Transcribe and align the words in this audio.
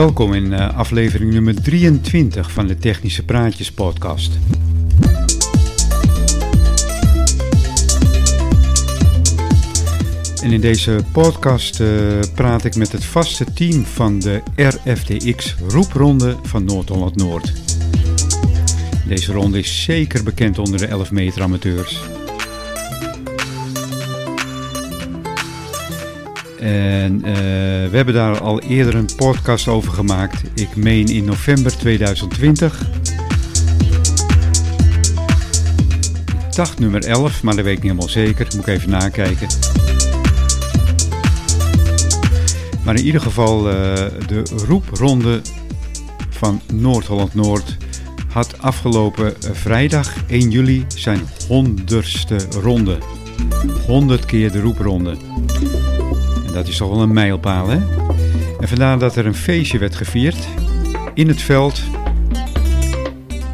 Welkom 0.00 0.34
in 0.34 0.52
uh, 0.52 0.76
aflevering 0.76 1.32
nummer 1.32 1.62
23 1.62 2.50
van 2.50 2.66
de 2.66 2.76
Technische 2.76 3.24
Praatjes 3.24 3.72
podcast. 3.72 4.38
En 10.42 10.52
in 10.52 10.60
deze 10.60 11.00
podcast 11.12 11.80
uh, 11.80 12.18
praat 12.34 12.64
ik 12.64 12.76
met 12.76 12.92
het 12.92 13.04
vaste 13.04 13.44
team 13.52 13.84
van 13.84 14.18
de 14.18 14.42
RFTX 14.56 15.56
roepronde 15.68 16.36
van 16.42 16.64
Noord-Holland 16.64 17.16
Noord. 17.16 17.52
Deze 19.06 19.32
ronde 19.32 19.58
is 19.58 19.82
zeker 19.82 20.24
bekend 20.24 20.58
onder 20.58 20.78
de 20.78 20.86
11 20.86 21.10
meter 21.10 21.42
amateurs. 21.42 22.19
En 26.60 27.14
uh, 27.14 27.22
we 27.24 27.90
hebben 27.92 28.14
daar 28.14 28.40
al 28.40 28.60
eerder 28.60 28.94
een 28.94 29.08
podcast 29.16 29.68
over 29.68 29.92
gemaakt. 29.92 30.42
Ik 30.54 30.76
meen 30.76 31.06
in 31.06 31.24
november 31.24 31.76
2020. 31.76 32.80
Ik 36.48 36.56
dacht 36.56 36.78
nummer 36.78 37.04
11, 37.04 37.42
maar 37.42 37.56
dat 37.56 37.64
weet 37.64 37.76
ik 37.76 37.82
niet 37.82 37.92
helemaal 37.92 38.12
zeker. 38.12 38.46
Moet 38.56 38.66
ik 38.66 38.74
even 38.74 38.90
nakijken. 38.90 39.48
Maar 42.84 42.94
in 42.94 43.04
ieder 43.04 43.20
geval 43.20 43.66
uh, 43.66 43.74
de 44.26 44.42
roepronde 44.66 45.40
van 46.30 46.60
Noord-Holland-Noord 46.72 47.76
had 48.28 48.58
afgelopen 48.58 49.34
vrijdag 49.52 50.14
1 50.26 50.50
juli 50.50 50.84
zijn 50.88 51.20
honderdste 51.48 52.36
ronde. 52.62 52.98
100 53.86 54.24
keer 54.24 54.52
de 54.52 54.60
roepronde. 54.60 55.16
Dat 56.52 56.68
is 56.68 56.76
toch 56.76 56.88
wel 56.88 57.00
een 57.00 57.12
mijlpaal, 57.12 57.68
hè? 57.68 57.78
En 58.60 58.68
vandaar 58.68 58.98
dat 58.98 59.16
er 59.16 59.26
een 59.26 59.34
feestje 59.34 59.78
werd 59.78 59.94
gevierd 59.94 60.48
in 61.14 61.28
het 61.28 61.42
veld, 61.42 61.80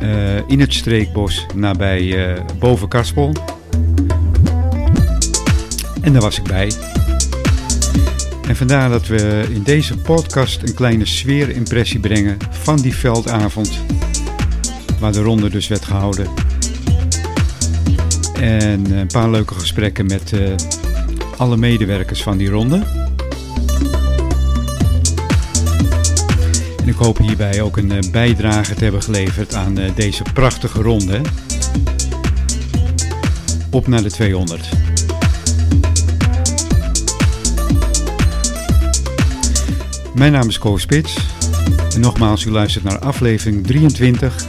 uh, 0.03 0.37
in 0.47 0.61
het 0.61 0.75
streekbos 0.75 1.47
nabij 1.55 2.03
uh, 2.03 2.41
boven 2.59 2.89
Karspel. 2.89 3.33
En 6.01 6.13
daar 6.13 6.23
was 6.23 6.39
ik 6.39 6.45
bij. 6.45 6.73
En 8.49 8.57
vandaar 8.57 8.91
dat 8.91 9.07
we 9.07 9.47
in 9.51 9.63
deze 9.63 9.99
podcast 9.99 10.63
een 10.63 10.75
kleine 10.75 11.07
sfeerimpressie 11.07 12.01
brengen 12.01 12.37
van 12.51 12.77
die 12.77 12.95
veldavond, 12.95 13.81
waar 15.01 15.13
de 15.13 15.23
ronde 15.23 15.51
dus 15.51 15.69
werd 15.69 15.85
gehouden. 15.85 16.27
En 18.41 18.91
een 18.91 19.07
paar 19.07 19.31
leuke 19.31 19.55
gesprekken 19.55 20.07
met 20.07 20.33
uh, 20.33 20.55
alle 21.37 21.57
medewerkers 21.57 22.23
van 22.23 22.37
die 22.37 22.49
ronde. 22.49 22.83
En 26.81 26.89
ik 26.89 26.95
hoop 26.95 27.19
hierbij 27.19 27.61
ook 27.61 27.77
een 27.77 28.05
bijdrage 28.13 28.75
te 28.75 28.83
hebben 28.83 29.03
geleverd 29.03 29.55
aan 29.55 29.79
deze 29.95 30.23
prachtige 30.35 30.83
ronde. 30.83 31.21
Op 33.71 33.87
naar 33.87 34.03
de 34.03 34.11
200. 34.11 34.69
Mijn 40.15 40.33
naam 40.33 40.49
is 40.49 40.59
Koos 40.59 40.83
Spits. 40.83 41.17
En 41.95 42.01
nogmaals, 42.01 42.45
u 42.45 42.51
luistert 42.51 42.85
naar 42.85 42.99
aflevering 42.99 43.67
23. 43.67 44.45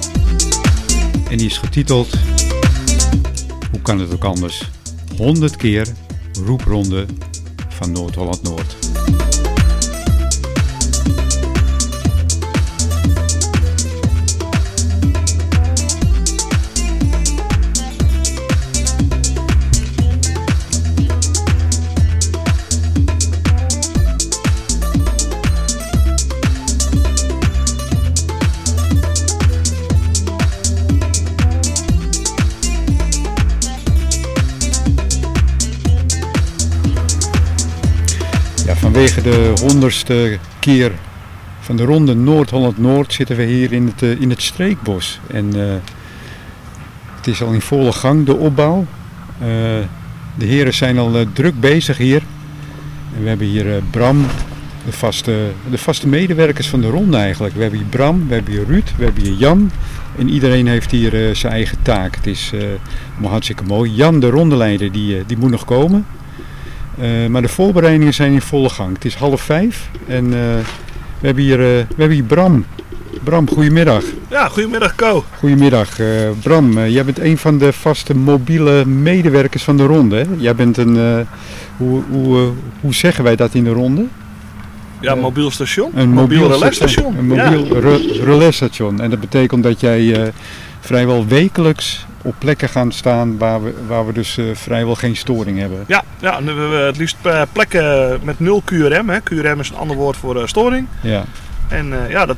En 1.30 1.38
die 1.38 1.48
is 1.48 1.58
getiteld 1.58 2.14
Hoe 3.72 3.82
kan 3.82 4.00
het 4.00 4.14
ook 4.14 4.24
anders? 4.24 4.70
100 5.18 5.56
keer 5.56 5.88
roepronde 6.46 7.06
van 7.70 7.92
Noord-Holland-Noord. 7.92 8.87
Vanwege 38.98 39.22
de 39.22 39.54
honderdste 39.62 40.38
keer 40.60 40.92
van 41.60 41.76
de 41.76 41.84
ronde 41.84 42.16
Noord-Holland-Noord 42.16 43.14
zitten 43.14 43.36
we 43.36 43.44
hier 43.44 43.72
in 43.72 43.86
het, 43.86 44.02
uh, 44.02 44.22
in 44.22 44.30
het 44.30 44.42
streekbos. 44.42 45.20
En 45.28 45.56
uh, 45.56 45.74
het 47.16 47.28
is 47.28 47.42
al 47.42 47.52
in 47.52 47.62
volle 47.62 47.92
gang, 47.92 48.26
de 48.26 48.36
opbouw. 48.36 48.86
Uh, 49.42 49.48
de 50.38 50.46
heren 50.46 50.74
zijn 50.74 50.98
al 50.98 51.26
druk 51.34 51.60
bezig 51.60 51.98
hier. 51.98 52.22
We 53.22 53.28
hebben 53.28 53.48
hier 53.48 53.82
Bram, 53.92 54.26
de 54.86 54.92
vaste, 54.92 55.52
de 55.70 55.78
vaste 55.78 56.08
medewerkers 56.08 56.68
van 56.68 56.82
de 56.82 56.90
ronde 56.90 57.18
eigenlijk. 57.18 57.56
We 57.56 57.62
hebben 57.62 57.80
hier 57.80 57.90
Bram, 57.90 58.28
we 58.28 58.34
hebben 58.34 58.54
hier 58.54 58.66
Ruud, 58.66 58.94
we 58.98 59.04
hebben 59.04 59.24
hier 59.24 59.38
Jan. 59.38 59.72
En 60.18 60.30
iedereen 60.30 60.68
heeft 60.68 60.92
hier 60.92 61.36
zijn 61.36 61.54
eigen 61.54 61.78
taak. 61.82 62.16
Het 62.16 62.28
is 62.28 62.52
maar 63.18 63.32
hartstikke 63.32 63.64
mooi. 63.64 63.92
Jan, 63.92 64.20
de 64.20 64.30
rondeleider, 64.30 64.92
die, 64.92 65.26
die 65.26 65.38
moet 65.38 65.52
nog 65.52 65.66
komen. 65.66 66.06
Uh, 67.02 67.28
maar 67.28 67.42
de 67.42 67.48
voorbereidingen 67.48 68.14
zijn 68.14 68.32
in 68.32 68.42
volle 68.42 68.70
gang. 68.70 68.94
Het 68.94 69.06
is 69.06 69.16
half 69.16 69.42
vijf 69.42 69.90
en 70.08 70.26
uh, 70.26 70.32
we, 71.20 71.26
hebben 71.28 71.44
hier, 71.44 71.60
uh, 71.60 71.66
we 71.66 71.96
hebben 71.98 72.12
hier 72.12 72.24
Bram. 72.24 72.66
Bram, 73.24 73.50
goedemiddag. 73.50 74.04
Ja, 74.30 74.48
goedemiddag 74.48 74.96
Co. 74.96 75.24
Goedemiddag. 75.38 76.00
Bram, 76.42 76.80
jij 76.88 77.06
bent 77.06 77.20
een 77.20 77.38
van 77.38 77.58
de 77.58 77.74
vaste 77.74 78.16
mobiele 78.16 78.86
medewerkers 78.86 79.64
van 79.64 79.78
de 79.78 79.86
ronde. 79.86 80.16
Hè? 80.16 80.24
Jij 80.38 80.56
bent 80.56 80.78
een, 80.78 81.26
hoe, 81.78 82.02
hoe, 82.10 82.52
hoe 82.82 82.94
zeggen 82.94 83.24
wij 83.24 83.36
dat 83.36 83.54
in 83.54 83.64
de 83.64 83.72
ronde? 83.72 84.06
Ja, 85.00 85.16
mobiel 85.16 85.52
station. 85.52 85.92
Een 85.96 86.10
mobiel, 86.10 86.40
mobiel 86.40 86.58
relais-station. 86.58 87.18
Een 87.18 87.28
mobiel 87.28 87.66
ja. 87.66 87.80
re 87.80 88.24
relais-station. 88.24 89.02
En 89.02 89.10
dat 89.10 89.20
betekent 89.20 89.64
dat 89.64 89.80
jij 89.80 90.34
vrijwel 90.80 91.28
wekelijks 91.28 92.06
op 92.22 92.36
plekken 92.38 92.70
gaan 92.70 92.92
staan 92.92 93.38
waar 93.38 93.64
we, 93.64 93.74
waar 93.88 94.06
we 94.08 94.14
dus 94.14 94.38
uh, 94.38 94.46
vrijwel 94.54 94.96
geen 94.96 95.16
storing 95.16 95.60
hebben. 95.60 95.84
Ja, 95.88 96.04
ja 96.20 96.44
we 96.44 96.52
hebben 96.52 96.86
het 96.86 96.98
liefst 96.98 97.18
plekken 97.52 98.20
met 98.24 98.40
nul 98.40 98.64
QRM. 98.66 99.10
Hè. 99.10 99.20
QRM 99.20 99.60
is 99.60 99.70
een 99.70 99.76
ander 99.76 99.96
woord 99.96 100.18
voor 100.18 100.36
uh, 100.36 100.46
storing. 100.46 100.88
Ja. 101.02 101.24
En 101.68 101.94
ja, 102.10 102.26
dat, 102.26 102.38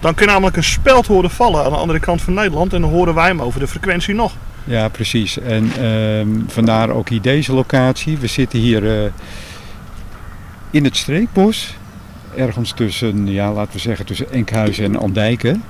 dan 0.00 0.14
kun 0.14 0.26
je 0.26 0.32
namelijk 0.32 0.56
een 0.56 0.64
speld 0.64 1.06
horen 1.06 1.30
vallen 1.30 1.64
aan 1.64 1.70
de 1.70 1.76
andere 1.76 2.00
kant 2.00 2.22
van 2.22 2.34
Nederland 2.34 2.72
en 2.72 2.80
dan 2.80 2.90
horen 2.90 3.14
wij 3.14 3.26
hem 3.26 3.42
over 3.42 3.60
de 3.60 3.68
frequentie 3.68 4.14
nog. 4.14 4.32
Ja, 4.64 4.88
precies. 4.88 5.38
En 5.38 5.70
ehm, 5.80 6.28
vandaar 6.46 6.90
ook 6.90 7.08
hier 7.08 7.20
deze 7.20 7.52
locatie. 7.52 8.18
We 8.18 8.26
zitten 8.26 8.58
hier 8.58 9.12
in 10.70 10.84
het 10.84 10.96
streekbos. 10.96 11.76
Ergens 12.36 12.72
tussen, 12.72 13.26
ja, 13.26 13.52
laten 13.52 13.72
we 13.72 13.78
zeggen, 13.78 14.06
tussen 14.06 14.30
Enkhuizen 14.30 14.84
en 14.84 14.96
Andijken. 14.96 15.62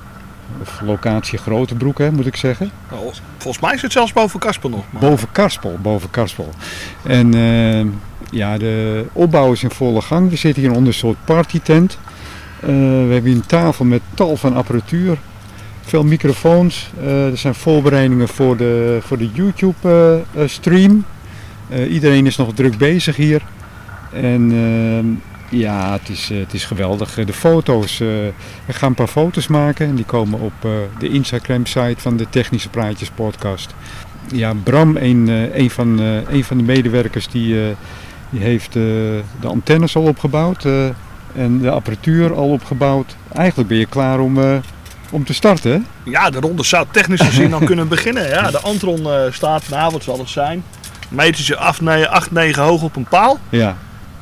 Of 0.61 0.81
locatie 0.81 1.39
Grotebroek, 1.39 1.99
hè, 1.99 2.11
moet 2.11 2.27
ik 2.27 2.37
zeggen. 2.37 2.71
Nou, 2.91 3.13
volgens 3.39 3.63
mij 3.63 3.75
is 3.75 3.83
het 3.83 3.93
zelfs 3.93 4.13
boven 4.13 4.41
Karspel 4.41 4.71
nog. 4.71 4.85
Maar... 4.91 5.01
Boven 5.01 5.29
Karspel, 5.33 5.79
boven 5.83 6.11
Karspel. 6.11 6.51
En 7.03 7.35
uh, 7.35 7.87
ja, 8.31 8.59
de 8.59 9.05
opbouw 9.13 9.53
is 9.53 9.63
in 9.63 9.71
volle 9.71 10.01
gang. 10.01 10.31
We 10.31 10.37
zitten 10.37 10.63
hier 10.63 10.73
onder 10.73 10.87
een 10.89 10.95
soort 10.95 11.25
partytent. 11.25 11.99
Uh, 12.61 12.69
we 12.69 13.13
hebben 13.13 13.25
hier 13.25 13.35
een 13.35 13.47
tafel 13.47 13.85
met 13.85 14.01
tal 14.15 14.37
van 14.37 14.55
apparatuur. 14.57 15.19
Veel 15.81 16.05
microfoons. 16.05 16.91
Uh, 17.01 17.31
er 17.31 17.39
zijn 17.39 17.55
voorbereidingen 17.55 18.29
voor 18.29 18.57
de, 18.57 18.99
voor 19.01 19.19
de 19.19 19.31
YouTube 19.33 20.23
stream. 20.47 21.05
iedereen 21.89 22.27
is 22.27 22.37
nog 22.37 22.55
druk 22.55 22.79
bezig 22.79 23.17
hier. 23.17 23.43
En 24.23 24.53
ehm, 24.53 25.07
ja, 25.49 25.93
het 25.93 26.09
is, 26.09 26.29
het 26.29 26.55
is 26.55 26.65
geweldig. 26.65 27.15
De 27.15 27.33
foto's, 27.33 28.01
uh, 28.01 28.09
we 28.67 28.73
gaan 28.73 28.89
een 28.89 28.95
paar 28.95 29.07
foto's 29.07 29.47
maken 29.47 29.87
en 29.87 29.95
die 29.95 30.05
komen 30.05 30.41
op 30.41 30.53
uh, 30.65 30.73
de 30.99 31.09
Instagram 31.09 31.67
site 31.67 31.97
van 31.97 32.17
de 32.17 32.29
Technische 32.29 32.69
Praatjes 32.69 33.11
podcast. 33.11 33.75
Ja, 34.33 34.53
Bram, 34.63 34.97
een, 34.97 35.29
een, 35.61 35.71
van, 35.71 35.99
een 36.29 36.45
van 36.45 36.57
de 36.57 36.63
medewerkers, 36.63 37.29
die, 37.29 37.55
die 38.31 38.41
heeft 38.41 38.73
de 38.73 39.23
antennes 39.47 39.97
al 39.97 40.03
opgebouwd 40.03 40.65
en 41.35 41.59
de 41.59 41.71
apparatuur 41.71 42.35
al 42.35 42.49
opgebouwd. 42.49 43.17
Eigenlijk 43.33 43.69
ben 43.69 43.79
je 43.79 43.87
klaar 43.87 44.21
om, 44.21 44.39
om 45.11 45.25
te 45.25 45.35
starten. 45.35 45.87
Ja, 46.05 46.31
de 46.31 46.41
ronde 46.41 46.65
zou 46.65 46.87
technisch 46.91 47.21
gezien 47.21 47.51
dan 47.51 47.65
kunnen 47.71 47.89
beginnen. 47.89 48.29
Ja, 48.29 48.51
de 48.51 48.61
Antron 48.61 49.07
staat, 49.31 49.69
nou 49.69 49.93
wat 49.93 50.03
zal 50.03 50.19
het 50.19 50.29
zijn, 50.29 50.63
metertje 51.09 51.57
8, 51.57 52.31
9 52.31 52.63
hoog 52.63 52.83
op 52.83 52.97
een 52.97 53.09
paal. 53.09 53.39
Ja. 53.49 53.77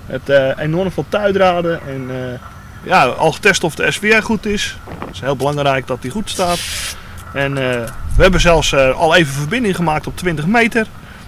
Het 0.07 0.29
uh, 0.29 0.59
enorm 0.59 0.91
veel 0.91 1.05
tuidraden 1.09 1.81
en 1.87 2.09
uh, 2.11 2.39
ja, 2.83 3.05
al 3.05 3.33
getest 3.33 3.65
of 3.65 3.75
de 3.75 3.91
SVR 3.91 4.23
goed 4.23 4.47
is. 4.47 4.77
Het 4.99 5.15
is 5.15 5.21
heel 5.21 5.37
belangrijk 5.37 5.87
dat 5.87 6.03
die 6.03 6.11
goed 6.11 6.31
staat. 6.31 6.59
En 7.33 7.51
uh, 7.51 7.57
we 8.17 8.23
hebben 8.23 8.41
zelfs 8.41 8.75
al 8.75 9.15
even 9.15 9.33
verbinding 9.33 9.77
gemaakt 9.77 10.07
op 10.07 10.17
20 10.17 10.47
meter 10.47 10.87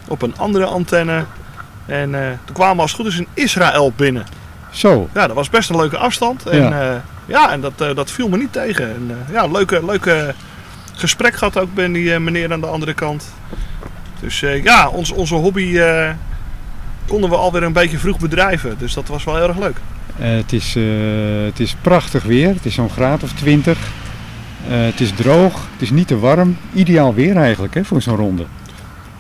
op 0.09 0.23
een 0.23 0.37
andere 0.37 0.65
antenne. 0.65 1.25
En 1.87 2.11
toen 2.45 2.55
kwamen 2.55 2.77
we 2.77 2.83
als 2.83 2.93
het 2.93 3.01
goed 3.01 3.11
is 3.11 3.19
in 3.19 3.29
Israël 3.35 3.93
binnen. 3.97 4.27
Zo. 4.71 5.09
Ja, 5.15 5.27
dat 5.27 5.37
was 5.37 5.51
best 5.51 5.71
een 5.71 5.77
leuke 5.77 5.97
afstand. 5.97 6.47
En 6.47 6.63
ja. 6.63 7.03
ja, 7.27 7.53
en 7.53 7.61
dat, 7.61 7.81
eh, 7.81 7.95
dat 7.95 8.11
viel 8.11 8.29
me 8.29 8.37
niet 8.37 8.53
tegen. 8.53 8.95
En, 8.95 9.11
eh, 9.11 9.33
ja, 9.33 9.47
leuke, 9.47 9.85
leuke 9.85 10.35
gesprek 10.95 11.35
gehad 11.35 11.59
ook 11.59 11.69
met 11.75 11.95
die 11.95 12.15
eh, 12.15 12.21
meneer 12.21 12.53
aan 12.53 12.61
de 12.61 12.67
andere 12.67 12.95
kant. 12.95 13.33
Dus 14.21 14.43
eh, 14.43 14.63
ja, 14.63 14.89
ons, 14.89 15.11
onze 15.11 15.35
hobby 15.35 15.79
eh, 15.79 16.11
konden 17.07 17.31
we 17.31 17.37
alweer 17.37 17.63
een 17.63 17.73
beetje 17.73 17.99
vroeg 17.99 18.19
bedrijven. 18.19 18.75
Dus 18.79 18.95
dat 18.95 19.09
was 19.09 19.25
wel 19.25 19.37
heel 19.37 19.49
erg 19.49 19.59
leuk. 19.59 19.77
Eh, 20.19 20.29
het, 20.29 20.53
is, 20.53 20.77
eh, 20.77 20.83
het 21.45 21.61
is 21.61 21.77
prachtig 21.81 22.23
weer. 22.23 22.49
Het 22.49 22.67
is 22.67 22.75
zo'n 22.75 22.91
graad 22.91 23.23
of 23.23 23.33
20. 23.33 23.79
Eh, 24.69 24.85
het 24.85 25.01
is 25.01 25.11
droog. 25.11 25.53
Het 25.73 25.83
is 25.83 25.91
niet 25.91 26.07
te 26.07 26.19
warm. 26.19 26.59
Ideaal 26.73 27.15
weer 27.15 27.37
eigenlijk 27.37 27.75
hè, 27.75 27.85
voor 27.85 28.03
zo'n 28.03 28.17
ronde. 28.17 28.45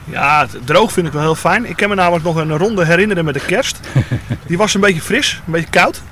Ja, 0.04 0.46
droog 0.64 0.92
vind 0.92 1.06
ik 1.06 1.12
wel 1.12 1.22
heel 1.22 1.34
fijn. 1.34 1.68
Ik 1.68 1.76
kan 1.76 1.88
me 1.88 1.94
namelijk 1.94 2.24
nog 2.24 2.36
een 2.36 2.56
ronde 2.56 2.84
herinneren 2.84 3.24
met 3.24 3.34
de 3.34 3.44
kerst. 3.46 3.80
Die 4.46 4.56
was 4.56 4.74
een 4.74 4.80
beetje 4.80 5.00
fris, 5.00 5.42
een 5.46 5.52
beetje 5.52 5.70
koud. 5.70 6.02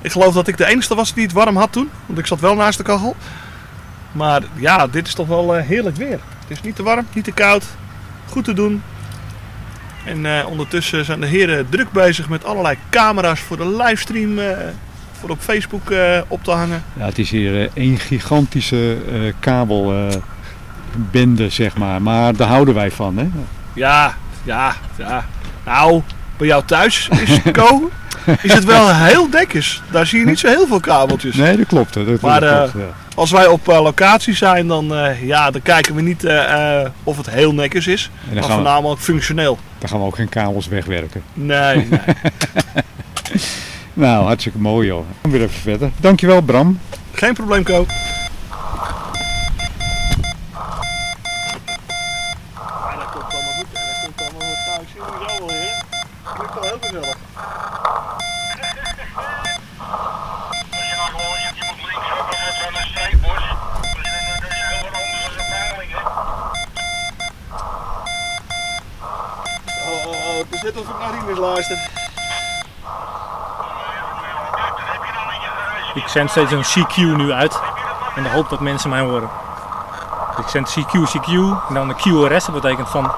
Ik 0.00 0.12
geloof 0.12 0.34
dat 0.34 0.48
ik 0.48 0.56
de 0.56 0.66
enige 0.66 0.94
was 0.94 1.14
die 1.14 1.22
het 1.22 1.32
warm 1.32 1.56
had 1.56 1.72
toen. 1.72 1.90
Want 2.06 2.18
ik 2.18 2.26
zat 2.26 2.40
wel 2.40 2.54
naast 2.54 2.78
de 2.78 2.84
kachel. 2.84 3.16
Maar 4.12 4.42
ja, 4.54 4.86
dit 4.86 5.06
is 5.06 5.14
toch 5.14 5.26
wel 5.26 5.54
heerlijk 5.54 5.96
weer. 5.96 6.20
Het 6.40 6.48
is 6.48 6.60
niet 6.60 6.76
te 6.76 6.82
warm, 6.82 7.06
niet 7.12 7.24
te 7.24 7.32
koud. 7.32 7.64
Goed 8.28 8.44
te 8.44 8.52
doen. 8.52 8.82
En 10.04 10.26
eh, 10.26 10.46
ondertussen 10.46 11.04
zijn 11.04 11.20
de 11.20 11.26
heren 11.26 11.66
druk 11.68 11.90
bezig 11.92 12.28
met 12.28 12.44
allerlei 12.44 12.76
camera's 12.90 13.40
voor 13.40 13.56
de 13.56 13.76
livestream. 13.76 14.38
eh, 14.38 14.56
voor 15.20 15.30
op 15.30 15.40
Facebook 15.40 15.90
eh, 15.90 16.20
op 16.28 16.44
te 16.44 16.50
hangen. 16.50 16.82
Ja, 16.92 17.04
het 17.04 17.18
is 17.18 17.30
hier 17.30 17.70
één 17.74 17.98
gigantische 17.98 18.96
eh, 19.12 19.32
kabelbende, 19.38 20.22
zeg 21.48 21.76
maar. 21.76 22.02
Maar 22.02 22.36
daar 22.36 22.48
houden 22.48 22.74
wij 22.74 22.90
van. 22.90 23.16
Hè? 23.18 23.28
Ja, 23.72 24.16
ja, 24.42 24.74
ja. 24.96 25.24
Nou, 25.64 26.02
bij 26.36 26.46
jou 26.46 26.62
thuis 26.64 27.08
is 27.26 27.38
Co, 27.52 27.90
is 28.42 28.52
het 28.52 28.64
wel 28.64 28.94
heel 28.94 29.30
dekjes. 29.30 29.82
Daar 29.90 30.06
zie 30.06 30.20
je 30.20 30.26
niet 30.26 30.38
zo 30.38 30.48
heel 30.48 30.66
veel 30.66 30.80
kabeltjes. 30.80 31.34
Nee, 31.34 31.56
dat 31.56 31.66
klopt. 31.66 31.94
Dat, 31.94 32.06
dat 32.06 32.20
Maar, 32.20 32.38
klopt 32.40 32.74
eh, 32.74 32.80
ja. 32.80 32.86
Als 33.14 33.30
wij 33.30 33.46
op 33.46 33.68
eh, 33.68 33.82
locatie 33.82 34.34
zijn, 34.34 34.66
dan, 34.66 34.94
eh, 34.94 35.22
ja, 35.26 35.50
dan 35.50 35.62
kijken 35.62 35.94
we 35.94 36.02
niet 36.02 36.26
of 37.04 37.16
het 37.16 37.30
heel 37.30 37.54
netjes 37.54 37.86
is. 37.86 38.10
En 38.12 38.24
dan 38.24 38.34
Maar 38.34 38.42
gaan, 38.42 38.50
we, 38.58 38.62
voornamelijk 38.62 39.00
functioneel. 39.00 39.58
dan 39.78 39.88
gaan 39.88 39.98
we 40.00 40.06
ook 40.06 40.16
geen 40.16 40.28
kabels 40.28 40.66
wegwerken. 40.68 41.22
Nee, 41.32 41.76
nee. 41.90 42.00
Nou, 43.94 44.24
hartstikke 44.24 44.58
mooi 44.58 44.86
joh. 44.86 45.04
Dan 45.20 45.30
weer 45.30 45.40
even 45.42 45.60
verder. 45.60 45.90
Dankjewel 45.96 46.40
Bram. 46.40 46.80
Geen 47.12 47.34
probleem, 47.34 47.62
Co. 47.62 47.86
Ja, 52.54 52.96
dat 52.96 53.10
komt 53.10 53.32
allemaal 53.34 53.52
goed. 53.58 53.66
hè. 53.72 53.80
Dat 53.86 54.00
komt 54.04 54.20
allemaal 54.20 54.48
goed. 54.48 54.66
Nou, 54.66 54.80
ik 54.82 54.88
zie 54.92 55.00
hem 55.00 55.28
zo 55.28 55.38
wel 55.38 55.48
weer. 55.48 55.84
Klinkt 56.34 56.54
wel 56.54 56.62
heel 56.62 56.78
gezellig. 56.80 57.16
Als 60.70 60.86
je 60.90 60.94
dan 60.96 61.08
gewoon, 61.14 61.38
je, 61.44 61.50
je 61.58 61.64
moet 61.68 61.80
links 61.90 62.08
ook 62.18 62.28
nog 62.32 62.46
zo'n 62.62 62.86
streepbos. 62.92 63.42
Dus 63.96 64.08
dan 64.12 64.22
dan 64.28 64.36
is 64.36 64.56
het 64.56 64.68
heel 64.70 64.82
wat 64.82 64.94
anders 65.02 65.34
dan 65.36 65.44
een 65.44 65.50
peiling, 65.52 65.90
hè. 65.96 66.02
Oh, 69.90 70.06
oh, 70.06 70.26
oh. 70.28 70.38
Het 70.38 70.54
is 70.54 70.62
net 70.62 70.76
of 70.76 70.88
ik 70.88 70.98
naar 71.00 71.10
Rinus 71.20 71.38
luister. 71.38 71.78
Dat 74.72 74.88
heb 74.92 75.02
je 75.08 75.12
dan 75.18 75.28
in 75.34 75.40
je 75.40 75.50
garage. 75.56 75.98
Ik 75.98 76.01
zend 76.12 76.30
steeds 76.30 76.52
een 76.52 76.64
CQ 76.64 76.96
nu 76.96 77.32
uit 77.32 77.60
in 78.14 78.22
de 78.22 78.28
hoop 78.28 78.48
dat 78.48 78.60
mensen 78.60 78.90
mij 78.90 79.00
horen. 79.00 79.28
Dus 80.36 80.44
ik 80.44 80.50
zend 80.50 80.76
CQ, 80.78 81.16
CQ 81.16 81.32
en 81.68 81.74
dan 81.74 81.88
de 81.88 81.94
QRS, 81.94 82.44
dat 82.44 82.54
betekent 82.54 82.88
van 82.88 83.12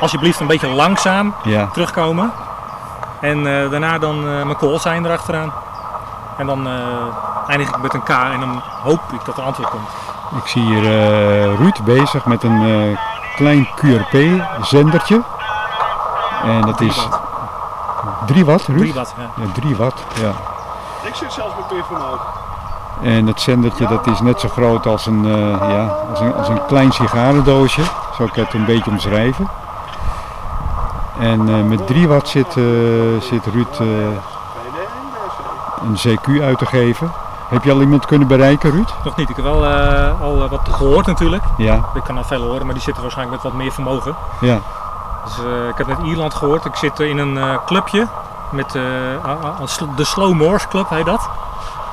alsjeblieft 0.00 0.40
een 0.40 0.46
beetje 0.46 0.68
langzaam 0.68 1.34
Ja, 1.42 1.66
terugkomen. 1.66 2.32
En 3.20 3.38
eh, 3.38 3.70
daarna 3.70 3.98
dan 3.98 4.16
eh, 4.16 4.44
mijn 4.44 4.56
call 4.56 4.78
sign 4.78 5.04
erachteraan. 5.04 5.52
En 6.36 6.46
dan 6.46 6.66
eh, 6.68 6.74
eindig 7.48 7.68
ik 7.68 7.82
met 7.82 7.94
een 7.94 8.02
K 8.02 8.08
en 8.08 8.40
dan 8.40 8.62
hoop 8.82 9.00
ik 9.12 9.24
dat 9.24 9.36
er 9.36 9.42
antwoord 9.42 9.68
komt. 9.68 9.88
ik 10.42 10.46
zie 10.46 10.62
hier 10.62 10.82
Ruud 11.56 11.84
bezig 11.84 12.24
met 12.24 12.42
een 12.42 12.98
klein 13.36 13.68
QRP-zendertje. 13.74 15.22
En 16.42 16.60
dat 16.60 16.80
is 16.80 17.08
3 18.26 18.44
watt, 18.44 18.66
Ruud? 18.66 18.78
3 18.78 18.94
watt. 18.94 19.14
Ja. 19.16 19.44
Ja, 19.44 19.52
3 19.52 19.76
watt, 19.76 20.04
ja. 20.20 20.32
Ik 21.04 21.14
zit 21.14 21.32
zelfs 21.32 21.54
met 21.56 21.66
Peer 21.68 21.84
van. 21.88 21.98
En 23.02 23.26
het 23.26 23.40
zendertje 23.40 23.86
dat 23.86 24.06
is 24.06 24.20
net 24.20 24.40
zo 24.40 24.48
groot 24.48 24.86
als 24.86 25.06
een, 25.06 25.24
eh, 25.24 25.70
ja, 25.70 25.94
als 26.10 26.20
een, 26.20 26.34
als 26.34 26.48
een 26.48 26.66
klein 26.66 26.92
sigarendoosje. 26.92 27.82
Zo 27.82 27.90
kan 28.16 28.26
ik 28.26 28.34
het 28.34 28.52
een 28.54 28.64
beetje 28.64 28.90
omschrijven. 28.90 29.48
En 31.18 31.48
eh, 31.48 31.62
met 31.62 31.86
3 31.86 32.08
watt 32.08 32.28
zit, 32.28 32.56
eh, 32.56 32.62
zit 33.20 33.46
Ruud 33.46 33.80
eh, 33.80 33.86
een 35.82 35.96
CQ 36.18 36.42
uit 36.42 36.58
te 36.58 36.66
geven. 36.66 37.12
Heb 37.48 37.64
je 37.64 37.72
al 37.72 37.80
iemand 37.80 38.06
kunnen 38.06 38.28
bereiken, 38.28 38.70
Ruud? 38.70 38.94
Nog 39.04 39.16
niet, 39.16 39.28
ik 39.30 39.36
heb 39.36 39.44
wel 39.44 39.66
eh, 39.66 40.20
al 40.20 40.48
wat 40.48 40.68
gehoord 40.70 41.06
natuurlijk. 41.06 41.42
Ja, 41.56 41.80
Ik 41.94 42.02
kan 42.04 42.16
al 42.16 42.24
veel 42.24 42.42
horen, 42.42 42.64
maar 42.64 42.74
die 42.74 42.82
zitten 42.82 43.02
waarschijnlijk 43.02 43.42
met 43.42 43.52
wat 43.52 43.62
meer 43.62 43.72
vermogen. 43.72 44.14
ja, 44.40 44.58
Dus, 45.24 45.38
eh, 45.38 45.68
ik 45.68 45.76
heb 45.76 45.86
net 45.86 45.98
Ierland 46.02 46.34
gehoord. 46.34 46.64
Ik 46.64 46.74
zit 46.74 47.00
in 47.00 47.18
een 47.18 47.38
eh, 47.38 47.58
clubje 47.66 48.06
met 48.54 48.74
eh, 48.74 48.82
de 49.96 50.04
Slow 50.04 50.32
Morse 50.32 50.68
Club 50.68 50.88
heet 50.88 51.06
dat. 51.06 51.28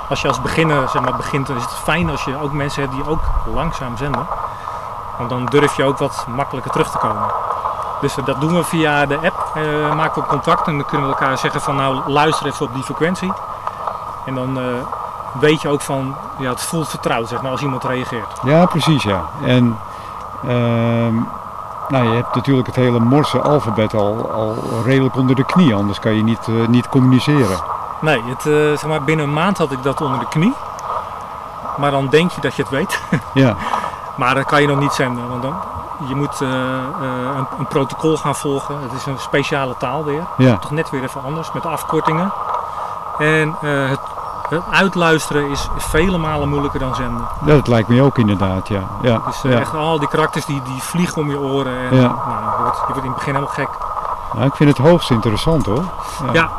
Als 0.10 0.22
je 0.22 0.28
als 0.28 0.42
beginner 0.42 0.90
zeg 0.90 1.02
maar, 1.02 1.16
begint, 1.16 1.48
dan 1.48 1.56
is 1.56 1.62
het 1.64 1.74
fijn 1.74 2.10
als 2.10 2.24
je 2.24 2.42
ook 2.42 2.52
mensen 2.52 2.82
hebt 2.82 2.94
die 2.94 3.08
ook 3.08 3.22
langzaam 3.54 3.98
zenden. 3.98 4.28
Want 5.18 5.30
dan 5.30 5.46
durf 5.46 5.76
je 5.76 5.84
ook 5.84 5.98
wat 5.98 6.26
makkelijker 6.28 6.72
terug 6.72 6.92
te 6.92 6.98
komen. 6.98 7.28
Dus 8.02 8.18
eh, 8.18 8.26
dat 8.26 8.42
doen 8.42 8.56
we 8.56 8.64
via 8.64 9.06
de 9.06 9.16
app. 9.16 9.52
eh, 9.56 9.96
maken 9.96 10.22
we 10.22 10.28
contact 10.28 10.68
en 10.68 10.78
dan 10.78 10.86
kunnen 10.86 11.08
we 11.08 11.14
elkaar 11.14 11.38
zeggen 11.38 11.62
van 11.62 11.76
nou 11.76 12.10
luister 12.12 12.46
even 12.46 12.66
op 12.66 12.74
die 12.74 12.84
frequentie. 12.84 13.34
En 14.26 14.36
dan 14.36 14.60
weet 15.40 15.62
je 15.62 15.70
ook 15.70 15.82
van, 15.82 16.16
ja 16.38 16.50
het 16.50 16.62
voelt 16.62 16.90
vertrouwd 16.90 17.28
zeg 17.28 17.42
maar 17.42 17.52
als 17.52 17.62
iemand 17.62 17.84
reageert. 17.84 18.28
ja, 18.44 18.66
precies 18.66 19.04
ja. 19.04 19.22
En 19.44 19.80
ehm, 20.48 21.16
nou, 21.92 22.10
je 22.10 22.16
hebt 22.16 22.36
natuurlijk 22.36 22.68
het 22.68 22.76
hele 22.76 23.00
Morse 23.00 23.42
alfabet 23.42 23.94
al, 23.94 24.32
al 24.32 24.56
redelijk 24.86 25.16
onder 25.16 25.36
de 25.36 25.46
knie, 25.46 25.76
anders 25.76 26.00
kan 26.00 26.14
je 26.14 26.24
niet, 26.24 26.48
eh, 26.48 26.68
niet 26.68 26.90
communiceren. 26.90 27.60
Nee, 28.02 28.24
het, 28.26 28.46
eh, 28.46 28.54
zeg 28.54 28.86
maar, 28.88 29.04
binnen 29.04 29.26
een 29.26 29.34
maand 29.34 29.58
had 29.58 29.72
ik 29.72 29.84
dat 29.84 30.02
onder 30.02 30.20
de 30.20 30.28
knie. 30.28 30.54
Maar 31.78 31.92
dan 31.92 32.08
denk 32.10 32.32
je 32.32 32.42
dat 32.42 32.56
je 32.56 32.62
het 32.62 32.72
weet. 32.72 33.02
Ja, 33.34 33.56
Maar 34.16 34.36
dat 34.36 34.46
kan 34.46 34.62
je 34.62 34.68
nog 34.68 34.80
niet 34.80 34.92
zenden. 34.92 35.28
Want 35.28 35.42
dan, 35.42 35.56
je 36.08 36.16
moet 36.16 36.42
eh, 36.42 36.50
een, 37.38 37.48
een 37.60 37.68
protocol 37.68 38.18
gaan 38.18 38.36
volgen. 38.36 38.82
Het 38.82 38.92
is 38.94 39.06
een 39.06 39.20
speciale 39.20 39.78
taal 39.78 40.04
weer. 40.04 40.24
ja, 40.38 40.58
Toch 40.58 40.72
net 40.72 40.90
weer 40.90 41.04
even 41.04 41.24
anders 41.24 41.52
met 41.52 41.66
afkortingen. 41.66 42.32
En 43.18 43.56
het 43.62 44.00
uitluisteren 44.72 45.50
is 45.50 45.68
vele 45.78 46.18
malen 46.18 46.50
moeilijker 46.50 46.80
dan 46.80 46.96
zenden. 46.96 47.28
dat 47.40 47.68
lijkt 47.68 47.88
me 47.88 48.02
ook 48.02 48.18
inderdaad, 48.18 48.68
ja. 48.68 48.82
ja, 49.02 49.22
Dus 49.26 49.44
eh, 49.44 49.52
ja. 49.52 49.60
echt 49.60 49.74
al 49.76 50.00
die 50.00 50.08
karakters 50.08 50.46
die, 50.46 50.62
die 50.62 50.82
vliegen 50.84 51.22
om 51.22 51.30
je 51.30 51.40
oren. 51.40 51.74
En, 51.90 51.96
Ja. 51.96 52.02
nou, 52.02 52.42
je, 52.58 52.62
wordt, 52.64 52.78
je 52.78 52.84
wordt 52.94 53.04
in 53.04 53.10
het 53.10 53.16
begin 53.16 53.34
helemaal 53.34 53.54
gek. 53.54 53.70
Nou, 54.34 54.46
ik 54.46 54.56
vind 54.56 54.78
het 54.78 54.88
hoogst 54.88 55.10
interessant 55.12 55.66
hoor. 55.66 55.84
Ja, 56.34 56.50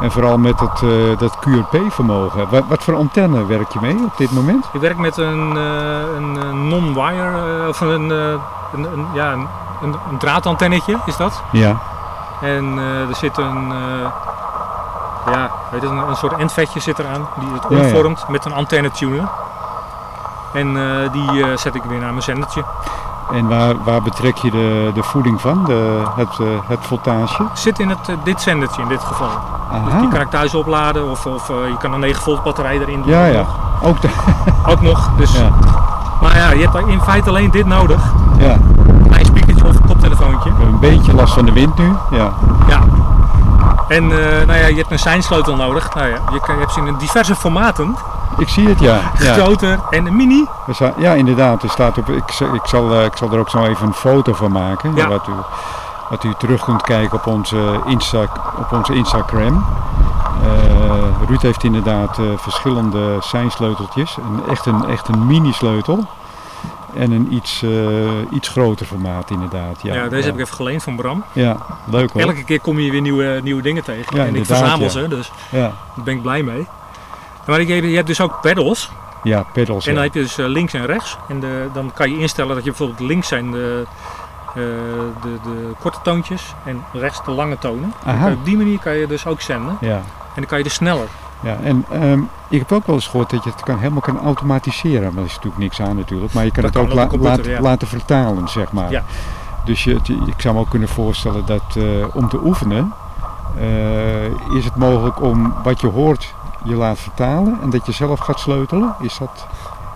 En 0.00 0.10
vooral 0.10 0.38
met 0.38 0.60
het, 0.60 0.82
eh, 0.82 1.18
dat 1.18 1.36
QRP-vermogen. 1.38 2.48
Wat, 2.48 2.62
wat 2.68 2.82
voor 2.84 2.94
antenne 2.96 3.46
werk 3.46 3.72
je 3.72 3.78
mee 3.80 3.96
op 4.04 4.16
dit 4.16 4.32
moment? 4.32 4.64
ik 4.72 4.80
werk 4.80 4.96
met 4.98 5.16
een, 5.16 5.56
eh, 5.56 6.14
een 6.16 6.68
non-wire, 6.68 7.68
of 7.68 7.80
een, 7.80 8.10
een, 8.10 8.40
een, 8.72 9.06
ja, 9.12 9.32
een, 9.32 9.48
een, 9.82 9.94
een 10.10 10.18
draadantennetje 10.18 10.96
is 11.04 11.16
dat. 11.16 11.42
Ja, 11.50 11.76
En 12.40 12.78
er 13.08 13.14
zit 13.16 13.36
een, 13.38 13.72
ja, 15.30 15.50
weet 15.72 15.82
het, 15.82 15.90
een, 15.90 16.08
een 16.08 16.16
soort 16.16 16.36
endvetje 16.36 16.80
zit 16.80 16.98
eraan 16.98 17.26
die 17.40 17.48
het 17.52 17.64
Ja, 17.68 17.76
ja. 17.76 17.82
omvormt 17.82 18.24
met 18.28 18.44
een 18.44 18.52
antenne 18.52 18.90
tuner. 18.90 19.28
En 20.52 20.76
eh, 20.76 21.12
die 21.12 21.44
eh, 21.44 21.56
zet 21.56 21.74
ik 21.74 21.82
weer 21.82 21.98
naar 21.98 22.10
mijn 22.10 22.22
zendertje. 22.22 22.64
en 23.32 23.48
waar, 23.48 23.74
waar 23.84 24.02
betrek 24.02 24.36
je 24.36 24.50
de, 24.50 24.90
de 24.94 25.02
voeding 25.02 25.40
van, 25.40 25.64
de, 25.64 26.02
het, 26.16 26.38
eh, 26.40 26.46
het 26.66 26.78
voltage? 26.80 27.42
Zit 27.52 27.78
in 27.78 27.88
het, 27.88 28.10
dit 28.24 28.40
zendertje 28.40 28.82
in 28.82 28.88
dit 28.88 29.02
geval. 29.04 29.28
Dus 29.84 30.00
die 30.00 30.08
kan 30.08 30.20
ik 30.20 30.30
thuis 30.30 30.54
opladen 30.54 31.10
of, 31.10 31.26
of 31.26 31.48
je 31.48 31.76
kan 31.78 31.92
een 31.92 32.00
9 32.00 32.22
volt 32.22 32.42
batterij 32.42 32.78
erin 32.80 33.02
doen. 33.02 33.10
ja 33.12 33.24
ja, 33.24 33.44
ook 33.82 34.00
de, 34.00 34.08
Ook 34.70 34.80
nog. 34.80 35.10
Dus, 35.16 35.36
ja, 35.36 35.48
Maar 36.20 36.36
ja, 36.36 36.50
je 36.50 36.68
hebt 36.68 36.86
in 36.88 37.00
feite 37.00 37.28
alleen 37.28 37.50
dit 37.50 37.66
nodig. 37.66 38.02
ja. 38.38 38.56
Een 39.18 39.24
speakertje 39.24 39.64
of 39.68 39.74
een 39.74 39.86
koptelefoontje. 39.86 40.50
Een 40.50 40.78
beetje 40.78 41.14
last 41.14 41.34
van 41.34 41.44
de 41.44 41.52
wind 41.52 41.78
nu, 41.78 41.92
ja. 42.10 42.32
Ja. 42.68 42.80
En 43.92 44.12
eh, 44.12 44.46
nou 44.46 44.58
ja, 44.58 44.66
je 44.66 44.76
hebt 44.76 44.90
een 44.90 44.98
seinsleutel 44.98 45.56
nodig. 45.56 45.94
Nou 45.94 46.08
ja, 46.08 46.18
je, 46.30 46.40
je 46.46 46.58
hebt 46.58 46.72
ze 46.72 46.80
in 46.80 46.96
diverse 46.96 47.34
formaten. 47.34 47.96
Ik 48.38 48.48
zie 48.48 48.68
het, 48.68 48.80
ja. 48.80 49.00
ja. 49.18 49.32
Groter 49.32 49.80
en 49.90 50.06
een 50.06 50.16
mini. 50.16 50.46
Ja, 50.96 51.12
inderdaad. 51.12 51.62
Er 51.62 51.70
staat 51.70 51.98
op, 51.98 52.08
ik, 52.08 52.40
ik, 52.54 52.66
zal, 52.66 52.94
eh, 52.94 53.04
ik 53.04 53.16
zal 53.16 53.32
er 53.32 53.38
ook 53.38 53.50
zo 53.50 53.64
even 53.64 53.86
een 53.86 53.94
foto 53.94 54.32
van 54.32 54.52
maken. 54.52 54.94
Ja. 54.94 55.08
Wat, 55.08 55.26
u, 55.28 55.32
wat 56.10 56.24
u 56.24 56.34
terug 56.38 56.64
kunt 56.64 56.82
kijken 56.82 57.18
op 57.18 57.26
onze, 57.26 57.80
Insta, 57.86 58.20
op 58.58 58.72
onze 58.72 58.94
Instagram. 58.94 59.66
Eh, 60.42 61.28
Ruud 61.28 61.42
heeft 61.42 61.64
inderdaad 61.64 62.18
verschillende 62.36 63.16
seinsleuteltjes. 63.20 64.16
Een, 64.16 64.50
echt, 64.50 64.66
een, 64.66 64.88
echt 64.88 65.08
een 65.08 65.26
mini-sleutel. 65.26 66.06
En 66.96 67.10
een 67.12 67.32
iets, 67.32 67.62
eh, 67.62 67.70
iets 68.30 68.48
groter 68.48 68.86
formaat 68.86 69.30
inderdaad. 69.30 69.82
Ja, 69.82 69.94
Ja, 69.94 70.02
deze 70.08 70.16
ja. 70.16 70.24
heb 70.24 70.34
ik 70.34 70.40
even 70.40 70.54
geleend 70.54 70.82
van 70.82 70.96
Bram. 70.96 71.24
Ja, 71.32 71.56
leuk 71.84 72.10
hoor. 72.10 72.22
Elke 72.22 72.44
keer 72.44 72.60
kom 72.60 72.78
je 72.78 72.90
weer 72.90 73.00
nieuwe, 73.00 73.40
nieuwe 73.42 73.62
dingen 73.62 73.82
tegen. 73.84 74.16
Ja, 74.16 74.26
en 74.26 74.34
ik 74.36 74.46
verzamel 74.46 74.90
ze, 74.90 75.08
dus 75.08 75.32
Ja, 75.50 75.60
daar 75.60 76.04
ben 76.04 76.14
ik 76.14 76.22
blij 76.22 76.42
mee. 76.42 76.66
Maar 77.46 77.62
je, 77.62 77.88
je 77.90 77.94
hebt 77.96 78.06
dus 78.06 78.20
ook 78.20 78.40
pedals. 78.40 78.90
Ja, 79.22 79.44
pedals. 79.52 79.86
En 79.86 79.94
dan 79.94 80.02
heb 80.02 80.14
je 80.14 80.20
dus 80.20 80.38
eh, 80.38 80.46
links 80.46 80.72
en 80.72 80.86
rechts. 80.86 81.16
En 81.28 81.40
de, 81.40 81.68
dan 81.72 81.90
kan 81.94 82.10
je 82.10 82.18
instellen 82.18 82.54
dat 82.54 82.64
je 82.64 82.70
bijvoorbeeld 82.70 83.00
links 83.08 83.28
zijn 83.28 83.50
de, 83.50 83.84
eh, 84.48 84.54
de, 85.22 85.38
de 85.42 85.72
korte 85.78 85.98
toontjes 86.02 86.54
en 86.64 86.84
rechts 86.92 87.24
de 87.24 87.30
lange 87.30 87.58
tonen. 87.58 87.92
Aha. 88.06 88.30
op 88.30 88.44
die 88.44 88.56
manier 88.56 88.78
kan 88.78 88.94
je 88.94 89.06
dus 89.06 89.26
ook 89.26 89.40
zenden. 89.40 89.76
Ja, 89.80 89.96
En 89.96 90.02
dan 90.34 90.46
kan 90.46 90.58
je 90.58 90.64
dus 90.64 90.74
sneller. 90.74 91.06
Ja. 91.42 91.56
En 91.62 91.84
ehm, 91.90 92.20
ik 92.48 92.58
heb 92.58 92.72
ook 92.72 92.86
wel 92.86 92.94
eens 92.94 93.06
gehoord 93.06 93.30
dat 93.30 93.44
je 93.44 93.50
het 93.50 93.60
kan, 93.62 93.78
helemaal 93.78 94.00
kan 94.00 94.18
automatiseren. 94.20 95.14
Maar 95.14 95.22
er 95.22 95.28
is 95.28 95.34
natuurlijk 95.34 95.62
niks 95.62 95.80
aan 95.80 95.96
natuurlijk. 95.96 96.32
Maar 96.32 96.44
je 96.44 96.50
kan 96.50 96.62
Dat 96.62 96.74
het 96.74 96.82
kan 96.82 96.90
ook 96.92 96.96
la- 96.98 97.06
computer, 97.06 97.36
laten- 97.36 97.50
ja. 97.52 97.60
laten 97.60 97.88
vertalen, 97.88 98.48
zeg 98.48 98.72
maar. 98.72 98.90
Ja. 98.90 99.02
Dus 99.64 99.84
je, 99.84 99.94
ik 100.26 100.34
zou 100.40 100.54
me 100.54 100.60
ook 100.60 100.70
kunnen 100.70 100.88
voorstellen 100.88 101.46
dat 101.46 101.62
eh, 101.76 101.82
om 102.12 102.28
te 102.28 102.44
oefenen 102.44 102.92
eh, 103.58 104.24
is 104.56 104.64
het 104.64 104.76
mogelijk 104.76 105.20
om 105.22 105.54
wat 105.62 105.80
je 105.80 105.86
hoort 105.86 106.34
je 106.64 106.74
laat 106.74 106.98
vertalen 106.98 107.58
en 107.62 107.70
dat 107.70 107.86
je 107.86 107.92
zelf 107.92 108.18
gaat 108.18 108.40
sleutelen. 108.40 108.94
Is 109.00 109.18
dat? 109.18 109.46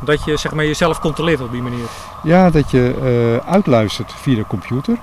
Dat 0.01 0.25
je 0.25 0.37
zeg 0.37 0.55
maar, 0.55 0.65
jezelf 0.65 0.99
controleert 1.01 1.41
op 1.41 1.51
die 1.51 1.63
manier. 1.63 1.87
Ja, 2.23 2.51
dat 2.51 2.71
je 2.71 2.95
eh, 3.45 3.53
uitluistert 3.53 4.13
via 4.17 4.35
de 4.35 4.47
computer 4.47 4.97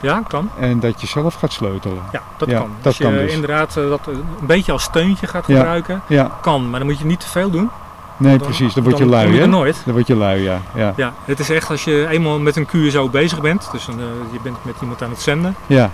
Ja, 0.00 0.22
kan. 0.28 0.50
en 0.58 0.80
dat 0.80 1.00
je 1.00 1.06
zelf 1.06 1.34
gaat 1.34 1.52
sleutelen. 1.52 2.02
Ja, 2.12 2.22
dat 2.36 2.48
Ja, 2.50 2.58
kan. 2.58 2.68
dat 2.76 2.86
Als 2.86 2.96
je 2.98 3.04
kan 3.04 3.12
dus. 3.12 3.32
inderdaad 3.32 3.76
eh, 3.76 3.88
dat 3.88 4.00
een 4.06 4.24
beetje 4.40 4.72
als 4.72 4.82
steuntje 4.82 5.26
gaat 5.26 5.44
gebruiken, 5.44 6.02
Ja, 6.06 6.30
kan. 6.40 6.70
Maar 6.70 6.78
dan 6.78 6.88
moet 6.88 6.98
je 6.98 7.04
niet 7.04 7.20
te 7.20 7.28
veel 7.28 7.50
doen. 7.50 7.70
nee 8.16 8.36
Dan- 8.38 8.46
precies. 8.46 8.74
Dan 8.74 8.82
word 8.84 8.98
je 8.98 9.02
dan 9.04 9.12
lui, 9.12 9.38
hè? 9.38 9.46
nooit. 9.46 9.82
Dan 9.84 9.94
word 9.94 10.06
je 10.06 10.16
lui, 10.16 10.42
ja. 10.42 10.60
ja. 10.74 10.92
Ja, 10.96 11.12
het 11.24 11.38
is 11.40 11.50
echt 11.50 11.70
als 11.70 11.84
je 11.84 12.06
eenmaal 12.08 12.38
met 12.38 12.56
een 12.56 12.66
QSO 12.66 13.08
bezig 13.08 13.40
bent, 13.40 13.68
dus 13.72 13.86
een, 13.86 13.98
eh, 14.00 14.04
je 14.32 14.38
bent 14.42 14.56
met 14.62 14.74
iemand 14.80 15.02
aan 15.02 15.10
het 15.10 15.20
zenden, 15.22 15.56
Ja, 15.66 15.90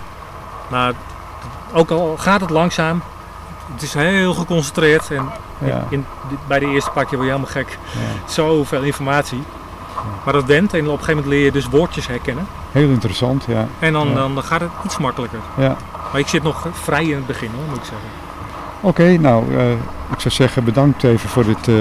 maar 0.67 0.93
ook 1.73 1.89
al 1.91 2.15
gaat 2.17 2.41
het 2.41 2.49
langzaam, 2.49 3.01
het 3.73 3.81
is 3.81 3.93
heel 3.93 4.33
geconcentreerd 4.33 5.11
en 5.11 5.29
ja, 5.65 5.83
in, 5.89 6.05
bij 6.47 6.59
de 6.59 6.65
eerste 6.65 6.89
pakje 6.91 7.15
word 7.15 7.27
je 7.27 7.33
helemaal 7.33 7.53
gek. 7.53 7.77
ja. 7.91 8.31
Zoveel 8.31 8.81
informatie. 8.81 9.43
Maar 10.23 10.33
dat 10.33 10.45
went 10.45 10.73
en 10.73 10.79
op 10.79 10.85
een 10.85 10.91
gegeven 10.91 11.13
moment 11.15 11.31
leer 11.33 11.43
je 11.45 11.51
dus 11.51 11.67
woordjes 11.69 12.07
herkennen. 12.07 12.47
Heel 12.71 12.89
interessant, 12.89 13.45
ja. 13.47 13.67
En 13.79 13.93
dan, 13.93 14.07
Ja. 14.07 14.13
dan, 14.13 14.43
gaat 14.43 14.59
het 14.61 14.69
iets 14.85 14.97
makkelijker. 14.97 15.39
ja. 15.57 15.75
Maar 16.11 16.21
ik 16.21 16.27
zit 16.27 16.43
nog 16.43 16.67
vrij 16.71 17.03
in 17.05 17.15
het 17.15 17.25
begin 17.27 17.49
hoor, 17.55 17.63
moet 17.69 17.77
ik 17.77 17.83
zeggen. 17.83 18.07
Oké, 18.81 19.17
nou, 19.17 19.55
eh, 19.57 19.71
ik 20.11 20.19
zou 20.19 20.33
zeggen 20.33 20.63
bedankt 20.63 21.03
even 21.03 21.29
voor 21.29 21.43
dit, 21.45 21.67
eh, 21.67 21.75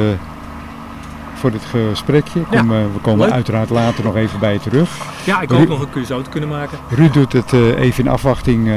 voor 1.35 1.51
dit 1.51 1.65
gesprekje. 1.65 2.43
Ja, 2.51 2.59
kom, 2.61 2.73
eh, 2.73 2.79
we 2.79 3.01
komen 3.03 3.25
leuk. 3.27 3.35
uiteraard 3.35 3.71
later 3.71 4.05
nog 4.05 4.17
even 4.17 4.39
bij 4.39 4.53
je 4.53 4.59
terug. 4.61 4.91
Ja, 5.25 5.41
ik 5.41 5.51
Ru- 5.51 5.57
hoop 5.57 5.69
nog 5.69 5.81
een 5.81 5.91
QSO 5.91 6.23
te 6.23 6.31
kunnen 6.31 6.49
maken. 6.49 6.79
Ruud 6.89 7.13
doet 7.13 7.33
het 7.33 7.53
even 7.53 8.05
in 8.05 8.11
afwachting 8.11 8.71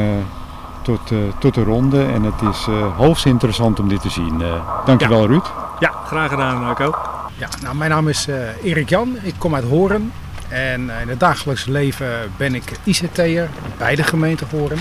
tot, 0.81 0.99
tot 1.37 1.53
de 1.53 1.63
ronde 1.63 2.05
en 2.05 2.23
het 2.23 2.41
is 2.51 2.67
hoogst 2.97 3.25
interessant 3.25 3.79
om 3.79 3.87
dit 3.87 4.01
te 4.01 4.09
zien. 4.09 4.41
Dankjewel 4.85 5.27
Ruud. 5.27 5.45
Ja, 5.79 5.91
graag 6.05 6.29
gedaan 6.29 6.59
Marco. 6.61 6.93
Ja, 7.39 7.49
nou, 7.61 7.75
mijn 7.75 7.89
naam 7.89 8.07
is 8.07 8.27
eh, 8.27 8.63
Erik 8.63 8.89
Jan. 8.89 9.17
Ik 9.21 9.33
kom 9.37 9.55
uit 9.55 9.63
Horen. 9.63 10.11
En 10.49 10.89
eh, 10.89 11.01
in 11.01 11.07
het 11.09 11.19
dagelijks 11.19 11.65
leven 11.65 12.31
ben 12.37 12.55
ik 12.55 12.71
ICT'er 12.83 13.49
bij 13.77 13.95
de 13.95 14.03
gemeente 14.03 14.45
Horen. 14.49 14.77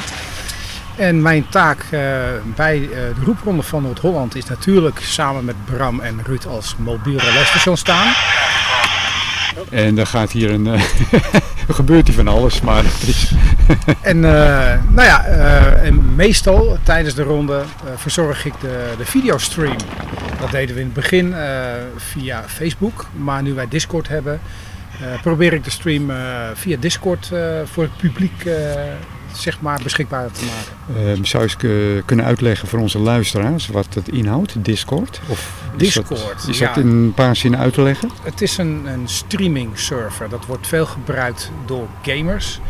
En 0.97 1.23
mijn 1.23 1.49
taak 1.49 1.81
eh, 1.81 2.01
bij 2.45 2.81
de 2.81 3.13
roepronde 3.25 3.63
van 3.63 3.83
Noord-Holland 3.83 4.35
is 4.35 4.45
natuurlijk 4.45 4.99
samen 5.01 5.45
met 5.45 5.65
Bram 5.65 6.01
en 6.01 6.21
Ruud 6.25 6.47
als 6.47 6.77
mobiel 6.77 7.19
relaisstation 7.19 7.77
staan. 7.77 8.13
En 9.71 9.99
er 9.99 10.07
gaat 10.07 10.33
hier 10.33 10.51
een, 10.51 10.67
eh, 10.67 10.83
gebeurt 11.69 12.07
hier 12.07 12.17
van 12.17 12.29
alles, 12.29 12.61
maar 12.61 12.83
het 12.85 13.09
is, 13.09 13.33
En, 14.03 14.25
eh, 14.25 14.79
nou 14.89 15.07
ja, 15.07 15.25
eh, 15.25 15.87
en 15.87 16.15
meestal 16.15 16.79
tijdens 16.83 17.15
de 17.15 17.23
ronde 17.23 17.63
verzorg 17.97 18.45
ik 18.45 18.53
de, 18.61 18.95
de 18.99 19.05
videostream. 19.05 19.77
Dat 20.41 20.51
deden 20.51 20.75
we 20.75 20.81
in 20.81 20.87
het 20.87 20.95
begin 20.95 21.35
via 21.97 22.45
Facebook. 22.47 23.07
Maar 23.17 23.43
nu 23.43 23.55
wij 23.55 23.69
Discord 23.69 24.09
hebben, 24.09 24.41
probeer 25.23 25.53
ik 25.53 25.65
de 25.65 25.71
stream 25.71 26.11
via 26.55 26.77
Discord 26.81 27.31
voor 27.65 27.83
het 27.83 27.97
publiek 27.97 28.45
zeg 29.41 29.61
maar 29.61 29.81
beschikbaar 29.83 30.31
te 30.31 30.45
maken. 30.45 31.11
eh, 31.19 31.25
zou 31.25 31.45
je 31.45 31.51
eens 31.51 32.03
k- 32.03 32.07
kunnen 32.07 32.25
uitleggen 32.27 32.69
voor 32.69 32.79
onze 32.79 32.99
luisteraars 32.99 33.67
wat 33.69 33.95
het 33.95 34.09
inhoudt, 34.09 34.65
Discord? 34.65 35.21
Of 35.27 35.39
is 35.77 35.95
dat- 35.95 36.09
Discord, 36.09 36.49
is 36.49 36.59
ja. 36.59 36.67
dat 36.67 36.77
in 36.77 36.89
een 36.89 37.13
paar 37.15 37.37
zinnen 37.37 37.61
uit 37.61 37.73
te 37.75 37.83
leggen? 37.83 38.11
Het 38.23 38.43
is 38.43 38.59
een, 38.59 38.87
een 38.87 39.09
streaming 39.09 39.79
server. 39.79 40.29
Dat 40.29 40.47
wordt 40.47 40.67
veel 40.67 40.87
gebruikt 40.87 41.51
door 41.67 41.87
gamers. 42.03 42.61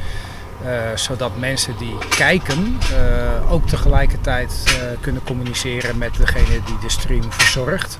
eh, 0.65 0.71
zodat 0.95 1.39
mensen 1.39 1.75
die 1.79 1.95
kijken 2.17 2.79
eh, 2.97 3.53
ook 3.53 3.67
tegelijkertijd 3.69 4.63
eh, 4.67 4.73
kunnen 5.01 5.23
communiceren 5.25 5.99
met 5.99 6.17
degene 6.17 6.61
die 6.65 6.79
de 6.83 6.89
stream 6.91 7.33
verzorgt. 7.33 7.99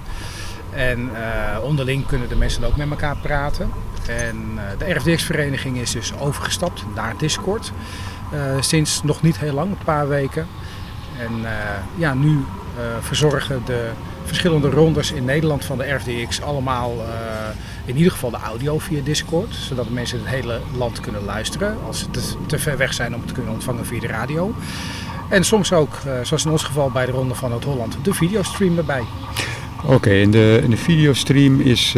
En 0.71 1.11
eh, 1.15 1.63
onderling 1.63 2.07
kunnen 2.07 2.29
de 2.29 2.37
mensen 2.37 2.65
ook 2.65 2.77
met 2.77 2.91
elkaar 2.91 3.17
praten. 3.17 3.71
En 4.07 4.37
eh, 4.57 4.63
de 4.79 4.93
RFDX-vereniging 4.95 5.77
is 5.79 5.91
dus 5.91 6.13
overgestapt 6.19 6.85
naar 6.95 7.15
Discord. 7.19 7.73
Eh, 8.31 8.61
sinds 8.61 9.03
nog 9.03 9.23
niet 9.23 9.39
heel 9.39 9.53
lang, 9.53 9.71
een 9.71 9.85
paar 9.85 10.09
weken. 10.09 10.47
En 11.19 11.45
eh, 11.45 11.51
ja, 11.97 12.15
nu 12.15 12.45
eh, 12.77 12.85
verzorgen 13.01 13.63
de 13.65 13.91
verschillende 14.25 14.71
rondes 14.71 15.13
in 15.13 15.25
Nederland 15.25 15.65
van 15.65 15.79
de 15.79 15.95
RFDX 15.95 16.43
allemaal 16.43 16.93
in 17.85 17.97
ieder 17.97 18.13
geval 18.13 18.31
de 18.31 18.37
audio 18.37 18.79
via 18.79 19.01
Discord. 19.05 19.55
Zodat 19.55 19.91
mensen 19.91 20.19
het 20.19 20.29
hele 20.29 20.61
land 20.77 21.01
kunnen 21.01 21.25
luisteren 21.25 21.77
als 21.87 21.99
ze 21.99 22.37
te, 22.47 22.59
ver 22.59 22.77
weg 22.77 22.95
zijn 22.95 23.15
om 23.15 23.27
te 23.27 23.33
kunnen 23.33 23.53
ontvangen 23.53 23.87
via 23.87 24.01
de 24.01 24.07
radio. 24.07 24.55
En 25.29 25.45
soms 25.45 25.73
ook, 25.73 25.99
zoals 26.23 26.45
in 26.45 26.51
ons 26.51 26.63
geval 26.63 26.91
bij 26.91 27.07
de 27.07 27.13
Ronde 27.13 27.35
van 27.35 27.51
Noord-Holland, 27.51 27.97
de 28.03 28.15
videostream 28.15 28.79
erbij. 28.79 29.03
Oké, 29.85 30.11
en, 30.11 30.31
de, 30.31 30.65
de 30.69 30.77
videostream 30.77 31.61
is, 31.61 31.95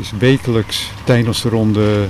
is 0.00 0.12
wekelijks 0.18 0.90
tijdens 1.04 1.42
de 1.42 1.48
ronde 1.48 2.06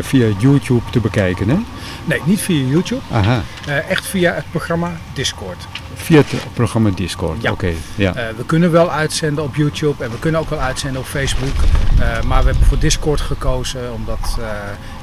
via 0.00 0.26
YouTube 0.38 0.90
te 0.90 1.00
bekijken, 1.00 1.48
hè? 1.48 1.56
Nee, 2.04 2.20
niet 2.24 2.40
via 2.40 2.66
YouTube, 2.66 3.02
Aha, 3.12 3.42
eh, 3.66 3.90
echt 3.90 4.06
via 4.06 4.32
het 4.34 4.44
programma 4.50 4.92
Discord. 5.12 5.66
via 5.94 6.16
het 6.16 6.34
programma 6.54 6.90
Discord. 6.90 7.42
Ja. 7.42 7.50
Oké, 7.50 7.72
ja. 7.94 8.14
Eh, 8.14 8.24
we 8.36 8.44
kunnen 8.44 8.70
wel 8.72 8.90
uitzenden 8.90 9.44
op 9.44 9.54
YouTube 9.56 10.04
en 10.04 10.10
we 10.10 10.18
kunnen 10.18 10.40
ook 10.40 10.50
wel 10.50 10.58
uitzenden 10.58 11.00
op 11.00 11.06
Facebook. 11.06 11.54
Eh, 11.98 12.22
maar 12.22 12.40
we 12.44 12.50
hebben 12.50 12.66
voor 12.66 12.78
Discord 12.78 13.20
gekozen 13.20 13.92
omdat 13.92 14.38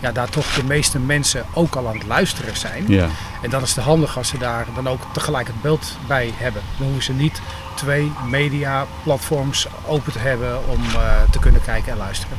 ja, 0.02 0.12
daar 0.12 0.30
toch 0.30 0.54
de 0.54 0.64
meeste 0.64 1.00
mensen 1.00 1.46
ook 1.54 1.76
al 1.76 1.88
aan 1.88 1.98
het 1.98 2.08
luisteren 2.08 2.58
zijn. 2.58 2.84
ja. 2.88 3.08
En 3.42 3.50
dan 3.50 3.62
is 3.62 3.76
het 3.76 3.84
handig 3.84 4.18
als 4.18 4.28
ze 4.28 4.38
daar 4.38 4.66
dan 4.76 4.88
ook 4.88 5.02
tegelijk 5.14 5.48
het 5.48 5.62
beeld 5.62 5.98
bij 6.08 6.34
hebben. 6.36 6.62
Dan 6.78 6.86
hoeven 6.86 7.04
ze 7.04 7.14
niet 7.14 7.42
twee 7.80 8.12
media 8.30 8.86
platforms 9.04 9.68
open 9.88 10.12
te 10.12 10.20
hebben 10.20 10.68
om 10.68 10.80
eh, 10.96 11.22
te 11.32 11.40
kunnen 11.40 11.62
kijken 11.62 11.92
en 11.92 11.98
luisteren. 11.98 12.38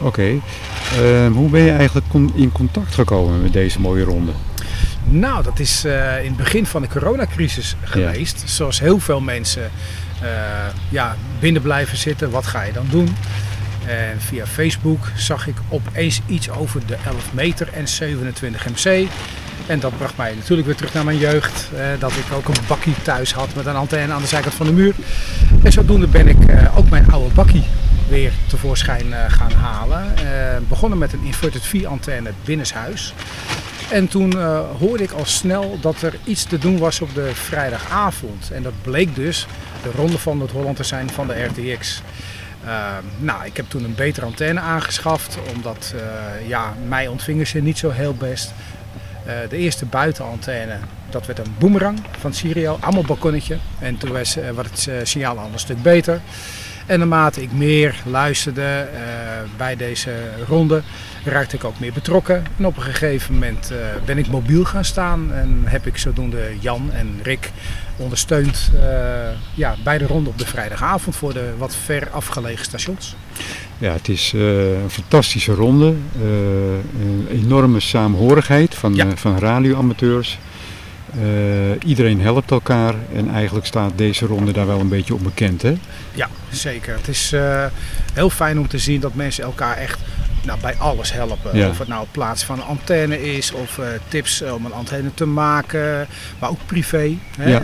Oké. 0.00 0.40
Ehm, 0.96 1.32
hoe 1.32 1.48
ben 1.48 1.60
je 1.60 1.70
eigenlijk 1.70 2.06
in 2.34 2.52
contact 2.52 2.94
gekomen 2.94 3.42
met 3.42 3.52
deze 3.52 3.80
mooie 3.80 4.04
ronde? 4.04 4.32
Nou, 5.04 5.42
dat 5.42 5.58
is 5.58 5.84
eh, 5.84 6.18
in 6.18 6.28
het 6.28 6.36
begin 6.36 6.66
van 6.66 6.82
de 6.82 6.88
coronacrisis 6.88 7.76
geweest. 7.82 8.42
Zoals 8.44 8.80
heel 8.80 8.98
veel 8.98 9.20
mensen 9.20 9.70
eh, 10.22 10.28
ja, 10.88 11.16
binnen 11.40 11.62
blijven 11.62 11.96
zitten. 11.96 12.30
Wat 12.30 12.46
ga 12.46 12.62
je 12.62 12.72
dan 12.72 12.86
doen? 12.90 13.16
En 13.86 14.20
via 14.20 14.46
Facebook 14.46 15.10
zag 15.16 15.46
ik 15.46 15.56
opeens 15.68 16.20
iets 16.26 16.50
over 16.50 16.86
de 16.86 16.96
11 17.06 17.32
meter 17.32 17.68
en 17.72 17.88
27 17.88 18.66
MC. 18.68 19.08
En 19.66 19.80
dat 19.80 19.96
bracht 19.98 20.16
mij 20.16 20.34
natuurlijk 20.34 20.66
weer 20.66 20.76
terug 20.76 20.94
naar 20.94 21.04
mijn 21.04 21.18
jeugd. 21.18 21.68
eh, 21.76 21.86
dat 21.98 22.12
ik 22.12 22.32
ook 22.36 22.48
een 22.48 22.64
bakkie 22.68 22.94
thuis 23.02 23.32
had 23.32 23.54
met 23.54 23.66
een 23.66 23.76
antenne 23.76 24.12
aan 24.14 24.20
de 24.20 24.26
zijkant 24.26 24.54
van 24.54 24.66
de 24.66 24.72
muur. 24.72 24.94
En 25.62 25.72
zodoende 25.72 26.06
ben 26.06 26.28
ik 26.28 26.44
eh, 26.44 26.78
ook 26.78 26.90
mijn 26.90 27.10
oude 27.12 27.34
bakkie 27.34 27.64
weer 28.10 28.32
tevoorschijn 28.48 29.12
eh, 29.12 29.24
gaan 29.28 29.52
halen. 29.52 30.16
Eh, 30.16 30.56
begonnen 30.68 30.98
met 30.98 31.12
een 31.12 31.24
inverted 31.24 31.66
V-antenne 31.66 32.30
binnenshuis. 32.44 33.14
En 33.90 34.08
toen 34.08 34.38
eh, 34.38 34.60
hoorde 34.78 35.02
ik 35.02 35.10
al 35.10 35.24
snel 35.24 35.78
dat 35.80 36.02
er 36.02 36.14
iets 36.24 36.44
te 36.44 36.58
doen 36.58 36.78
was 36.78 37.00
op 37.00 37.14
de 37.14 37.30
vrijdagavond. 37.34 38.50
En 38.50 38.62
dat 38.62 38.72
bleek 38.82 39.14
dus 39.14 39.46
de 39.82 39.90
ronde 39.96 40.18
van 40.18 40.38
Noord-Holland 40.38 40.76
te 40.76 40.84
zijn 40.84 41.10
van 41.10 41.26
de 41.26 41.44
RTX. 41.44 42.02
Nou, 43.18 43.44
ik 43.44 43.56
heb 43.56 43.66
toen 43.68 43.84
een 43.84 43.94
betere 43.94 44.26
antenne 44.26 44.60
aangeschaft, 44.60 45.38
omdat 45.54 45.94
ja, 46.46 46.74
mij 46.88 47.06
ontvingen 47.08 47.46
ze 47.46 47.58
niet 47.58 47.78
zo 47.78 47.90
heel 47.90 48.14
best. 48.14 48.52
Eh, 49.24 49.34
de 49.48 49.56
eerste 49.56 49.86
buitenantenne, 49.86 50.76
dat 51.10 51.26
werd 51.26 51.38
een 51.38 51.54
boomerang 51.58 51.98
van 52.18 52.34
Sirio, 52.34 52.78
allemaal 52.80 53.04
balkonnetje. 53.04 53.56
En 53.78 53.96
toen 53.96 54.12
was 54.12 54.36
eh, 54.36 54.50
wat 54.50 54.64
het 54.64 54.86
eh, 54.86 54.94
signaal 55.02 55.38
al 55.38 55.50
een 55.52 55.58
stuk 55.58 55.82
beter. 55.82 56.20
En 56.86 56.98
naarmate 56.98 57.42
ik 57.42 57.52
meer 57.52 58.02
luisterde 58.04 58.88
bij 59.56 59.76
deze 59.76 60.12
ronde, 60.48 60.82
raakte 61.24 61.56
ik 61.56 61.64
ook 61.64 61.78
meer 61.80 61.92
betrokken. 61.92 62.44
En 62.58 62.66
op 62.66 62.76
een 62.76 62.82
gegeven 62.82 63.34
moment 63.34 63.72
ben 64.04 64.18
ik 64.18 64.28
mobiel 64.28 64.64
gaan 64.64 64.84
staan 64.84 65.32
en 65.32 65.62
heb 65.64 65.86
ik 65.86 65.96
zodoende 65.98 66.56
Jan 66.60 66.92
en 66.92 67.20
Rick 67.22 67.50
ondersteund 67.96 68.70
ja, 69.54 69.74
bij 69.84 69.98
de 69.98 70.06
ronde 70.06 70.30
op 70.30 70.38
de 70.38 70.46
vrijdagavond 70.46 71.16
voor 71.16 71.32
de 71.32 71.54
wat 71.58 71.76
ver 71.76 72.08
afgelegen 72.10 72.64
stations. 72.64 73.16
Ja, 73.80 73.92
het 73.92 74.08
is 74.08 74.32
eh, 74.34 74.82
een 74.82 74.90
fantastische 74.90 75.52
ronde. 75.54 75.94
eh, 76.20 76.22
een 77.02 77.26
enorme 77.30 77.80
saamhorigheid 77.80 78.74
van, 78.74 78.94
Ja. 78.94 79.06
eh, 79.06 79.12
van 79.14 79.38
radioamateurs. 79.38 80.38
Iedereen 81.84 82.20
helpt 82.20 82.50
elkaar 82.50 82.94
en 83.14 83.30
eigenlijk 83.30 83.66
staat 83.66 83.92
deze 83.96 84.26
ronde 84.26 84.52
daar 84.52 84.66
wel 84.66 84.80
een 84.80 84.88
beetje 84.88 85.14
onbekend. 85.14 85.62
Hè? 85.62 85.74
Ja, 86.14 86.28
zeker. 86.50 86.94
Het 86.96 87.08
is 87.08 87.32
heel 88.14 88.30
fijn 88.30 88.58
om 88.58 88.68
te 88.68 88.78
zien 88.78 89.00
dat 89.00 89.14
mensen 89.14 89.44
elkaar 89.44 89.76
echt 89.76 89.98
nou, 90.44 90.60
bij 90.60 90.74
alles 90.78 91.12
helpen. 91.12 91.56
Ja. 91.58 91.68
Of 91.68 91.78
het 91.78 91.88
nou 91.88 92.06
plaats 92.10 92.44
van 92.44 92.58
een 92.58 92.64
antenne 92.64 93.34
is 93.36 93.52
of 93.52 93.80
tips 94.08 94.42
om 94.42 94.64
een 94.64 94.72
antenne 94.72 95.10
te 95.14 95.26
maken, 95.26 96.06
maar 96.38 96.50
ook 96.50 96.66
privé. 96.66 97.16
Hè, 97.38 97.48
Ja. 97.50 97.62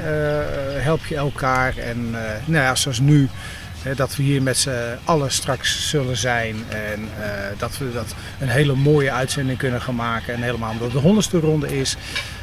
help 0.82 1.06
je 1.06 1.16
elkaar. 1.16 1.76
En 1.76 2.08
eh, 2.12 2.20
nou 2.44 2.64
ja, 2.64 2.74
zoals 2.74 3.00
nu, 3.00 3.28
dat 3.94 4.16
we 4.16 4.22
hier 4.22 4.42
met 4.42 4.56
z'n 4.56 4.70
allen 5.04 5.32
straks 5.32 5.88
zullen 5.88 6.16
zijn. 6.16 6.56
En 6.68 7.08
eh, 7.20 7.28
dat 7.58 7.78
we 7.78 7.92
dat 7.92 8.14
een 8.38 8.48
hele 8.48 8.74
mooie 8.74 9.12
uitzending 9.12 9.58
kunnen 9.58 9.80
gaan 9.80 9.94
maken. 9.94 10.34
En 10.34 10.42
helemaal 10.42 10.70
omdat 10.70 10.84
het 10.84 10.92
de 10.92 11.02
honderdste 11.02 11.38
ronde 11.38 11.78
is. 11.78 11.96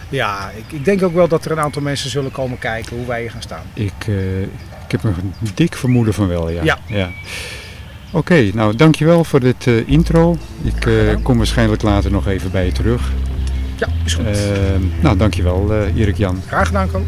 Ja, 0.10 0.52
ik, 0.56 0.64
ik 0.72 0.86
denk 0.86 1.04
ook 1.04 1.14
wel 1.14 1.28
dat 1.28 1.46
er 1.46 1.52
een 1.52 1.60
aantal 1.60 1.82
mensen 1.82 2.10
zullen 2.10 2.32
komen 2.32 2.60
kijken 2.60 2.98
hoe 2.98 3.06
wij 3.06 3.22
hier 3.22 3.32
gaan 3.32 3.42
staan. 3.42 3.64
Ik, 3.74 3.94
eh, 4.08 4.42
ik 4.42 4.48
heb 4.88 5.04
een 5.04 5.34
dik 5.54 5.76
vermoeden 5.76 6.14
van 6.14 6.28
wel, 6.28 6.50
ja. 6.50 6.78
Ja. 6.88 7.10
Oké, 8.12 8.50
nou 8.54 8.76
dankjewel 8.76 9.24
voor 9.24 9.40
dit 9.40 9.68
eh, 9.68 9.88
intro. 9.88 10.38
Ik 10.62 11.20
kom 11.24 11.38
waarschijnlijk 11.38 11.82
later 11.82 12.12
nog 12.12 12.28
even 12.28 12.52
bij 12.52 12.66
je 12.66 12.72
terug. 12.72 13.12
Ja, 13.76 13.88
is 14.06 14.14
goed. 14.14 14.26
Eh, 14.26 14.34
nou, 15.02 15.18
dankjewel 15.18 15.74
Erik 15.96 16.18
Jan. 16.18 16.42
Graag 16.48 16.68
gedaan, 16.68 16.92
Ko. 16.92 17.06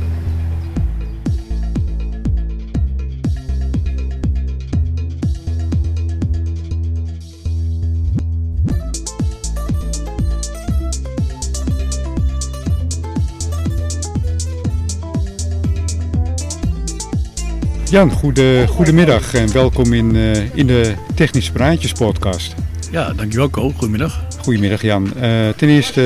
Jan, 17.95 18.11
goede, 18.11 18.67
goedemiddag 18.67 19.33
en 19.33 19.51
welkom 19.51 19.93
in, 19.93 20.15
eh, 20.15 20.57
in 20.57 20.67
de 20.67 20.93
Technische 21.13 21.51
Praatjes 21.51 21.91
podcast. 21.91 22.55
Ja, 22.91 23.13
dankjewel 23.13 23.49
Ko. 23.49 23.71
Goedemiddag. 23.71 24.23
Goedemiddag 24.37 24.81
Jan. 24.81 25.13
Eh, 25.15 25.49
ten 25.49 25.69
eerste, 25.69 26.01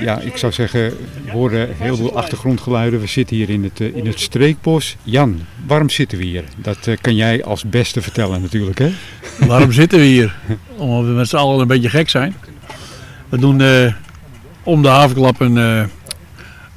ja, 0.00 0.20
ik 0.20 0.36
zou 0.36 0.52
zeggen, 0.52 0.92
we 1.24 1.30
horen 1.30 1.68
heel 1.76 1.96
veel 1.96 2.16
achtergrondgeluiden. 2.16 3.00
We 3.00 3.06
zitten 3.06 3.36
hier 3.36 3.50
in 3.50 3.64
het, 3.64 3.80
eh, 3.80 3.96
in 3.96 4.06
het 4.06 4.20
streekbos. 4.20 4.96
Jan, 5.02 5.40
waarom 5.66 5.90
zitten 5.90 6.18
we 6.18 6.24
hier? 6.24 6.44
Dat 6.56 6.88
kan 7.00 7.14
jij 7.14 7.44
als 7.44 7.64
beste 7.64 8.02
vertellen 8.02 8.42
natuurlijk, 8.42 8.78
hè? 8.78 8.90
Waarom 9.46 9.72
zitten 9.82 9.98
we 9.98 10.04
hier? 10.04 10.36
Omdat 10.76 11.04
we 11.04 11.12
met 11.12 11.28
z'n 11.28 11.36
allen 11.36 11.60
een 11.60 11.66
beetje 11.66 11.90
gek 11.90 12.08
zijn. 12.08 12.34
We 13.28 13.38
doen 13.38 13.62
om 14.62 14.82
de 14.82 14.88
havenklap 14.88 15.40
een, 15.40 15.56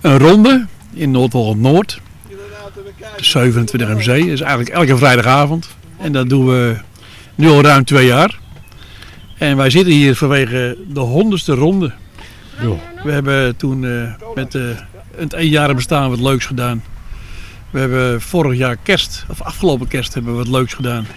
een 0.01 0.17
ronde 0.17 0.65
in 0.93 1.11
Noord. 1.11 1.89
De 1.89 2.06
27 3.25 3.89
MC. 3.89 4.05
Dat 4.05 4.17
is 4.17 4.41
eigenlijk 4.41 4.69
elke 4.69 4.97
vrijdagavond. 4.97 5.75
En 5.97 6.11
dat 6.11 6.29
doen 6.29 6.45
we 6.45 6.77
nu 7.35 7.49
al 7.49 7.61
ruim 7.61 7.83
twee 7.83 8.05
jaar. 8.05 8.39
En 9.37 9.57
wij 9.57 9.69
zitten 9.69 9.93
hier 9.93 10.15
vanwege 10.15 10.77
de 10.87 10.99
honderdste 10.99 11.53
ronde. 11.53 11.93
Jo. 12.61 12.79
We 13.03 13.11
hebben 13.11 13.55
toen 13.55 13.85
eh, 13.85 14.13
met 14.35 14.55
eh, 14.55 14.61
het 15.15 15.33
eenjarig 15.33 15.75
bestaan 15.75 16.09
wat 16.09 16.19
leuks 16.19 16.45
gedaan. 16.45 16.83
We 17.69 17.79
hebben 17.79 18.21
vorig 18.21 18.57
jaar 18.57 18.77
kerst, 18.83 19.25
of 19.29 19.41
afgelopen 19.41 19.87
kerst, 19.87 20.13
hebben 20.13 20.31
we 20.31 20.37
wat 20.37 20.47
leuks 20.47 20.73
gedaan 20.73 21.07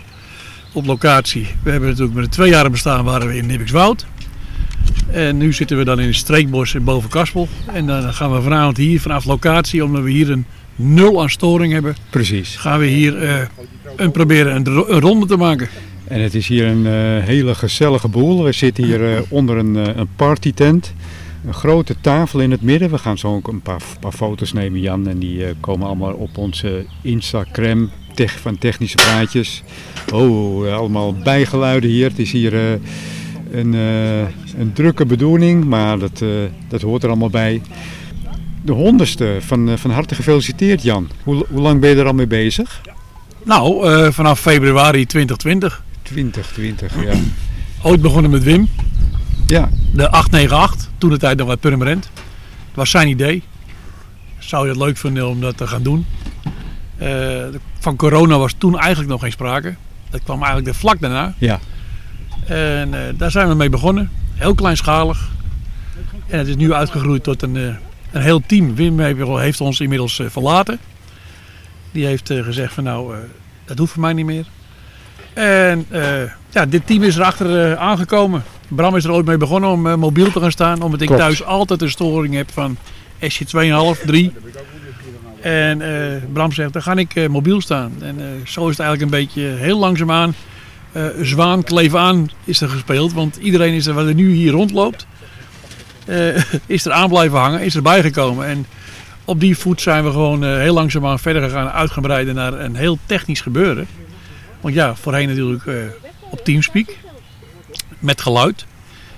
op 0.73 0.87
locatie. 0.87 1.47
We 1.63 1.71
hebben 1.71 1.89
natuurlijk 1.89 2.15
met 2.15 2.25
het 2.25 2.35
tweejarig 2.35 2.71
bestaan 2.71 3.05
waren 3.05 3.27
we 3.27 3.37
in 3.37 3.47
Nibbikswoud. 3.47 4.07
En 5.11 5.37
nu 5.37 5.53
zitten 5.53 5.77
we 5.77 5.85
dan 5.85 6.01
in 6.01 6.07
het 6.07 6.17
streekbos 6.17 6.75
in 6.75 6.85
Bovenkaspel. 6.85 7.49
En 7.73 7.87
dan 7.87 8.15
gaan 8.15 8.33
we 8.33 8.43
vanavond 8.43 8.77
hier 8.77 9.01
vanaf 9.01 9.25
locatie, 9.25 9.85
omdat 9.85 10.03
we 10.03 10.11
hier 10.11 10.31
een 10.31 10.47
nul 10.81 11.21
aan 11.23 11.31
storing 11.31 11.73
hebben, 11.73 11.97
Precies. 12.11 12.57
gaan 12.57 12.79
we 12.79 12.87
hier 12.87 13.23
eh, 13.23 13.41
een, 13.97 14.11
proberen 14.11 14.55
een, 14.57 14.65
ro- 14.67 14.87
een 14.89 15.01
ronde 15.01 15.27
te 15.27 15.37
maken. 15.37 15.69
En 16.05 16.21
het 16.21 16.35
is 16.35 16.49
hier 16.49 16.67
een 16.67 16.87
eh, 16.87 17.25
hele 17.27 17.55
gezellige 17.55 18.09
boel. 18.09 18.45
We 18.45 18.53
zitten 18.53 18.85
hier 18.85 19.15
eh, 19.15 19.21
onder 19.29 19.57
een, 19.57 19.75
een 19.75 20.09
partytent. 20.17 20.95
Een 21.47 21.55
grote 21.55 21.95
tafel 22.01 22.41
in 22.41 22.51
het 22.51 22.63
midden. 22.63 22.91
We 22.91 22.99
gaan 22.99 23.19
zo 23.19 23.35
ook 23.35 23.49
een 23.49 23.61
paar, 23.61 23.81
paar 24.01 24.13
foto's 24.13 24.53
nemen, 24.53 24.81
Jan. 24.81 25.09
En 25.09 25.19
die 25.19 25.45
komen 25.61 25.87
allemaal 25.87 26.13
op 26.13 26.39
onze 26.39 26.85
Instagram 27.03 27.91
tech, 28.15 28.39
van 28.41 28.59
Technische 28.59 28.97
Praatjes. 28.97 29.63
Oh, 30.13 30.73
allemaal 30.75 31.15
bijgeluiden 31.15 31.91
hier. 31.91 32.09
Het 32.09 32.19
is 32.19 32.33
hier 32.33 32.55
een, 33.51 33.73
een 34.59 34.73
drukke 34.75 35.07
bedoeling, 35.07 35.65
maar 35.65 35.99
dat, 35.99 36.23
dat 36.69 36.81
hoort 36.83 37.03
er 37.03 37.09
allemaal 37.09 37.31
bij. 37.31 37.61
De 38.63 38.73
honderdste, 38.73 39.39
van, 39.41 39.69
eh, 39.69 39.77
van 39.77 39.91
harte 39.91 40.15
gefeliciteerd 40.15 40.83
Jan. 40.83 41.09
Hoe, 41.23 41.47
hoe 41.49 41.61
lang 41.61 41.81
ben 41.81 41.91
je 41.91 41.97
er 41.97 42.07
al 42.07 42.13
mee 42.13 42.27
bezig? 42.27 42.81
Nou, 43.45 43.89
eh, 43.89 44.13
vanaf 44.13 44.41
februari 44.41 45.07
2020. 45.07 45.83
2020, 46.03 47.05
ja. 47.05 47.13
Ooit 47.83 48.01
begonnen 48.01 48.31
met 48.31 48.43
Wim, 48.43 48.69
Ja, 49.47 49.69
de 49.93 50.11
898, 50.11 50.89
toen 50.99 51.11
de 51.11 51.19
tijd 51.19 51.39
nog 51.39 51.47
wat 51.47 51.61
permanent. 51.61 52.11
Het 52.15 52.75
was 52.75 52.91
zijn 52.91 53.09
idee. 53.09 53.43
Zou 54.39 54.65
je 54.65 54.71
het 54.71 54.81
leuk 54.81 54.97
vinden 54.97 55.29
om 55.29 55.41
dat 55.41 55.57
te 55.57 55.67
gaan 55.67 55.83
doen? 55.83 56.07
Eh, 56.97 57.45
van 57.79 57.97
corona 57.97 58.39
was 58.39 58.55
toen 58.59 58.79
eigenlijk 58.79 59.11
nog 59.11 59.21
geen 59.21 59.33
sprake. 59.33 59.75
Dat 60.11 60.23
kwam 60.23 60.39
eigenlijk 60.39 60.69
er 60.69 60.75
vlak 60.75 61.01
daarna. 61.01 61.35
ja. 61.39 61.61
En 62.47 63.15
daar 63.17 63.31
zijn 63.31 63.49
we 63.49 63.55
mee 63.55 63.69
begonnen. 63.71 64.11
Heel 64.35 64.55
kleinschalig. 64.55 65.31
En 66.27 66.39
het 66.39 66.49
is 66.49 66.57
nu 66.57 66.73
uitgegroeid 66.73 67.23
tot 67.23 67.43
een, 67.43 67.77
een 68.13 68.23
heel 68.23 68.43
team. 68.47 68.75
Wim 68.75 69.01
heeft, 69.39 69.61
ons 69.61 69.81
inmiddels 69.81 70.19
eh, 70.19 70.27
verlaten. 70.29 70.79
Die 71.93 72.07
heeft 72.07 72.31
eh, 72.31 72.45
gezegd 72.45 72.75
van 72.75 72.85
nou, 72.85 73.15
eh, 73.15 73.21
dat 73.65 73.79
hoeft 73.79 73.93
voor 73.93 74.01
mij 74.01 74.13
niet 74.13 74.27
meer. 74.27 74.45
En 75.35 75.87
ja, 76.51 76.67
dit 76.67 76.87
team 76.87 77.03
is 77.03 77.17
erachter 77.17 77.77
aangekomen. 77.77 78.43
Bram 78.69 78.97
is 78.97 79.05
er 79.05 79.13
ooit 79.13 79.27
mee 79.27 79.37
begonnen 79.37 79.71
om 79.71 79.81
mobiel 79.81 80.33
te 80.33 80.41
gaan 80.41 80.51
staan. 80.51 80.83
Omdat 80.83 81.01
ik 81.01 81.07
Klopt. 81.07 81.23
thuis 81.23 81.45
altijd 81.45 81.83
een 81.83 81.91
storing 81.91 82.35
heb 82.35 82.51
van 82.53 82.77
SJ 83.21 83.45
2,5, 83.45 84.05
3. 84.05 84.33
En 85.41 85.83
Bram 86.33 86.53
zegt, 86.53 86.73
dan 86.73 86.83
ga 86.83 86.95
ik 86.97 87.29
mobiel 87.29 87.61
staan. 87.61 87.93
En 88.01 88.17
zo 88.47 88.69
is 88.69 88.77
het 88.77 88.87
eigenlijk 88.87 89.01
een 89.01 89.21
beetje 89.21 89.43
heel 89.43 89.79
langzaamaan. 89.79 90.35
eh 90.93 91.05
zwaan, 91.23 91.63
kleef 91.63 91.95
aan 91.95 92.31
is 92.45 92.61
er 92.61 92.69
gespeeld. 92.69 93.13
Want 93.13 93.37
iedereen 93.37 93.75
is 93.75 93.87
er, 93.87 93.95
wat 93.95 94.07
er 94.07 94.15
nu 94.15 94.33
hier 94.33 94.53
rondloopt, 94.53 95.07
is 96.67 96.85
er 96.85 96.93
aan 96.93 97.09
blijven 97.09 97.39
hangen, 97.39 97.61
is 97.61 97.77
erbij 97.77 98.03
gekomen. 98.03 98.47
En 98.47 98.67
op 99.25 99.41
die 99.41 99.57
voet 99.57 99.81
zijn 99.81 100.05
we 100.05 100.11
gewoon 100.11 100.45
eh, 100.45 100.57
heel 100.57 100.75
langzaamaan 100.75 101.19
verder 101.19 101.43
gegaan, 101.43 101.71
uitgebreid 101.71 102.35
naar 102.35 102.53
een 102.53 102.75
heel 102.75 102.99
technisch 103.07 103.41
gebeuren. 103.41 103.87
Want 104.61 104.75
ja, 104.75 104.95
voorheen 104.95 105.29
natuurlijk 105.29 105.67
eh, 105.67 105.75
op 106.31 106.45
Teamspeak, 106.45 106.97
met 107.99 108.21
geluid. 108.21 108.67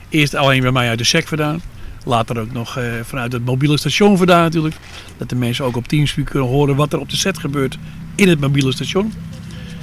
Eerst 0.08 0.34
alleen 0.34 0.60
bij 0.60 0.72
mij 0.72 0.88
uit 0.88 0.98
de 0.98 1.04
SEC 1.04 1.28
vandaan. 1.28 1.60
Later 2.04 2.38
ook 2.38 2.52
nog 2.52 2.78
eh, 2.78 2.84
vanuit 3.02 3.32
het 3.32 3.44
mobiele 3.44 3.78
station 3.78 4.16
vandaan 4.16 4.42
natuurlijk. 4.42 4.76
Dat 5.16 5.28
de 5.28 5.34
mensen 5.34 5.64
ook 5.64 5.76
op 5.76 5.88
Teamspeak 5.88 6.26
kunnen 6.26 6.48
horen 6.48 6.76
wat 6.76 6.92
er 6.92 6.98
op 6.98 7.10
de 7.10 7.16
set 7.16 7.38
gebeurt 7.38 7.78
in 8.14 8.28
het 8.28 8.40
mobiele 8.40 8.72
station. 8.72 9.12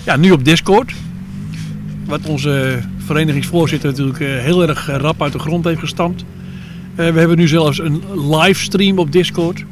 Ja, 0.04 0.16
nu 0.16 0.32
op 0.32 0.46
Discord. 0.46 0.94
Wat 2.06 2.26
onze 2.26 2.80
verenigingsvoorzitter 2.98 3.90
natuurlijk 3.90 4.20
eh, 4.20 4.28
heel 4.28 4.68
erg 4.68 4.90
eh, 4.90 4.96
rap 4.96 5.22
uit 5.22 5.34
de 5.34 5.40
grond 5.40 5.66
heeft 5.66 5.80
gestampt. 5.80 6.24
Eh, 7.00 7.12
we 7.12 7.20
hebben 7.20 7.38
nu 7.38 7.48
zelfs 7.48 7.80
een 7.80 8.02
livestream 8.30 9.00
op 9.00 9.12
Discord. 9.12 9.64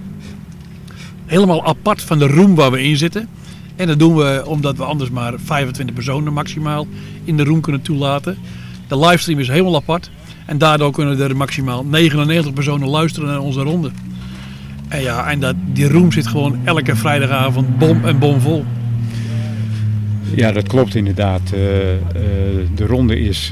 Helemaal 1.26 1.66
apart 1.66 2.02
van 2.02 2.20
de 2.20 2.28
room 2.28 2.56
waar 2.56 2.72
we 2.72 2.84
in 2.84 2.98
zitten. 2.98 3.28
En 3.76 3.88
dat 3.88 4.00
doen 4.00 4.16
we 4.16 4.44
omdat 4.46 4.78
we 4.78 4.84
anders 4.84 5.10
maar 5.10 5.34
25 5.44 5.96
personen 5.96 6.34
maximaal 6.34 6.88
in 7.24 7.38
de 7.38 7.44
room 7.44 7.62
kunnen 7.62 7.82
toelaten. 7.82 8.38
De 8.88 9.00
livestream 9.00 9.40
is 9.40 9.48
helemaal 9.48 9.76
apart. 9.76 10.10
En 10.46 10.58
daardoor 10.58 10.92
kunnen 10.92 11.20
er 11.20 11.38
maximaal 11.38 11.86
99 11.86 12.54
personen 12.54 12.88
luisteren 12.88 13.30
naar 13.30 13.40
onze 13.40 13.62
ronde. 13.62 13.92
En 14.88 15.02
ja, 15.02 15.32
en 15.32 15.40
dat, 15.40 15.56
die 15.74 15.90
room 15.90 16.12
zit 16.12 16.28
gewoon 16.28 16.60
elke 16.64 16.96
vrijdagavond 16.96 17.78
bom 17.78 18.06
en 18.06 18.20
bom 18.20 18.40
vol. 18.40 18.66
Ja, 20.36 20.52
dat 20.52 20.68
klopt 20.68 20.96
inderdaad. 20.96 21.52
Eh, 21.54 21.94
eh, 21.94 22.00
de 22.76 22.86
ronde 22.86 23.20
is 23.20 23.52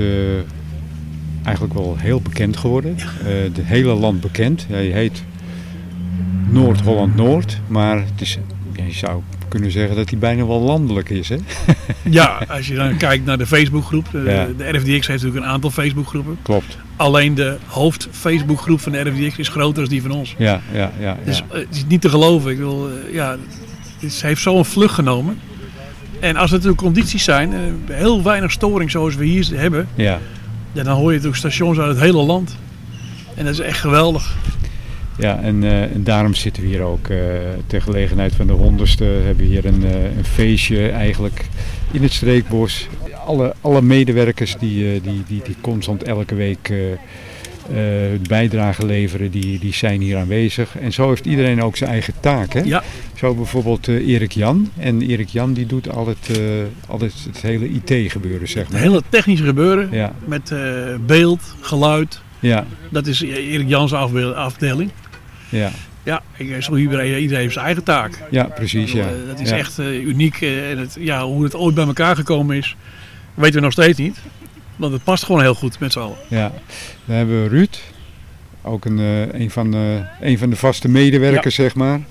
eigenlijk 1.46 1.74
wel 1.74 1.96
heel 1.98 2.22
bekend 2.22 2.58
geworden. 2.58 2.96
Eh 2.98 3.26
het 3.44 3.60
hele 3.64 3.94
land 3.94 4.22
bekend. 4.22 4.66
Hij 4.70 4.86
heet 4.86 5.24
Noord-Holland-Noord, 6.50 7.60
maar 7.68 7.98
het 7.98 8.22
is, 8.22 8.38
je 8.86 8.92
zou 8.92 9.22
kunnen 9.48 9.72
zeggen 9.72 9.96
dat 9.96 10.10
hij 10.10 10.20
bijna 10.20 10.46
wel 10.46 10.60
landelijk 10.62 11.10
is. 11.10 11.30
Hè? 11.30 11.36
Ja, 12.10 12.42
als 12.48 12.68
je 12.68 12.76
dan 12.76 12.98
kijkt 12.98 13.26
naar 13.26 13.38
de 13.38 13.46
Facebookgroep. 13.48 14.06
De, 14.12 14.18
Ja. 14.20 14.48
de 14.58 14.70
RFDX 14.70 15.08
heeft 15.08 15.08
natuurlijk 15.08 15.36
een 15.46 15.52
aantal 15.52 15.70
Facebookgroepen. 15.72 16.38
Klopt. 16.42 16.78
Alleen 16.96 17.36
de 17.36 17.58
hoofd 17.66 18.08
Facebookgroep 18.12 18.80
van 18.80 18.92
de 18.92 19.00
RFDX 19.02 19.38
is 19.38 19.48
groter 19.48 19.82
dan 19.82 19.90
die 19.92 20.02
van 20.02 20.12
ons. 20.12 20.36
Ja, 20.38 20.62
ja, 20.74 20.92
ja. 21.00 21.18
Dus 21.26 21.38
ja. 21.38 21.44
eh, 21.52 21.60
het 21.60 21.76
is 21.76 21.86
niet 21.88 22.02
te 22.02 22.10
geloven. 22.10 22.52
Ik 22.52 22.58
wil, 22.58 22.90
eh, 23.08 23.14
ja, 23.14 23.38
het 24.00 24.22
heeft 24.22 24.42
zo'n 24.42 24.66
vlucht 24.66 24.94
genomen. 24.94 25.40
En 26.20 26.36
als 26.36 26.50
er 26.50 26.56
natuurlijk 26.56 26.82
condities 26.82 27.24
zijn, 27.24 27.54
eh, 27.54 27.60
heel 27.96 28.24
weinig 28.24 28.52
storing 28.52 28.92
zoals 28.92 29.16
we 29.16 29.26
hier 29.26 29.48
hebben, 29.54 29.88
ja. 29.96 30.20
Ja, 30.76 30.84
dan 30.84 30.96
hoor 30.96 31.12
je 31.12 31.18
natuurlijk 31.18 31.38
stations 31.38 31.80
uit 31.80 31.88
het 31.88 32.00
hele 32.00 32.24
land. 32.24 32.56
En 33.36 33.46
dat 33.46 33.54
is 33.54 33.60
echt 33.60 33.80
geweldig. 33.80 34.36
Ja, 35.18 35.40
en, 35.42 35.64
eh, 35.64 35.90
daarom 35.96 36.34
zitten 36.34 36.64
we 36.64 36.70
hier 36.70 36.82
ook. 36.82 37.08
eh 37.08 37.18
ter 37.68 37.82
gelegenheid 37.82 38.36
van 38.36 38.48
de 38.48 38.54
honderdste 38.54 39.04
hebben 39.04 39.38
we 39.38 39.44
hier 39.44 39.66
een, 39.66 39.86
eh, 39.86 40.18
een 40.18 40.26
feestje 40.26 40.90
eigenlijk 40.90 41.48
in 41.92 42.02
het 42.04 42.12
streekbos. 42.12 42.88
Alle, 43.26 43.54
alle 43.62 43.82
medewerkers 43.82 44.56
die, 44.60 45.02
die, 45.02 45.24
die, 45.28 45.42
die 45.44 45.56
constant 45.62 46.04
elke 46.04 46.36
week 46.36 46.74
bijdrage 48.28 48.86
leveren, 48.86 49.32
die, 49.32 49.60
die 49.60 49.74
zijn 49.74 50.02
hier 50.02 50.18
aanwezig. 50.18 50.78
En 50.78 50.92
zo 50.94 51.10
heeft 51.10 51.26
iedereen 51.26 51.62
ook 51.64 51.78
zijn 51.78 51.90
eigen 51.90 52.14
taak. 52.20 52.54
Hè? 52.54 52.60
Ja. 52.60 52.84
Zo 53.16 53.34
bijvoorbeeld 53.36 53.88
eh, 53.88 54.08
Erik 54.08 54.32
Jan. 54.32 54.72
En 54.78 55.02
Erik 55.02 55.28
Jan 55.30 55.54
die 55.54 55.66
doet 55.66 55.90
altijd, 55.90 56.30
eh, 56.40 56.44
altijd 56.88 57.14
het 57.28 57.42
hele 57.42 57.70
IT 57.70 58.12
gebeuren, 58.12 58.48
zeg 58.48 58.64
Het 58.64 58.72
maar. 58.72 58.82
hele 58.82 59.02
technische 59.10 59.46
gebeuren 59.46 59.90
Ja, 59.92 60.14
met 60.26 60.52
eh, 60.52 60.60
beeld, 61.06 61.56
geluid. 61.62 62.22
ja, 62.40 62.66
Dat 62.90 63.08
is 63.08 63.22
Erik 63.22 63.68
Jans 63.70 63.94
afdeling. 63.94 64.92
ja. 65.50 65.72
Ja, 66.04 66.22
iedereen, 66.38 67.20
iedereen 67.22 67.42
heeft 67.42 67.54
zijn 67.54 67.66
eigen 67.66 67.84
taak. 67.84 68.20
ja 68.32 68.44
precies. 68.44 68.92
Ja. 68.92 69.04
Eh, 69.06 69.12
Dat 69.28 69.40
is 69.40 69.50
Ja. 69.50 69.58
echt 69.58 69.80
eh, 69.80 70.06
uniek. 70.06 70.42
eh, 70.42 70.72
en 70.72 70.78
het, 70.78 70.98
ja, 71.00 71.24
hoe 71.26 71.44
het 71.44 71.56
ooit 71.56 71.76
bij 71.76 71.86
elkaar 71.86 72.16
gekomen 72.16 72.58
is, 72.58 72.76
weten 73.34 73.56
we 73.56 73.62
nog 73.62 73.72
steeds 73.72 73.98
niet. 74.00 74.18
Want 74.76 74.94
het 74.94 75.04
past 75.04 75.24
gewoon 75.24 75.42
heel 75.42 75.56
goed 75.56 75.80
met 75.80 75.92
z'n 75.92 76.00
allen. 76.00 76.18
Ja, 76.30 76.52
dan 77.06 77.16
hebben 77.16 77.44
we 77.44 77.50
Ruud, 77.50 77.78
ook 78.62 78.86
een, 78.86 79.00
eh, 79.00 79.40
een, 79.42 79.52
van, 79.52 79.72
de, 79.72 80.04
een 80.22 80.38
van 80.38 80.50
de 80.50 80.56
vaste 80.56 80.88
medewerkers, 80.88 81.56
zeg 81.56 81.76
maar. 81.76 82.02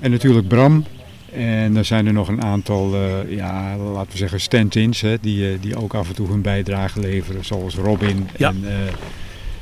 En 0.00 0.10
natuurlijk 0.10 0.48
Bram. 0.48 0.84
En 1.32 1.74
dan 1.74 1.84
zijn 1.84 2.06
er 2.06 2.12
nog 2.12 2.28
een 2.28 2.42
aantal, 2.42 2.94
eh, 2.94 3.36
ja, 3.36 3.76
laten 3.76 4.12
we 4.12 4.18
zeggen, 4.18 4.40
stand-ins, 4.40 5.00
hè, 5.00 5.16
die, 5.20 5.50
eh, 5.52 5.58
die 5.60 5.76
ook 5.76 5.94
af 5.94 6.08
en 6.08 6.14
toe 6.14 6.28
hun 6.28 6.42
bijdrage 6.42 7.00
leveren. 7.00 7.44
Zoals 7.44 7.74
Robin 7.74 8.28
Ja. 8.36 8.48
en, 8.48 8.64
eh, 8.64 8.74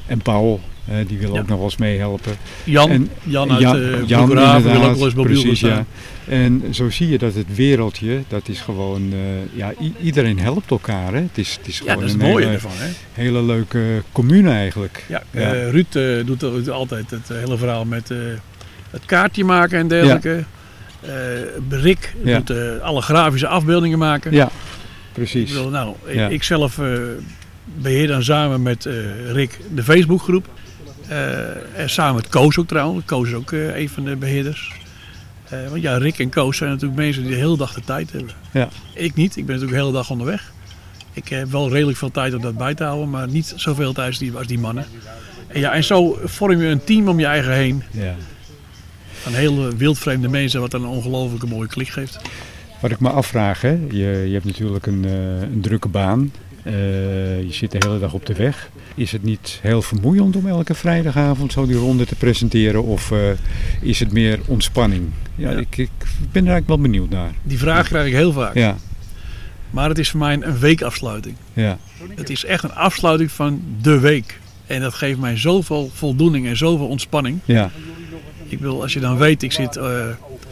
en 0.06 0.18
Paul, 0.18 0.60
die 1.06 1.20
Ja. 1.20 1.26
ook 1.28 1.34
nog 1.36 1.48
wel 1.48 1.62
eens 1.64 1.76
meehelpen. 1.76 2.32
Jan, 2.64 2.90
En 2.90 3.10
Jan 3.22 3.50
uit 3.50 3.60
Jan- 3.60 3.78
uh, 3.78 4.06
Jan, 4.06 4.26
wil 4.28 4.38
ook 4.44 4.62
wel 4.96 5.04
eens 5.04 5.14
mobiel 5.14 5.40
precies, 5.42 5.60
ja. 5.60 5.84
En 6.28 6.62
zo 6.70 6.90
zie 6.90 7.08
je 7.08 7.18
dat 7.18 7.34
het 7.34 7.54
wereldje, 7.56 8.22
dat 8.28 8.48
is 8.48 8.60
gewoon, 8.60 9.12
eh, 9.12 9.18
ja, 9.58 9.72
iedereen 10.02 10.38
helpt 10.38 10.70
elkaar. 10.70 11.12
Hè. 11.12 11.20
Het 11.20 11.38
is, 11.38 11.56
het 11.58 11.66
is 11.66 11.78
Ja, 11.78 11.80
gewoon 11.84 11.94
dat 11.96 12.04
is 12.04 12.12
het 12.12 12.22
een 12.22 12.28
mooie 12.28 12.42
hele, 12.44 12.54
ervan. 12.54 12.70
Hè? 12.74 12.88
hele 13.12 13.42
leuke 13.42 14.02
commune 14.12 14.50
eigenlijk. 14.50 15.04
Ja, 15.08 15.22
Ja. 15.30 15.40
eh, 15.54 15.70
Ruud 15.70 16.26
doet, 16.26 16.68
altijd 16.70 17.10
het 17.10 17.28
hele 17.28 17.56
verhaal 17.56 17.84
met 17.84 18.08
het 18.90 19.04
kaartje 19.06 19.44
maken 19.44 19.78
en 19.78 19.88
dergelijke. 19.88 20.44
Rick 21.68 22.14
doet 22.24 22.52
alle 22.80 23.00
grafische 23.00 23.46
afbeeldingen 23.46 23.98
maken. 23.98 24.32
Ja, 24.32 24.44
Ik 24.46 24.50
precies. 25.12 25.52
wil, 25.52 25.68
nou, 25.68 25.94
ik- 26.06 26.30
ik 26.30 26.42
zelf 26.42 26.78
eh, 26.78 26.86
beheer 27.64 28.06
dan 28.06 28.22
samen 28.22 28.62
met 28.62 28.88
Rick 29.32 29.58
de 29.74 29.82
Facebookgroep. 29.82 30.46
Eh, 31.08 31.80
en 31.80 31.90
samen 31.90 32.14
met 32.14 32.28
Koos 32.28 32.58
ook 32.58 32.66
trouwens. 32.66 33.04
Koos 33.04 33.28
is 33.28 33.34
ook 33.34 33.52
eh, 33.52 33.76
een 33.76 33.88
van 33.88 34.04
de 34.04 34.16
beheerders. 34.16 34.72
Eh, 35.48 35.68
want 35.68 35.82
ja, 35.82 35.96
Rick 35.96 36.18
en 36.18 36.28
Koos 36.28 36.56
zijn 36.56 36.70
natuurlijk 36.70 37.00
mensen 37.00 37.22
die 37.22 37.30
de 37.30 37.38
hele 37.38 37.56
dag 37.56 37.74
de 37.74 37.80
tijd 37.80 38.12
hebben. 38.12 38.30
Ja. 38.50 38.68
Ik 38.94 39.14
niet. 39.14 39.36
Ik 39.36 39.46
ben 39.46 39.54
natuurlijk 39.54 39.72
de 39.72 39.86
hele 39.86 39.92
dag 39.92 40.10
onderweg. 40.10 40.52
Ik 41.12 41.28
heb 41.28 41.50
wel 41.50 41.70
redelijk 41.70 41.98
veel 41.98 42.10
tijd 42.10 42.34
om 42.34 42.40
dat 42.40 42.56
bij 42.56 42.74
te 42.74 42.84
houden, 42.84 43.10
maar 43.10 43.28
niet 43.28 43.52
zoveel 43.56 43.92
tijd 43.92 44.08
als 44.08 44.18
die, 44.18 44.36
als 44.36 44.46
die 44.46 44.58
mannen. 44.58 44.86
En, 45.46 45.60
ja, 45.60 45.72
en 45.72 45.84
zo 45.84 46.18
vorm 46.24 46.60
je 46.60 46.66
een 46.66 46.84
team 46.84 47.08
om 47.08 47.18
je 47.18 47.26
eigen 47.26 47.52
heen. 47.52 47.82
Ja. 47.90 48.14
Van 49.12 49.32
hele 49.32 49.76
wildvreemde 49.76 50.28
mensen, 50.28 50.60
wat 50.60 50.72
een 50.72 50.84
ongelooflijke 50.84 51.46
mooie 51.46 51.68
klik 51.68 51.88
geeft. 51.88 52.18
Wat 52.80 52.90
ik 52.90 53.00
me 53.00 53.08
afvraag, 53.08 53.60
hè, 53.60 53.78
je, 53.90 54.24
je 54.26 54.32
hebt 54.32 54.44
natuurlijk 54.44 54.86
een, 54.86 55.04
een 55.04 55.60
drukke 55.60 55.88
baan. 55.88 56.32
Eh, 56.64 56.72
je 57.42 57.52
zit 57.52 57.70
de 57.70 57.78
hele 57.86 57.98
dag 57.98 58.12
op 58.12 58.26
de 58.26 58.34
weg. 58.34 58.70
Is 58.94 59.12
het 59.12 59.22
niet 59.22 59.58
heel 59.62 59.82
vermoeiend 59.82 60.36
om 60.36 60.46
elke 60.48 60.74
vrijdagavond 60.74 61.52
zo 61.52 61.66
die 61.66 61.76
ronde 61.76 62.06
te 62.06 62.14
presenteren? 62.14 62.82
Of 62.84 63.10
eh, 63.10 63.18
is 63.80 64.00
het 64.00 64.12
meer 64.12 64.40
ontspanning? 64.46 65.10
Ja, 65.34 65.50
Ja. 65.50 65.58
Ik, 65.58 65.76
ik 65.76 65.90
ben 65.98 66.42
er 66.46 66.50
eigenlijk 66.52 66.66
wel 66.66 66.78
benieuwd 66.78 67.10
naar. 67.10 67.32
Die 67.42 67.58
vraag 67.58 67.86
krijg 67.88 68.06
ik 68.06 68.12
heel 68.12 68.32
vaak. 68.32 68.54
Ja, 68.54 68.76
Maar 69.70 69.88
het 69.88 69.98
is 69.98 70.10
voor 70.10 70.20
mij 70.20 70.38
een 70.40 70.58
weekafsluiting. 70.58 71.36
ja, 71.52 71.78
Het 72.14 72.30
is 72.30 72.44
echt 72.44 72.64
een 72.64 72.74
afsluiting 72.74 73.30
van 73.30 73.62
de 73.82 73.98
week. 73.98 74.38
En 74.66 74.80
dat 74.80 74.94
geeft 74.94 75.18
mij 75.18 75.36
zoveel 75.36 75.90
voldoening 75.94 76.46
en 76.46 76.56
zoveel 76.56 76.86
ontspanning. 76.88 77.38
ja, 77.44 77.70
Ik 78.54 78.60
wil, 78.60 78.82
als 78.82 78.92
je 78.92 79.00
dan 79.00 79.16
weet, 79.16 79.42
ik 79.42 79.52
zit 79.52 79.76
eh, 79.76 80.04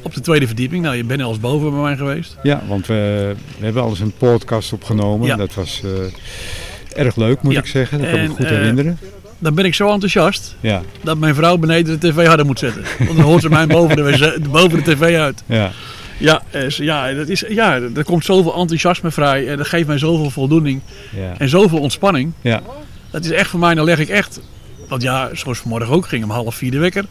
op 0.03 0.15
de 0.15 0.21
tweede 0.21 0.47
verdieping. 0.47 0.83
Nou, 0.83 0.97
je 0.97 1.05
bent 1.05 1.23
al 1.23 1.29
eens 1.31 1.41
boven 1.41 1.71
bij 1.71 1.81
mij 1.81 1.97
geweest. 1.97 2.37
ja, 2.43 2.62
want 2.69 2.87
we, 2.87 3.35
we 3.59 3.65
hebben 3.65 3.83
al 3.83 3.88
eens 3.88 4.01
een 4.01 4.12
podcast 4.19 4.73
opgenomen. 4.73 5.27
Ja. 5.27 5.37
Dat 5.37 5.55
was 5.55 5.81
eh, 5.85 7.01
erg 7.05 7.17
leuk, 7.17 7.43
moet 7.43 7.53
Ja. 7.53 7.59
ik 7.59 7.67
zeggen. 7.67 7.99
Dat 8.01 8.11
kan 8.11 8.19
ik 8.19 8.29
me 8.29 8.35
goed 8.35 8.45
eh, 8.45 8.51
herinneren. 8.51 8.99
Dan 9.38 9.55
ben 9.55 9.65
ik 9.65 9.75
zo 9.75 9.93
enthousiast 9.93 10.57
Ja, 10.61 10.83
dat 11.03 11.19
mijn 11.19 11.35
vrouw 11.35 11.57
beneden 11.57 12.01
de 12.01 12.09
tv 12.12 12.27
harder 12.27 12.47
moet 12.47 12.59
zetten. 12.59 12.83
Want 12.99 13.17
dan 13.17 13.21
hoort 13.27 13.43
ze 13.43 13.49
mij 13.49 13.67
boven 13.67 13.97
de, 13.97 14.37
boven 14.51 14.85
de 14.85 14.95
tv 14.95 15.17
uit. 15.17 15.43
ja, 15.47 15.71
Ja, 16.19 16.43
ja, 16.69 17.12
dat 17.12 17.29
is, 17.29 17.45
ja, 17.49 17.81
er 17.95 18.05
komt 18.05 18.25
zoveel 18.25 18.55
enthousiasme 18.55 19.11
vrij. 19.11 19.49
En 19.49 19.57
dat 19.57 19.67
geeft 19.67 19.87
mij 19.87 19.99
zoveel 19.99 20.31
voldoening 20.31 20.81
ja, 21.17 21.35
en 21.38 21.49
zoveel 21.49 21.79
ontspanning. 21.79 22.33
ja, 22.41 22.62
Dat 23.11 23.25
is 23.25 23.31
echt 23.31 23.51
voor 23.51 23.61
mij, 23.61 23.75
dan 23.75 23.85
leg 23.85 23.99
ik 23.99 24.09
echt. 24.09 24.41
Want 24.88 25.03
ja, 25.03 25.31
zoals 25.33 25.59
vanmorgen 25.59 25.95
ook, 25.95 26.07
ging 26.09 26.25
om 26.25 26.31
half 26.31 26.55
vier 26.55 26.71
de 26.71 26.79
wekker. 26.79 27.05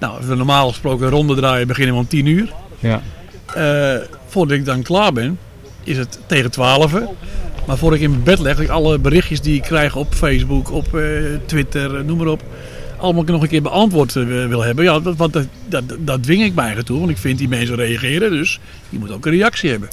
Nou, 0.00 0.16
als 0.16 0.26
we 0.26 0.34
normaal 0.34 0.68
gesproken 0.68 1.06
een 1.06 1.12
ronde 1.12 1.34
draaien, 1.34 1.66
beginnen 1.66 1.94
we 1.94 2.00
om 2.00 2.06
tien 2.06 2.26
uur. 2.26 2.52
ja, 2.78 3.02
Eh, 3.54 3.94
voordat 4.26 4.56
ik 4.56 4.64
dan 4.64 4.82
klaar 4.82 5.12
ben, 5.12 5.38
is 5.84 5.96
het 5.96 6.18
tegen 6.26 6.50
twaalf. 6.50 6.92
Maar 7.66 7.78
voordat 7.78 7.98
ik 7.98 8.04
in 8.04 8.10
mijn 8.10 8.22
bed 8.22 8.38
leg, 8.38 8.58
ik 8.58 8.68
alle 8.68 8.98
berichtjes 8.98 9.40
die 9.40 9.54
ik 9.54 9.62
krijg 9.62 9.96
op 9.96 10.14
Facebook, 10.14 10.70
op 10.70 10.94
eh, 10.94 11.02
Twitter, 11.46 11.96
eh, 11.96 12.04
noem 12.04 12.18
maar 12.18 12.26
op. 12.26 12.42
Allemaal 12.96 13.22
nog 13.24 13.42
een 13.42 13.48
keer 13.48 13.62
beantwoord 13.62 14.12
wil 14.12 14.62
hebben. 14.62 14.84
Ja, 14.84 15.02
want 15.02 15.32
dat, 15.32 15.46
dat, 15.68 15.84
dat 15.98 16.22
dwing 16.22 16.42
ik 16.42 16.54
mij 16.54 16.64
eigenlijk 16.64 16.86
toe. 16.86 16.98
Want 16.98 17.10
ik 17.10 17.18
vind 17.18 17.38
die 17.38 17.48
mensen 17.48 17.76
reageren, 17.76 18.30
dus 18.30 18.60
die 18.88 18.98
moet 18.98 19.10
ook 19.10 19.26
een 19.26 19.32
reactie 19.32 19.70
hebben. 19.70 19.88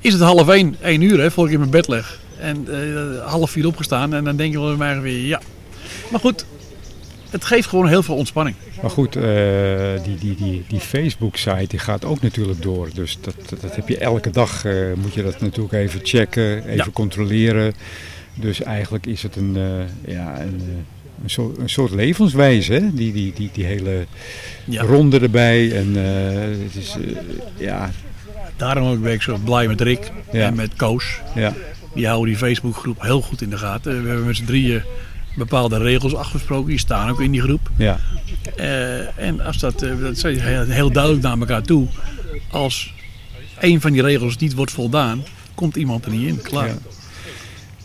Is 0.00 0.12
het 0.12 0.22
half 0.22 0.48
één, 0.48 0.76
één 0.80 1.00
uur, 1.00 1.20
hè, 1.20 1.30
voordat 1.30 1.46
ik 1.46 1.52
in 1.52 1.58
mijn 1.58 1.70
bed 1.70 1.88
leg. 1.88 2.18
En 2.40 2.66
half 3.24 3.50
vier 3.50 3.66
opgestaan 3.66 4.14
en 4.14 4.24
dan 4.24 4.36
denk 4.36 4.52
je 4.52 4.60
wel 4.60 4.76
bij 4.76 4.94
mij 4.94 5.00
weer, 5.00 5.26
ja. 5.26 5.40
Maar 6.10 6.20
goed, 6.20 6.44
het 7.32 7.44
geeft 7.44 7.68
gewoon 7.68 7.88
heel 7.88 8.02
veel 8.02 8.14
ontspanning. 8.16 8.56
Maar 8.82 8.90
goed, 8.90 9.16
eh, 9.16 9.22
die, 10.04 10.16
die, 10.18 10.34
die, 10.36 10.64
die 10.68 10.80
Facebook-site 10.80 11.66
die 11.68 11.78
gaat 11.78 12.04
ook 12.04 12.20
natuurlijk 12.22 12.62
door. 12.62 12.88
Dus 12.94 13.18
dat, 13.20 13.34
dat, 13.60 13.76
heb 13.76 13.88
je 13.88 13.98
elke 13.98 14.30
dag, 14.30 14.64
eh, 14.64 14.74
moet 14.96 15.14
je 15.14 15.22
dat 15.22 15.40
natuurlijk 15.40 15.74
even 15.74 16.00
checken, 16.02 16.56
even 16.64 16.74
Ja. 16.76 16.86
controleren. 16.92 17.72
Dus 18.34 18.62
eigenlijk 18.62 19.06
is 19.06 19.22
het 19.22 19.36
een, 19.36 19.56
eh, 19.56 20.14
ja, 20.14 20.40
een, 20.40 20.60
een, 21.22 21.30
soort, 21.30 21.58
een 21.58 21.68
soort 21.70 21.90
levenswijze, 21.90 22.72
hè? 22.72 22.94
Die, 22.94 23.12
die, 23.12 23.32
die, 23.36 23.50
die 23.52 23.64
hele 23.64 24.06
Ja. 24.64 24.82
ronde 24.82 25.18
erbij. 25.20 25.72
En 25.76 25.94
het 26.64 26.74
is, 26.74 26.96
ja, 27.56 27.90
Daarom 28.56 29.00
ben 29.02 29.12
ik 29.12 29.22
zo 29.22 29.36
blij 29.44 29.66
met 29.68 29.80
Rick 29.80 30.10
Ja. 30.32 30.46
en 30.46 30.54
met 30.54 30.74
Koos. 30.76 31.20
ja, 31.34 31.54
Die 31.94 32.06
houden 32.06 32.28
die 32.28 32.36
Facebookgroep 32.36 33.02
heel 33.02 33.20
goed 33.20 33.42
in 33.42 33.50
de 33.50 33.58
gaten. 33.58 34.02
We 34.02 34.08
hebben 34.08 34.26
met 34.26 34.36
z'n 34.36 34.44
drieën 34.44 34.82
bepaalde 35.36 35.78
regels 35.78 36.14
afgesproken. 36.14 36.68
Die 36.68 36.78
staan 36.78 37.10
ook 37.10 37.20
in 37.20 37.30
die 37.30 37.40
groep. 37.42 37.70
ja, 37.76 37.98
Eh, 38.56 39.18
en 39.18 39.40
als 39.40 39.58
dat, 39.58 39.82
eh, 39.82 39.90
dat 40.00 40.18
zijn 40.18 40.40
heel, 40.40 40.64
heel 40.64 40.90
duidelijk 40.92 41.22
naar 41.22 41.38
elkaar 41.38 41.62
toe. 41.62 41.86
Als 42.50 42.94
een 43.60 43.80
van 43.80 43.92
die 43.92 44.02
regels 44.02 44.36
niet 44.36 44.54
wordt 44.54 44.72
voldaan, 44.72 45.22
komt 45.54 45.76
iemand 45.76 46.04
er 46.04 46.10
niet 46.10 46.26
in. 46.28 46.40
Klaar. 46.42 46.66
Ja. 46.66 46.74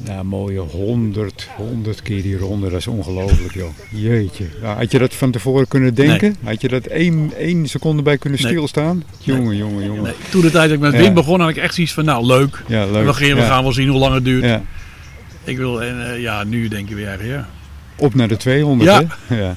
Ja, 0.06 0.24
mooie 0.24 0.60
honderd, 0.60 1.48
honderd 1.56 2.02
keer 2.02 2.22
die 2.22 2.38
ronde, 2.38 2.70
dat 2.70 2.80
is 2.80 2.88
ongelooflijk 2.88 3.54
joh. 3.54 3.70
Jeetje. 3.92 4.46
Had 4.62 4.92
je 4.92 5.00
dat 5.00 5.14
van 5.14 5.32
tevoren 5.32 5.68
kunnen 5.68 5.94
denken? 5.94 6.36
Had 6.44 6.62
je 6.62 6.68
dat 6.68 6.86
één, 6.86 7.32
één 7.38 7.68
seconde 7.68 8.02
bij 8.02 8.18
kunnen 8.18 8.40
Nee. 8.42 8.52
stilstaan? 8.52 9.04
Jongen, 9.20 9.56
jongen, 9.58 9.86
jongen. 9.86 10.04
Nee, 10.04 10.14
toen 10.30 10.42
de 10.42 10.52
tijd 10.52 10.66
dat 10.70 10.78
ik 10.78 10.80
met 10.84 10.94
Ja. 10.94 11.00
Wim 11.00 11.14
begon, 11.14 11.40
had 11.40 11.50
ik 11.50 11.58
echt 11.58 11.74
zoiets 11.74 11.94
van, 11.94 12.06
nou 12.06 12.26
leuk. 12.26 12.64
Ja, 12.68 12.86
leuk. 12.86 13.06
We, 13.06 13.14
gaan, 13.14 13.36
we 13.36 13.42
gaan 13.42 13.64
wel 13.64 13.74
zien 13.74 13.88
hoe 13.88 14.00
lang 14.00 14.14
het 14.14 14.24
duurt. 14.26 14.44
Ja. 14.44 14.64
Ik 15.48 15.58
wil, 15.58 15.84
en 15.84 16.12
eh, 16.14 16.22
ja, 16.22 16.44
nu 16.44 16.68
denk 16.68 16.90
je 16.90 16.96
weer, 16.96 17.26
ja. 17.26 17.50
Op 17.96 18.14
naar 18.16 18.28
de 18.28 18.38
200, 18.38 18.90
Ja. 18.90 19.04
hè? 19.28 19.36
Ja. 19.42 19.54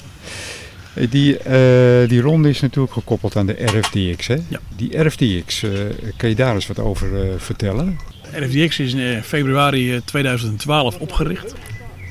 Eh, 0.95 1.11
Die, 1.11 1.39
eh, 1.39 2.09
die 2.09 2.21
ronde 2.21 2.49
is 2.49 2.61
natuurlijk 2.61 2.93
gekoppeld 2.93 3.37
aan 3.37 3.47
de 3.47 3.57
RFDX, 3.65 4.27
hè? 4.27 4.35
Ja. 4.49 4.59
Die 4.77 4.99
RFDX, 5.03 5.63
eh 5.63 5.71
kan 6.17 6.29
je 6.29 6.35
daar 6.35 6.55
eens 6.55 6.67
wat 6.67 6.79
over 6.79 7.09
vertellen? 7.39 7.99
RFDX 8.33 8.79
is 8.79 8.93
in 8.95 9.23
februari 9.23 9.95
eh, 9.95 10.01
2012 10.05 10.97
opgericht 10.99 11.55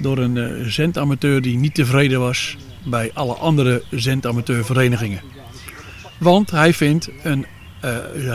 door 0.02 0.18
een 0.18 0.66
zendamateur 0.72 1.42
die 1.42 1.58
niet 1.58 1.76
tevreden 1.76 2.20
was 2.20 2.58
bij 2.84 3.12
alle 3.14 3.34
andere 3.34 3.84
zendamateurverenigingen. 3.92 5.22
Want 6.18 6.52
hij 6.52 6.74
vindt 6.74 7.10
een 7.24 7.46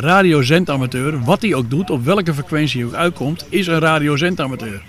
radiozendamateur, 0.00 1.24
wat 1.24 1.42
hij 1.42 1.54
ook 1.54 1.70
doet, 1.70 1.90
op 1.90 2.04
welke 2.04 2.34
frequentie 2.34 2.80
hij 2.80 2.88
ook 2.88 2.94
uitkomt, 2.94 3.46
is 3.48 3.66
een 3.66 3.78
radiozendamateur. 3.78 4.82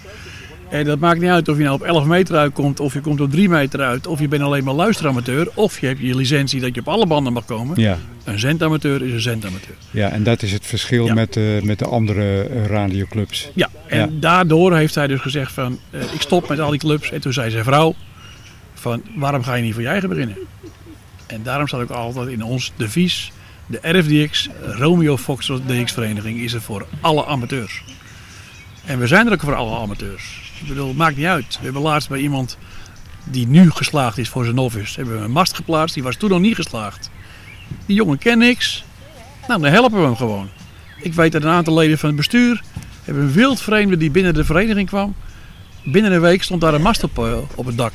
En 0.75 0.85
dat 0.85 0.99
maakt 0.99 1.19
niet 1.21 1.29
uit 1.29 1.49
of 1.49 1.57
je 1.57 1.63
nou 1.63 1.75
op 1.75 1.81
11 1.81 2.05
meter 2.05 2.35
uitkomt, 2.35 2.79
of 2.79 2.93
je 2.93 3.01
komt 3.01 3.21
op 3.21 3.31
3 3.31 3.49
meter 3.49 3.79
uit, 3.81 4.07
of 4.07 4.19
je 4.19 4.27
bent 4.27 4.41
alleen 4.43 4.63
maar 4.63 4.73
luisteramateur, 4.73 5.49
of 5.53 5.79
je 5.79 5.87
hebt 5.87 5.99
je 5.99 6.15
licentie 6.15 6.61
dat 6.61 6.75
je 6.75 6.79
op 6.81 6.87
alle 6.87 7.05
banden 7.05 7.33
mag 7.33 7.45
komen. 7.45 7.79
Ja. 7.81 7.97
Een 8.23 8.39
zendamateur 8.39 9.01
is 9.01 9.11
een 9.13 9.21
zendamateur. 9.21 9.75
ja, 9.91 10.09
en 10.09 10.23
dat 10.23 10.41
is 10.41 10.51
het 10.51 10.65
verschil 10.65 11.05
Ja. 11.05 11.13
met, 11.13 11.37
eh, 11.37 11.61
met 11.61 11.79
de 11.79 11.85
andere 11.85 12.41
eh, 12.43 12.65
radioclubs. 12.65 13.49
Ja, 13.53 13.69
en 13.87 13.99
Ja. 13.99 14.07
daardoor 14.11 14.75
heeft 14.75 14.95
hij 14.95 15.07
dus 15.07 15.19
gezegd 15.21 15.51
van, 15.51 15.79
eh, 15.89 16.01
ik 16.13 16.21
stop 16.21 16.49
met 16.49 16.59
al 16.59 16.69
die 16.69 16.79
clubs. 16.79 17.11
En 17.11 17.21
toen 17.21 17.33
zei 17.33 17.51
zijn 17.51 17.63
vrouw 17.63 17.95
van, 18.73 19.01
waarom 19.15 19.43
ga 19.43 19.53
je 19.53 19.63
niet 19.63 19.73
voor 19.73 19.81
je 19.81 19.87
eigen 19.87 20.09
beginnen? 20.09 20.37
En 21.27 21.43
daarom 21.43 21.67
staat 21.67 21.81
ook 21.81 21.89
altijd 21.89 22.27
in 22.27 22.43
ons 22.43 22.71
devies, 22.75 23.31
de 23.65 23.79
RFDX, 23.81 24.49
Romeo 24.65 25.17
Foxtrot 25.17 25.61
DX 25.67 25.91
vereniging, 25.91 26.39
is 26.39 26.53
er 26.53 26.61
voor 26.61 26.85
alle 27.01 27.25
amateurs. 27.25 27.83
En 28.85 28.99
we 28.99 29.07
zijn 29.07 29.27
er 29.27 29.33
ook 29.33 29.41
voor 29.41 29.55
alle 29.55 29.77
amateurs. 29.77 30.44
Ik 30.65 30.71
bedoel, 30.71 30.87
het 30.87 30.97
maakt 30.97 31.17
niet 31.17 31.25
uit. 31.25 31.57
We 31.57 31.63
hebben 31.63 31.81
laatst 31.81 32.09
bij 32.09 32.19
iemand 32.19 32.57
die 33.23 33.47
nu 33.47 33.71
geslaagd 33.71 34.17
is 34.17 34.29
voor 34.29 34.43
zijn 34.43 34.55
novice, 34.55 34.95
hebben 34.95 35.17
we 35.19 35.23
een 35.23 35.31
mast 35.31 35.55
geplaatst, 35.55 35.93
die 35.93 36.03
was 36.03 36.15
toen 36.15 36.29
nog 36.29 36.39
niet 36.39 36.55
geslaagd. 36.55 37.09
Die 37.85 37.95
jongen 37.95 38.17
kent 38.17 38.39
niks. 38.39 38.83
Nou, 39.47 39.61
dan 39.61 39.71
helpen 39.71 39.99
we 39.99 40.05
hem 40.05 40.15
gewoon. 40.15 40.49
Ik 41.01 41.13
weet 41.13 41.31
dat 41.31 41.43
een 41.43 41.49
aantal 41.49 41.73
leden 41.73 41.97
van 41.97 42.07
het 42.07 42.17
bestuur 42.17 42.61
hebben 43.03 43.23
een 43.23 43.31
wildvreemde 43.31 43.97
die 43.97 44.11
binnen 44.11 44.33
de 44.33 44.43
vereniging 44.45 44.87
kwam. 44.87 45.15
Binnen 45.83 46.11
een 46.11 46.21
week 46.21 46.43
stond 46.43 46.61
daar 46.61 46.73
een 46.73 46.81
mast 46.81 47.03
op, 47.03 47.17
eh, 47.19 47.33
op 47.55 47.65
het 47.65 47.77
dak. 47.77 47.93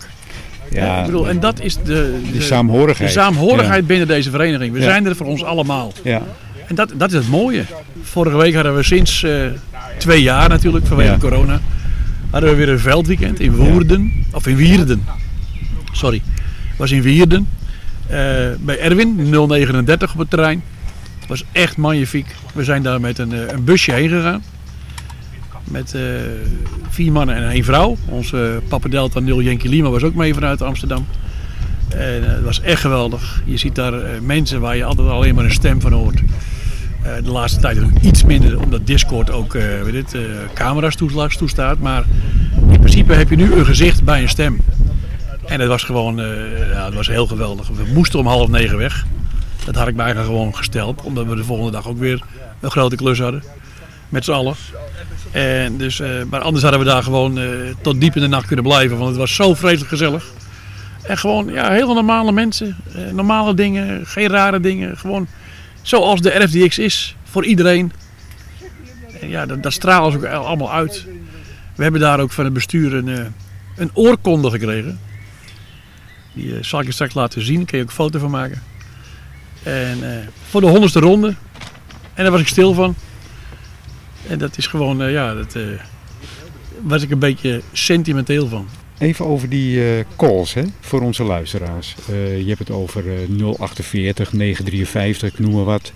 Ja, 0.71 0.99
ik 1.01 1.05
bedoel, 1.07 1.29
en 1.29 1.41
dat 1.41 1.61
is 1.61 1.77
de, 1.77 2.21
de 2.33 2.41
saamhorigheid. 2.43 3.13
de 3.15 3.21
saamhorigheid 3.21 3.87
binnen 3.87 4.07
deze 4.07 4.31
vereniging. 4.31 4.73
We 4.73 4.79
Ja. 4.79 4.85
zijn 4.85 5.07
er 5.07 5.17
voor 5.17 5.27
ons 5.27 5.45
allemaal. 5.45 5.93
Ja. 6.05 6.23
En 6.67 6.75
dat, 6.75 6.93
dat 6.97 7.09
is 7.13 7.17
het 7.17 7.29
mooie. 7.29 7.65
Vorige 8.03 8.37
week 8.37 8.55
hadden 8.55 8.75
we 8.77 8.83
sinds 8.83 9.23
eh, 9.23 9.47
twee 9.99 10.23
jaar 10.23 10.49
natuurlijk, 10.49 10.87
vanwege 10.87 11.19
corona, 11.19 11.61
hadden 12.31 12.51
we 12.51 12.57
weer 12.57 12.69
een 12.69 12.79
veldweekend 12.79 13.41
in 13.41 13.55
Woerden. 13.55 14.13
Of 14.33 14.47
in 14.47 14.57
Wierden. 14.57 15.05
Sorry. 15.93 16.23
was 16.77 16.91
in 16.91 17.03
Wierden. 17.03 17.49
eh, 18.07 18.17
bij 18.61 18.79
Erwin, 18.79 19.31
039 19.31 20.13
op 20.13 20.19
het 20.19 20.31
terrein. 20.31 20.63
was 21.29 21.45
echt 21.53 21.77
magnifiek. 21.77 22.35
We 22.55 22.65
zijn 22.65 22.83
daar 22.83 23.01
met 23.01 23.19
een, 23.19 23.33
eh, 23.33 23.41
een 23.49 23.65
busje 23.65 23.93
heen 23.93 24.09
gegaan. 24.09 24.43
Met 25.65 25.95
eh, 25.95 26.03
vier 26.89 27.13
mannen 27.13 27.35
en 27.37 27.51
één 27.51 27.65
vrouw. 27.65 27.97
Onze 28.05 28.61
Papa 28.69 28.89
Delta 28.89 29.21
0 29.21 29.43
Yankee 29.43 29.71
Lima 29.71 29.89
was 29.89 30.03
ook 30.03 30.15
mee 30.15 30.35
vanuit 30.35 30.63
Amsterdam. 30.63 31.07
En 31.89 32.23
het 32.31 32.43
was 32.43 32.61
echt 32.61 32.81
geweldig. 32.81 33.43
Je 33.45 33.57
ziet 33.57 33.75
daar 33.75 34.23
mensen 34.23 34.61
waar 34.61 34.77
je 34.77 34.85
altijd 34.85 35.09
alleen 35.09 35.35
maar 35.35 35.45
een 35.45 35.51
stem 35.53 35.81
van 35.81 35.93
hoort. 35.93 36.21
Eh, 37.03 37.13
de 37.25 37.31
laatste 37.31 37.61
tijd 37.61 37.79
iets 38.03 38.25
minder, 38.25 38.61
omdat 38.61 38.87
Discord 38.87 39.31
ook 39.31 39.55
eh, 39.55 39.63
weet 39.83 39.95
het, 39.95 40.15
eh, 40.15 40.23
camera's 40.55 40.97
toestaat. 41.37 41.79
Maar 41.79 42.05
in 42.69 42.79
principe 42.79 43.15
heb 43.15 43.31
je 43.31 43.37
nu 43.37 43.53
een 43.53 43.65
gezicht 43.65 44.05
bij 44.05 44.23
een 44.23 44.29
stem. 44.29 44.59
En 45.47 45.61
het 45.61 45.69
was 45.69 45.83
gewoon, 45.83 46.17
ja, 46.73 46.85
het 46.85 46.95
was 46.95 47.07
heel 47.07 47.27
geweldig. 47.27 47.69
We 47.69 47.93
moesten 47.95 48.19
om 48.19 48.27
half 48.27 48.49
negen 48.49 48.79
weg. 48.79 49.07
Dat 49.65 49.75
had 49.75 49.89
ik 49.89 49.95
mij 49.95 50.05
eigenlijk 50.05 50.35
gewoon 50.35 50.57
gesteld, 50.57 51.03
omdat 51.03 51.27
we 51.27 51.37
de 51.37 51.45
volgende 51.45 51.71
dag 51.71 51.89
ook 51.89 51.99
weer 51.99 52.23
een 52.61 52.71
grote 52.71 52.97
klus 52.97 53.19
hadden. 53.19 53.43
Met 54.09 54.25
z'n 54.25 54.33
allen. 54.33 54.55
En 55.31 55.77
dus, 55.77 56.03
maar 56.31 56.41
anders 56.41 56.63
hadden 56.63 56.81
we 56.81 56.87
daar 56.87 57.03
gewoon 57.03 57.39
tot 57.83 58.01
diep 58.01 58.17
in 58.17 58.23
de 58.23 58.29
nacht 58.29 58.47
kunnen 58.47 58.65
blijven, 58.65 58.97
want 58.97 59.09
het 59.09 59.19
was 59.19 59.35
zo 59.35 59.55
vreselijk 59.55 59.89
gezellig. 59.89 60.25
En 61.03 61.19
gewoon 61.19 61.47
ja, 61.53 61.71
heel 61.71 61.95
normale 61.95 62.33
mensen, 62.33 62.77
normale 63.13 63.55
dingen, 63.55 64.07
geen 64.07 64.29
rare 64.29 64.61
dingen. 64.61 64.97
Gewoon 64.99 65.27
zoals 65.83 66.21
de 66.21 66.31
RFDX 66.31 66.79
is, 66.79 67.17
voor 67.25 67.45
iedereen. 67.45 67.93
En 69.21 69.29
ja, 69.29 69.47
dat, 69.47 69.63
dat 69.63 69.73
stralen 69.73 70.13
ze 70.13 70.19
ook 70.19 70.25
allemaal 70.25 70.73
uit. 70.73 71.07
We 71.77 71.83
hebben 71.83 72.01
daar 72.01 72.21
ook 72.21 72.33
van 72.33 72.45
het 72.45 72.53
bestuur 72.53 72.95
een, 72.95 73.09
eh, 73.09 73.25
een 73.77 73.91
oorkonde 73.95 74.51
gekregen. 74.51 75.01
Die 76.33 76.57
eh, 76.57 76.63
zal 76.63 76.81
ik 76.81 76.87
je 76.87 76.93
straks 76.93 77.15
laten 77.15 77.45
zien, 77.45 77.57
daar 77.57 77.65
kun 77.65 77.79
je 77.79 77.85
ook 77.85 77.91
een 77.91 77.97
foto 77.97 78.19
van 78.19 78.31
maken. 78.31 78.63
En 79.63 80.13
eh, 80.13 80.27
voor 80.49 80.61
de 80.61 80.67
honderdste 80.67 81.01
ronde. 81.01 81.35
En 82.15 82.23
daar 82.23 82.33
was 82.33 82.41
ik 82.41 82.49
stil 82.49 82.75
van. 82.75 82.95
En 84.27 84.39
dat 84.39 84.57
is 84.57 84.67
gewoon, 84.67 85.11
ja, 85.11 85.35
dat 85.35 85.57
was 86.81 87.03
ik 87.03 87.11
een 87.11 87.19
beetje 87.19 87.63
sentimenteel 87.73 88.49
van. 88.49 88.69
Even 89.01 89.27
over 89.27 89.49
die 89.49 89.85
eh, 89.99 90.05
calls 90.17 90.55
hè, 90.55 90.63
voor 90.81 91.01
onze 91.01 91.23
luisteraars. 91.25 91.95
Eh, 92.11 92.39
je 92.41 92.47
hebt 92.47 92.59
het 92.59 92.71
over 92.71 93.05
eh 93.13 93.47
048, 93.59 94.33
953, 94.33 95.29
ik 95.33 95.39
noem 95.39 95.55
maar 95.55 95.65
wat. 95.65 95.93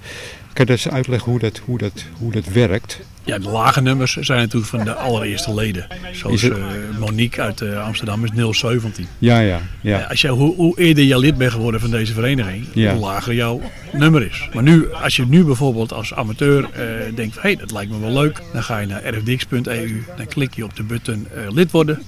Kan 0.53 0.67
je 0.67 0.73
eens 0.73 0.88
uitleggen 0.88 1.31
hoe 1.31 1.40
dat, 1.40 1.61
hoe, 1.64 1.79
dat, 1.79 2.05
hoe 2.19 2.33
dat 2.33 2.45
werkt? 2.47 3.01
Ja, 3.25 3.38
de 3.38 3.49
lage 3.49 3.81
nummers 3.81 4.17
zijn 4.17 4.38
natuurlijk 4.38 4.71
van 4.71 4.85
de 4.85 4.95
allereerste 4.95 5.55
leden. 5.55 5.87
Zoals 6.12 6.43
het- 6.43 6.53
eh, 6.59 6.64
Monique 6.99 7.43
uit 7.43 7.62
Amsterdam 7.62 8.25
is 8.25 8.31
017. 8.59 9.07
Ja, 9.19 9.38
ja, 9.40 9.61
ja. 9.81 10.01
Als 10.03 10.21
jij, 10.21 10.31
hoe, 10.31 10.55
hoe 10.55 10.79
eerder 10.79 11.05
je 11.05 11.19
lid 11.19 11.37
bent 11.38 11.53
geworden 11.53 11.81
van 11.81 11.90
deze 11.90 12.12
vereniging, 12.12 12.67
Ja. 12.75 12.93
hoe 12.93 13.01
lager 13.01 13.35
jouw 13.35 13.61
nummer 13.93 14.27
is. 14.27 14.49
Maar 14.55 14.62
nu, 14.62 14.93
als 14.93 15.17
je 15.17 15.27
nu 15.27 15.45
bijvoorbeeld 15.45 15.93
als 15.93 16.14
amateur 16.14 16.69
denkt, 17.14 17.35
hé, 17.35 17.40
hey, 17.40 17.57
dat 17.57 17.71
lijkt 17.73 17.90
me 17.90 17.99
wel 17.99 18.11
leuk. 18.23 18.43
Dan 18.53 18.62
ga 18.62 18.79
je 18.79 18.87
naar 18.87 19.05
rfdx.eu, 19.09 20.05
dan 20.17 20.27
klik 20.27 20.55
je 20.55 20.64
op 20.64 20.77
de 20.77 20.83
button 20.83 21.27
lid 21.51 21.71
worden. 21.71 22.03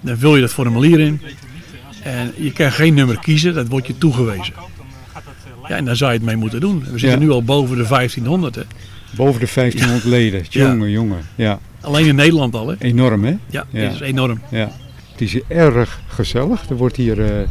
Dan 0.00 0.18
vul 0.18 0.34
je 0.34 0.40
dat 0.40 0.52
formulier 0.52 1.00
in. 1.00 1.20
En 2.02 2.32
je 2.36 2.52
kan 2.52 2.72
geen 2.72 2.94
nummer 2.94 3.18
kiezen, 3.18 3.54
dat 3.54 3.68
wordt 3.68 3.86
je 3.86 3.98
toegewezen. 3.98 4.54
Ja, 5.68 5.76
en 5.76 5.84
daar 5.84 5.96
zou 5.96 6.10
je 6.12 6.16
het 6.16 6.26
mee 6.26 6.36
moeten 6.36 6.60
doen. 6.60 6.78
We 6.80 6.98
zitten 6.98 7.08
Ja. 7.20 7.24
nu 7.26 7.30
al 7.30 7.42
boven 7.42 7.76
de 7.76 7.86
1500. 7.86 8.54
Hè. 8.54 8.62
Boven 9.16 9.40
de 9.40 9.46
1500 9.54 10.04
leden. 10.04 10.44
Jongen, 10.48 10.90
jongen. 10.90 11.20
Ja, 11.34 11.58
Alleen 11.80 12.06
in 12.06 12.14
Nederland 12.14 12.54
al. 12.54 12.68
Hè. 12.68 12.74
enorm 12.78 13.24
hè? 13.24 13.36
Ja, 13.50 13.64
dit 13.70 13.92
is 13.92 14.00
enorm. 14.00 14.40
Ja. 14.50 14.70
Het 15.12 15.20
is 15.20 15.40
erg 15.48 16.00
gezellig. 16.06 16.68
Er 16.68 16.76
wordt 16.76 16.96
hier, 16.96 17.20
er 17.20 17.48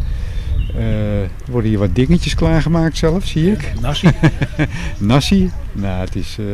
worden 1.49 1.69
hier 1.69 1.79
wat 1.79 1.95
dingetjes 1.95 2.35
klaargemaakt 2.35 2.97
zelf, 2.97 3.25
zie 3.25 3.51
ik. 3.51 3.73
Nasi. 3.81 4.07
Nasi. 4.97 5.51
Nou, 5.71 5.99
het 5.99 6.15
is 6.15 6.35
eh, 6.39 6.45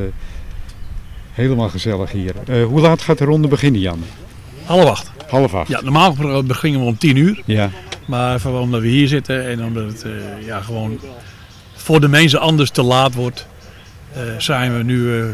helemaal 1.32 1.70
gezellig 1.70 2.12
hier. 2.12 2.64
Hoe 2.64 2.82
laat 2.82 3.02
gaat 3.02 3.18
de 3.18 3.26
ronde 3.26 3.48
beginnen, 3.48 3.82
Jan? 3.82 4.00
Half 4.66 4.86
acht. 4.86 5.12
Half 5.32 5.54
acht. 5.54 5.68
Ja, 5.70 5.82
normaal 5.82 6.16
beginnen 6.46 6.80
we 6.82 6.86
om 6.88 6.98
10 6.98 7.16
uur. 7.16 7.42
Ja. 7.46 7.70
Maar 8.06 8.40
van- 8.40 8.56
omdat 8.56 8.82
we 8.82 8.88
hier 8.88 9.08
zitten 9.08 9.48
en 9.50 9.64
omdat 9.64 9.84
het 9.88 10.04
eh, 10.04 10.46
ja, 10.46 10.62
gewoon 10.62 11.00
voor 11.76 12.02
de 12.02 12.08
mensen 12.08 12.40
anders 12.40 12.70
te 12.70 12.82
laat 12.84 13.14
wordt, 13.14 13.48
eh, 14.14 14.22
zijn 14.38 14.78
we 14.78 14.84
nu, 14.84 15.20
eh, 15.20 15.26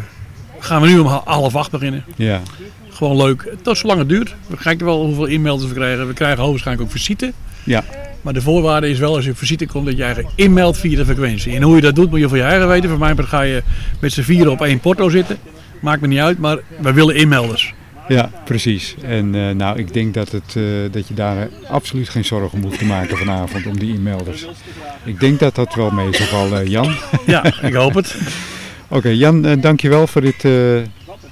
gaan 0.60 0.81
we 0.81 0.88
nu 0.88 0.99
om 0.99 1.07
ha- 1.07 1.21
half 1.25 1.55
acht 1.55 1.71
beginnen. 1.71 2.03
ja. 2.15 2.41
Gewoon 2.89 3.17
leuk. 3.17 3.53
Tot 3.62 3.77
zolang 3.77 3.99
het 3.99 4.10
duurt. 4.10 4.36
We 4.47 4.57
kijken 4.57 4.86
wel 4.86 5.05
hoeveel 5.05 5.27
e-mails 5.27 5.65
we 5.67 5.73
krijgen. 5.73 6.07
We 6.07 6.13
krijgen 6.13 6.38
hoogstwaarschijnlijk 6.43 6.88
ook 6.89 6.97
visite. 6.97 7.33
Ja. 7.63 7.83
Maar 8.21 8.33
de 8.33 8.41
voorwaarde 8.41 8.89
is 8.89 8.99
wel 8.99 9.15
als 9.15 9.25
je 9.25 9.31
op 9.31 9.38
visite 9.38 9.65
komt 9.65 9.86
dat 9.86 9.97
je 9.97 10.03
eigen 10.03 10.25
inmeldt 10.36 10.77
via 10.77 10.97
de 10.97 11.05
frequentie. 11.05 11.55
En 11.55 11.62
hoe 11.62 11.75
je 11.75 11.81
dat 11.81 11.95
doet 11.95 12.10
moet 12.10 12.19
je 12.19 12.27
voor 12.27 12.38
je 12.38 12.43
eigen 12.43 12.67
weten. 12.67 12.89
Voor 12.89 12.99
mij 12.99 13.15
ga 13.17 13.41
je 13.41 13.63
met 13.99 14.13
z'n 14.13 14.21
vieren 14.21 14.51
op 14.51 14.62
één 14.62 14.79
porto 14.79 15.10
zitten. 15.10 15.38
Maakt 15.81 16.01
me 16.01 16.07
niet 16.07 16.19
uit, 16.19 16.38
maar 16.38 16.57
we 16.81 16.93
willen 16.93 17.15
inmelders. 17.15 17.73
Ja, 18.08 18.32
precies. 18.46 18.96
En 19.02 19.36
eh, 19.36 19.56
nou, 19.56 19.80
ik 19.80 19.93
denk 19.93 20.13
dat, 20.13 20.32
het, 20.32 20.56
eh, 20.56 20.63
dat 20.91 21.08
je 21.08 21.13
daar 21.13 21.38
eh, 21.38 21.70
absoluut 21.70 22.10
geen 22.10 22.26
zorgen 22.26 22.58
om 22.58 22.63
hoeft 22.63 22.80
te 22.80 22.86
maken 22.86 23.17
vanavond 23.17 23.65
om 23.65 23.80
die 23.80 23.96
e-mailders. 23.96 24.48
Ik 25.04 25.20
denk 25.20 25.39
dat 25.39 25.56
dat 25.56 25.76
wel 25.76 25.91
mee 25.91 26.15
zal 26.15 26.26
vallen, 26.26 26.70
Jan. 26.70 26.96
Ja, 27.26 27.62
ik 27.62 27.74
hoop 27.74 27.93
het. 27.93 28.15
Oké, 28.89 29.10
Jan, 29.10 29.46
eh, 29.46 29.62
dankjewel 29.62 30.08
voor 30.08 30.22
dit 30.22 30.46
eh, 30.46 30.82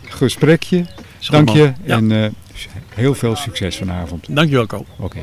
gesprekje. 0.02 0.86
Dank 1.30 1.50
je. 1.50 1.74
Ja. 1.84 1.96
en 1.96 2.12
eh, 2.12 2.30
heel 2.94 3.14
veel 3.14 3.36
succes 3.36 3.76
vanavond. 3.78 4.28
Dankjewel, 4.30 4.66
Ko. 4.66 4.86
Oké. 4.98 5.20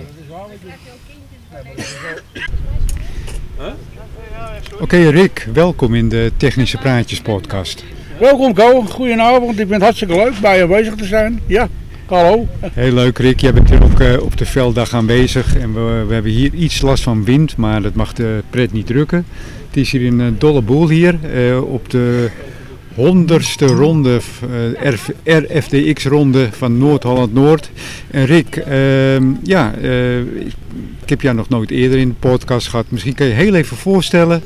Oké, 4.81 5.09
Rick, 5.09 5.49
welkom 5.53 5.95
in 5.95 6.09
de 6.09 6.33
Technische 6.37 6.77
Praatjes 6.79 7.21
podcast. 7.21 7.85
Welkom 8.23 8.55
Ko, 8.55 8.83
goedenavond. 8.83 9.59
Ik 9.59 9.69
het 9.69 9.83
hartstikke 9.83 10.15
leuk 10.15 10.39
bij 10.41 10.57
je 10.57 10.63
aanwezig 10.63 10.95
te 10.95 11.05
zijn. 11.05 11.41
Ja, 11.47 11.69
hallo. 12.07 12.47
Heel 12.61 12.93
leuk, 12.93 13.19
Rick. 13.19 13.41
Jij 13.41 13.53
bent 13.53 13.71
hier 13.71 13.83
ook 13.83 14.01
eh, 14.01 14.23
op 14.23 14.37
de 14.37 14.45
velddag 14.45 14.95
aanwezig. 14.95 15.57
En 15.57 15.75
we, 15.75 16.05
we 16.09 16.15
hebben 16.15 16.33
hier 16.33 16.55
iets 16.55 16.81
last 16.81 17.03
van 17.03 17.25
wind, 17.25 17.57
maar 17.57 17.83
dat 17.83 17.95
mag 17.95 18.13
de 18.13 18.43
pret 18.51 18.73
niet 18.73 18.87
drukken. 18.87 19.27
Het 19.67 19.77
is 19.77 19.91
hier 19.91 20.07
een 20.07 20.21
eh, 20.21 20.27
dolle 20.39 20.63
boel 20.63 20.89
hier. 20.89 21.19
eh, 21.35 21.73
op 21.73 21.91
de 21.91 22.31
honderdste 22.95 23.67
ronde, 23.67 24.21
RF 24.83 25.11
RFDX-ronde 25.25 26.49
van 26.51 26.79
Noord-Holland-Noord. 26.79 27.71
En 28.11 28.27
Rick, 28.27 28.57
ehm, 28.57 29.25
ja, 29.43 29.75
ik 31.03 31.09
heb 31.09 31.21
jou 31.21 31.37
nog 31.37 31.49
nooit 31.49 31.71
eerder 31.71 31.99
in 31.99 32.09
de 32.09 32.29
podcast 32.29 32.69
gehad. 32.69 32.87
Misschien 32.89 33.15
kan 33.15 33.27
je 33.27 33.33
heel 33.33 33.55
even 33.55 33.77
voorstellen. 33.77 34.43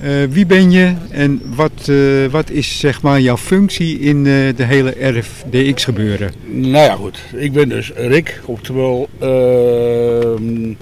Eh, 0.00 0.10
wie 0.30 0.46
ben 0.46 0.70
je 0.70 0.92
en 1.10 1.40
wat, 1.54 1.88
eh, 1.88 1.96
wat 2.30 2.50
is 2.50 2.78
zeg 2.78 3.02
maar 3.02 3.20
jouw 3.20 3.36
functie 3.36 3.98
in 3.98 4.16
eh, 4.16 4.32
de 4.56 4.64
hele 4.64 4.94
RFDX 5.00 5.84
gebeuren? 5.84 6.30
Nou 6.46 6.84
ja 6.84 6.94
goed, 6.94 7.18
ik 7.34 7.52
ben 7.52 7.68
dus 7.68 7.92
Rick, 7.96 8.40
oftewel 8.44 9.08
ehm, 9.20 10.72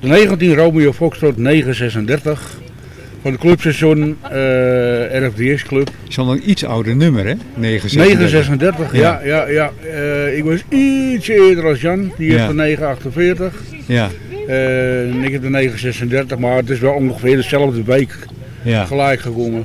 de 0.00 0.06
19 0.08 0.54
Romeo 0.54 0.92
Foxtrot 0.92 1.36
936 1.36 2.58
van 3.22 3.32
de 3.32 3.38
clubstation 3.38 4.16
RFDX 5.12 5.62
Club. 5.62 5.90
is 6.08 6.18
al 6.18 6.32
een 6.32 6.50
iets 6.50 6.64
ouder 6.64 6.96
nummer, 6.96 7.26
hè? 7.26 7.34
936. 7.54 8.18
936, 8.18 9.00
ja, 9.00 9.20
ja, 9.24 9.48
ja. 9.48 9.72
Ik 10.28 10.44
was 10.44 10.60
iets 10.68 11.28
eerder 11.28 11.66
als 11.66 11.80
Jan, 11.80 12.12
die 12.18 12.30
heeft 12.30 12.40
Ja. 12.40 12.46
de 12.46 12.54
948. 12.54 13.62
Ja, 13.86 14.10
en 14.46 15.22
ik 15.22 15.32
heb 15.32 15.42
de 15.42 15.50
936, 15.50 16.38
maar 16.38 16.56
het 16.56 16.70
is 16.70 16.78
wel 16.78 16.92
ongeveer 16.92 17.36
dezelfde 17.36 17.82
week 17.84 18.16
ja, 18.66 18.84
gelijk 18.84 19.20
gekomen. 19.20 19.64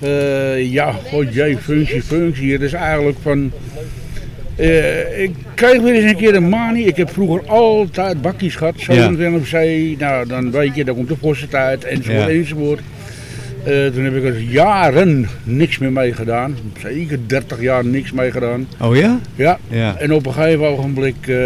Eh, 0.00 0.72
ja, 0.72 0.92
god 0.92 1.34
jee, 1.34 1.56
functie, 1.58 2.02
functie. 2.02 2.52
Het 2.52 2.62
is 2.62 2.72
eigenlijk 2.72 3.18
van 3.22 3.52
Eh, 4.56 5.22
ik 5.22 5.30
krijg 5.54 5.80
weer 5.80 5.94
eens 5.94 6.10
een 6.10 6.16
keer 6.16 6.34
een 6.34 6.48
manie. 6.48 6.86
Ik 6.86 6.96
heb 6.96 7.10
vroeger 7.10 7.48
altijd 7.48 8.22
bakjes 8.22 8.56
gehad. 8.56 8.74
Zo 8.76 8.92
Ja. 8.92 9.06
en 9.18 9.34
op 9.34 9.46
zee. 9.46 9.96
Nou, 9.98 10.26
dan 10.28 10.50
weet 10.50 10.74
je, 10.74 10.84
dan 10.84 10.94
komt 10.94 11.08
de 11.08 11.16
vosse 11.20 11.48
tijd 11.48 11.84
enzovoort 11.84 12.22
Ja. 12.22 12.28
enzovoort. 12.28 12.80
Eh, 13.64 13.86
toen 13.86 14.04
heb 14.04 14.16
ik 14.16 14.24
er 14.24 14.40
jaren 14.40 15.28
niks 15.44 15.78
meer 15.78 15.92
mee 15.92 16.12
gedaan. 16.12 16.56
Zeker 16.82 17.18
30 17.26 17.60
jaar 17.60 17.84
niks 17.84 18.12
mee 18.12 18.30
gedaan. 18.30 18.68
Oh 18.80 18.96
ja? 18.96 19.18
Ja. 19.34 19.58
Ja. 19.68 19.96
En 19.98 20.12
op 20.12 20.26
een 20.26 20.32
gegeven 20.32 20.66
ogenblik... 20.66 21.14
eh, 21.28 21.36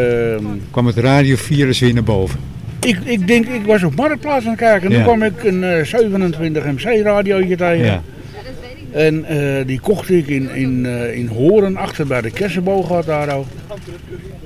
Kwam 0.71 0.87
het 0.87 0.97
radiovirus 0.97 1.79
weer 1.81 1.95
naar 1.95 2.03
boven. 2.03 2.39
Ik, 2.81 2.99
ik 3.05 3.27
denk, 3.27 3.47
ik 3.47 3.67
was 3.67 3.83
op 3.83 3.95
Marktplaats 3.95 4.45
aan 4.45 4.51
het 4.51 4.61
kijken. 4.61 4.87
En 4.91 4.97
Ja. 4.99 5.05
toen 5.05 5.17
kwam 5.17 5.23
ik 5.23 5.45
een 5.45 5.65
eh, 5.65 5.85
27 5.85 6.65
MC 6.65 7.03
radiootje 7.03 7.57
tegen. 7.57 7.85
Ja. 7.85 8.03
En 8.93 9.25
eh, 9.25 9.67
die 9.67 9.81
kocht 9.81 10.11
ik 10.11 10.27
in, 10.27 10.51
in, 10.55 10.87
eh, 10.87 11.17
in 11.19 11.27
Horen, 11.27 11.77
achter 11.77 12.07
bij 12.07 12.21
de 12.21 12.31
Kersenboog 12.31 12.89
had 12.89 13.05
daar 13.07 13.37
ook. 13.37 13.47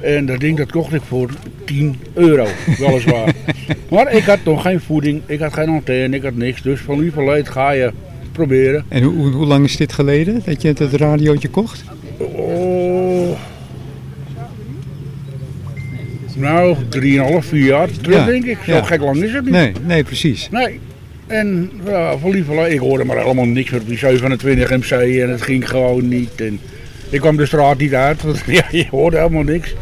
En 0.00 0.26
dat 0.26 0.40
ding 0.40 0.56
dat 0.56 0.70
kocht 0.72 0.92
ik 0.92 1.02
voor 1.02 1.30
10 1.64 1.96
euro, 2.14 2.46
weliswaar. 2.78 3.34
maar 3.90 4.12
ik 4.12 4.22
had 4.22 4.38
nog 4.44 4.62
geen 4.62 4.80
voeding, 4.80 5.22
ik 5.26 5.40
had 5.40 5.52
geen 5.52 5.68
antenne, 5.68 6.16
ik 6.16 6.22
had 6.22 6.36
niks. 6.36 6.62
Dus 6.62 6.80
van 6.80 6.98
wie 6.98 7.12
verleed 7.12 7.48
ga 7.48 7.70
je 7.70 7.92
proberen. 8.32 8.84
En 8.88 9.02
hoe, 9.02 9.14
hoe, 9.14 9.30
hoe 9.32 9.46
lang 9.46 9.64
is 9.64 9.76
dit 9.76 9.92
geleden 9.92 10.42
dat 10.44 10.62
je 10.62 10.68
het 10.68 10.80
radiootje 10.80 11.48
kocht? 11.48 11.84
Oh. 12.18 13.03
Nou, 16.36 16.76
3,5, 16.76 17.48
4 17.48 17.64
jaar 17.64 17.88
terug 18.00 18.16
Ja, 18.16 18.26
denk 18.26 18.44
ik. 18.44 18.58
Zo 18.66 18.72
ja. 18.72 18.82
gek 18.82 19.00
lang 19.00 19.22
is 19.22 19.32
het 19.32 19.44
niet. 19.44 19.52
Nee, 19.52 19.72
nee, 19.86 20.04
precies. 20.04 20.48
Nee. 20.50 20.80
En 21.26 21.70
ja, 21.86 22.18
van 22.18 22.30
lief 22.30 22.44
verleid, 22.44 22.72
ik 22.72 22.78
hoorde 22.78 23.04
maar 23.04 23.16
helemaal 23.16 23.44
niks 23.44 23.70
meer 23.70 23.80
op 23.80 23.86
die 23.86 23.98
27 23.98 24.70
MC 24.70 24.90
en 24.90 25.30
het 25.30 25.42
ging 25.42 25.68
gewoon 25.68 26.08
niet. 26.08 26.40
En 26.40 26.58
ik 27.08 27.20
kwam 27.20 27.36
de 27.36 27.46
straat 27.46 27.78
niet 27.78 27.94
uit, 27.94 28.22
want 28.22 28.42
ja, 28.58 28.64
je 28.70 28.86
hoorde 28.90 29.16
helemaal 29.16 29.42
niks. 29.42 29.74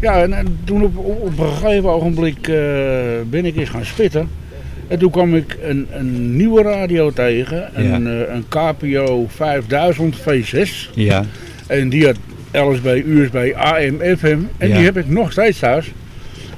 Ja, 0.00 0.22
en, 0.22 0.32
en 0.32 0.58
toen 0.64 0.82
op, 0.82 0.96
op, 0.96 1.20
op 1.20 1.38
een 1.38 1.52
gegeven 1.52 1.90
ogenblik 1.90 2.48
eh, 2.48 2.56
ben 3.30 3.44
ik 3.44 3.56
eens 3.56 3.68
gaan 3.68 3.84
spitten. 3.84 4.28
En 4.88 4.98
toen 4.98 5.10
kwam 5.10 5.34
ik 5.34 5.56
een, 5.62 5.86
een 5.90 6.36
nieuwe 6.36 6.62
radio 6.62 7.10
tegen, 7.10 7.70
een, 7.74 8.06
eh, 8.06 8.34
een 8.34 8.44
KPO 8.48 9.26
5000 9.28 10.16
V6. 10.16 10.90
Ja. 10.94 11.24
En 11.66 11.88
die 11.88 12.06
had 12.06 12.16
LSB, 12.60 12.86
USB, 13.06 13.52
AM, 13.56 14.16
FM. 14.16 14.38
En 14.58 14.68
die 14.76 14.84
heb 14.84 14.96
ik 14.96 15.08
nog 15.08 15.32
steeds 15.32 15.58
thuis. 15.58 15.92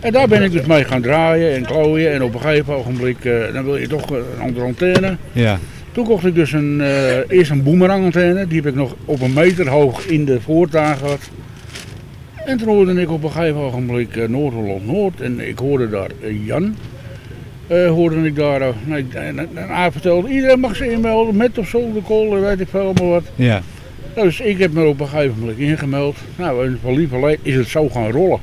En 0.01 0.13
daar 0.13 0.29
ben 0.29 0.43
ik 0.43 0.53
dus 0.53 0.67
mee 0.67 0.85
gaan 0.85 1.03
draaien 1.03 1.55
en 1.55 1.63
klooien. 1.67 2.13
En 2.13 2.23
op 2.23 2.35
een 2.35 2.41
gegeven 2.41 2.75
ogenblik, 2.75 3.25
eh, 3.25 3.33
dan 3.53 3.65
wil 3.65 3.77
je 3.77 3.89
toch 3.89 4.11
een 4.11 4.41
andere 4.41 4.65
antenne. 4.65 5.17
Ja. 5.33 5.59
Toen 5.93 6.05
kocht 6.05 6.25
ik 6.27 6.35
dus 6.35 6.53
een, 6.53 6.81
eh, 6.81 7.17
eerst 7.39 7.51
een 7.51 7.63
boomerang 7.63 8.05
antenne. 8.05 8.47
Die 8.47 8.57
heb 8.61 8.67
ik 8.67 8.75
nog 8.75 8.95
op 9.05 9.21
een 9.21 9.33
meter 9.33 9.69
hoog 9.69 10.07
in 10.07 10.25
de 10.25 10.41
voortuin 10.41 10.97
gehad. 10.97 11.31
En 12.45 12.59
toen 12.59 12.69
hoorde 12.69 13.01
ik 13.01 13.11
op 13.11 13.23
een 13.25 13.31
gegeven 13.31 13.61
ogenblik 13.61 14.17
eh, 14.17 14.29
Noord-Holland-Noord. 14.29 15.21
En 15.21 15.49
ik 15.49 15.59
hoorde 15.59 15.89
daar 15.91 16.11
eh, 16.23 16.47
Jan. 16.47 16.77
eh, 17.67 17.89
hoorde 17.89 18.27
ik 18.27 18.37
daar. 18.37 18.61
eh, 18.61 18.69
nou, 18.85 19.05
en, 19.15 19.49
hij 19.55 19.91
vertelde, 19.93 20.29
iedereen 20.29 20.61
mag 20.61 20.77
zich 20.77 20.87
inmelden 20.87 21.37
met 21.37 21.59
of 21.59 21.69
zonder 21.69 22.03
kool, 22.03 22.41
weet 22.41 22.61
ik 22.61 22.69
veel 22.71 22.81
allemaal 22.81 23.09
wat. 23.09 23.25
Ja. 23.35 23.63
Dus 24.15 24.41
ik 24.41 24.59
heb 24.59 24.73
me 24.73 24.85
op 24.85 25.01
een 25.01 25.09
gegeven 25.09 25.39
moment 25.39 25.59
ingemeld. 25.59 26.17
Nou, 26.37 26.67
en 26.67 26.79
van 26.83 26.95
lieverlee 26.95 27.39
is 27.43 27.55
het 27.55 27.69
zo 27.69 27.89
gaan 27.89 28.11
rollen. 28.11 28.41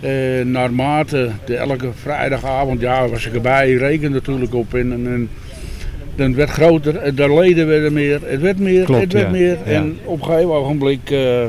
Eh, 0.00 0.44
naarmate 0.44 1.30
de 1.44 1.56
elke 1.56 1.88
vrijdagavond, 1.94 2.80
ja, 2.80 3.08
was 3.08 3.26
ik 3.26 3.34
erbij, 3.34 3.72
rekende 3.72 4.08
natuurlijk 4.08 4.54
op. 4.54 4.74
En, 4.74 4.92
en, 4.92 5.06
en 5.06 5.28
dan 6.14 6.34
werd 6.34 6.50
groter, 6.50 6.96
eh, 6.96 7.12
de 7.16 7.34
leden 7.34 7.66
werden 7.66 7.92
meer, 7.92 8.20
het 8.24 8.40
werd 8.40 8.58
meer, 8.58 8.84
Klopt, 8.84 9.00
het 9.00 9.12
werd 9.12 9.24
ja, 9.24 9.30
meer. 9.30 9.58
ja. 9.64 9.72
En 9.72 9.98
op 10.04 10.20
een 10.20 10.26
gegeven 10.26 10.52
ogenblik 10.52 11.10
eh, 11.10 11.44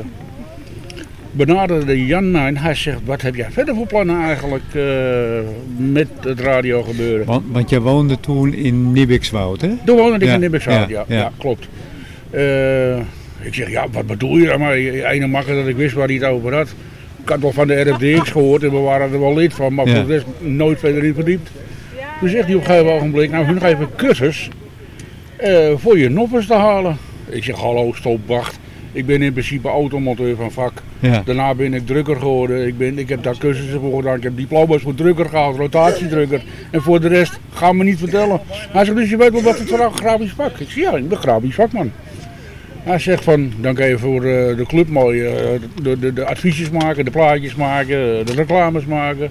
benaderde 1.30 2.06
Jan 2.06 2.30
mij 2.30 2.46
en 2.46 2.56
hij 2.56 2.74
zegt, 2.74 2.98
wat 3.04 3.22
heb 3.22 3.34
jij 3.34 3.50
verder 3.50 3.74
voor 3.74 3.86
plannen 3.86 4.22
eigenlijk 4.22 4.64
met 5.76 6.08
het 6.20 6.40
radio 6.40 6.82
gebeuren? 6.82 7.26
Want, 7.26 7.44
want 7.52 7.70
jij 7.70 7.80
woonde 7.80 8.20
toen 8.20 8.54
in 8.54 8.92
Nibbikswoud, 8.92 9.60
hè? 9.60 9.70
Toen 9.84 9.96
woonde 9.96 10.14
ik 10.16 10.22
Ja, 10.22 10.34
in 10.34 10.40
Nibbekshout, 10.40 10.88
ja, 10.88 11.04
ja, 11.08 11.14
ja. 11.14 11.16
ja. 11.16 11.30
klopt. 11.38 11.68
Ik 13.42 13.54
zeg, 13.54 13.70
ja, 13.70 13.86
wat 13.92 14.06
bedoel 14.06 14.36
je 14.36 14.46
dan 14.46 14.60
maar? 14.60 14.72
Ene 14.74 15.26
makker 15.26 15.54
dat 15.54 15.66
ik 15.66 15.76
wist 15.76 15.94
waar 15.94 16.06
hij 16.06 16.14
het 16.14 16.24
over 16.24 16.54
had. 16.54 16.68
Ik 17.22 17.28
had 17.28 17.40
wel 17.40 17.52
van 17.52 17.66
de 17.66 17.80
RFDX 17.80 18.30
gehoord 18.36 18.62
en 18.62 18.70
we 18.70 18.78
waren 18.78 19.12
er 19.12 19.20
wel 19.20 19.34
lid 19.34 19.54
van, 19.54 19.74
maar 19.74 19.86
Ja. 19.86 19.94
voor 19.94 20.06
de 20.06 20.12
rest 20.12 20.26
nooit 20.38 20.78
verder 20.78 21.04
in 21.04 21.14
verdiept. 21.14 21.50
Toen 22.20 22.28
zegt 22.28 22.46
hij 22.46 22.54
op 22.54 22.60
een 22.60 22.66
gegeven 22.66 22.92
ogenblik, 22.92 23.30
nou, 23.30 23.46
nu 23.46 23.52
nog 23.52 23.62
even 23.64 23.80
een 23.80 23.96
cursus 23.96 24.48
eh, 25.36 25.72
voor 25.76 25.98
je 25.98 26.08
noppers 26.08 26.46
te 26.46 26.54
halen. 26.54 26.96
Ik 27.28 27.44
zeg, 27.44 27.56
hallo, 27.56 27.92
stop, 27.94 28.18
wacht. 28.26 28.58
Ik 28.92 29.06
ben 29.06 29.22
in 29.22 29.32
principe 29.32 29.68
automonteur 29.68 30.36
van 30.36 30.50
vak. 30.52 30.72
Ja. 30.98 31.22
Daarna 31.24 31.54
ben 31.54 31.74
ik 31.74 31.86
drukker 31.86 32.16
geworden. 32.16 32.66
Ik, 32.66 32.78
ben, 32.78 32.98
ik 32.98 33.08
heb 33.08 33.22
daar 33.22 33.38
cursussen 33.38 33.80
voor 33.80 33.96
gedaan. 33.96 34.16
Ik 34.16 34.22
heb 34.22 34.36
diploma's 34.36 34.82
voor 34.82 34.94
drukker 34.94 35.28
gehaald, 35.28 35.56
rotatiedrukker. 35.56 36.42
En 36.70 36.82
voor 36.82 37.00
de 37.00 37.08
rest, 37.08 37.38
ga 37.52 37.72
me 37.72 37.84
niet 37.84 37.98
vertellen. 37.98 38.40
Hij 38.48 38.84
zegt, 38.84 38.96
dus 38.96 39.10
je 39.10 39.16
weet 39.16 39.32
wel 39.32 39.42
wat 39.42 39.58
het 39.58 39.68
voor 39.68 39.80
een 39.80 39.92
grafisch 39.92 40.32
vak 40.32 40.58
Ik 40.58 40.70
zeg, 40.70 40.74
ja, 40.84 40.96
ik 40.96 41.08
ben 41.08 41.18
grafisch 41.18 41.54
vakman. 41.54 41.92
Hij 42.82 42.98
zegt 42.98 43.24
van, 43.24 43.52
dan 43.60 43.74
kan 43.74 43.88
je 43.88 43.98
voor 43.98 44.24
eh, 44.24 44.56
de 44.56 44.64
club 44.66 44.88
mooi 44.88 45.22
eh, 45.24 45.34
de, 45.82 45.98
de, 45.98 46.12
de 46.12 46.24
adviesjes 46.24 46.70
maken, 46.70 47.04
de 47.04 47.10
plaatjes 47.10 47.54
maken, 47.54 48.18
eh, 48.18 48.26
de 48.26 48.32
reclames 48.34 48.84
maken. 48.84 49.30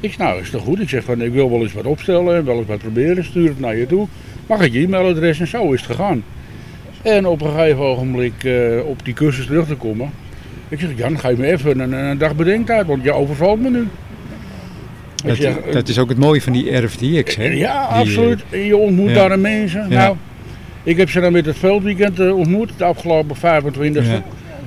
Ik 0.00 0.08
zeg, 0.08 0.18
nou 0.18 0.40
is 0.40 0.50
toch 0.50 0.62
goed. 0.62 0.80
Ik 0.80 0.88
zeg 0.88 1.04
van, 1.04 1.22
ik 1.22 1.32
wil 1.32 1.50
wel 1.50 1.60
eens 1.60 1.72
wat 1.72 1.84
opstellen 1.84 2.36
en 2.36 2.44
wel 2.44 2.56
eens 2.56 2.66
wat 2.66 2.78
proberen. 2.78 3.24
Stuur 3.24 3.48
het 3.48 3.60
naar 3.60 3.76
je 3.76 3.86
toe. 3.86 4.08
Mag 4.46 4.60
ik 4.60 4.72
je 4.72 4.80
e-mailadres? 4.80 5.40
En 5.40 5.46
zo 5.46 5.72
is 5.72 5.80
het 5.80 5.90
gegaan. 5.90 6.24
En 7.02 7.26
op 7.26 7.40
een 7.40 7.50
gegeven 7.50 7.82
ogenblik 7.82 8.48
op 8.84 9.04
die 9.04 9.14
cursus 9.14 9.46
terug 9.46 9.66
te 9.66 9.74
komen. 9.74 10.10
Ik 10.68 10.80
zeg, 10.80 10.90
Jan, 10.96 11.18
geef 11.18 11.36
me 11.36 11.46
even 11.46 11.80
een, 11.80 11.92
een 11.92 12.18
dag 12.18 12.36
bedenktijd, 12.36 12.86
want 12.86 13.02
je 13.02 13.12
overvalt 13.12 13.60
me 13.60 13.70
nu. 13.70 13.88
Ik 15.22 15.28
Dat, 15.28 15.36
zeg, 15.36 15.56
dat 15.72 15.88
is 15.88 15.98
ook 15.98 16.08
het 16.08 16.18
mooie 16.18 16.42
van 16.42 16.52
die 16.52 16.76
RFDX, 16.76 17.36
hè? 17.36 17.44
ja, 17.44 17.50
Die, 17.50 17.64
eh, 17.66 17.88
absoluut. 17.88 18.44
Je 18.50 18.76
ontmoet 18.76 19.08
ja. 19.08 19.14
daar 19.14 19.30
een 19.30 19.40
mensen. 19.40 19.86
Ja. 19.88 19.96
Nou, 19.96 20.16
ik 20.82 20.96
heb 20.96 21.10
ze 21.10 21.20
dan 21.20 21.32
met 21.32 21.46
het 21.46 21.58
veldweekend 21.58 22.20
eh, 22.20 22.36
ontmoet, 22.36 22.70
de 22.76 22.84
afgelopen 22.84 23.36
25e. 23.36 24.04
Ja. 24.04 24.22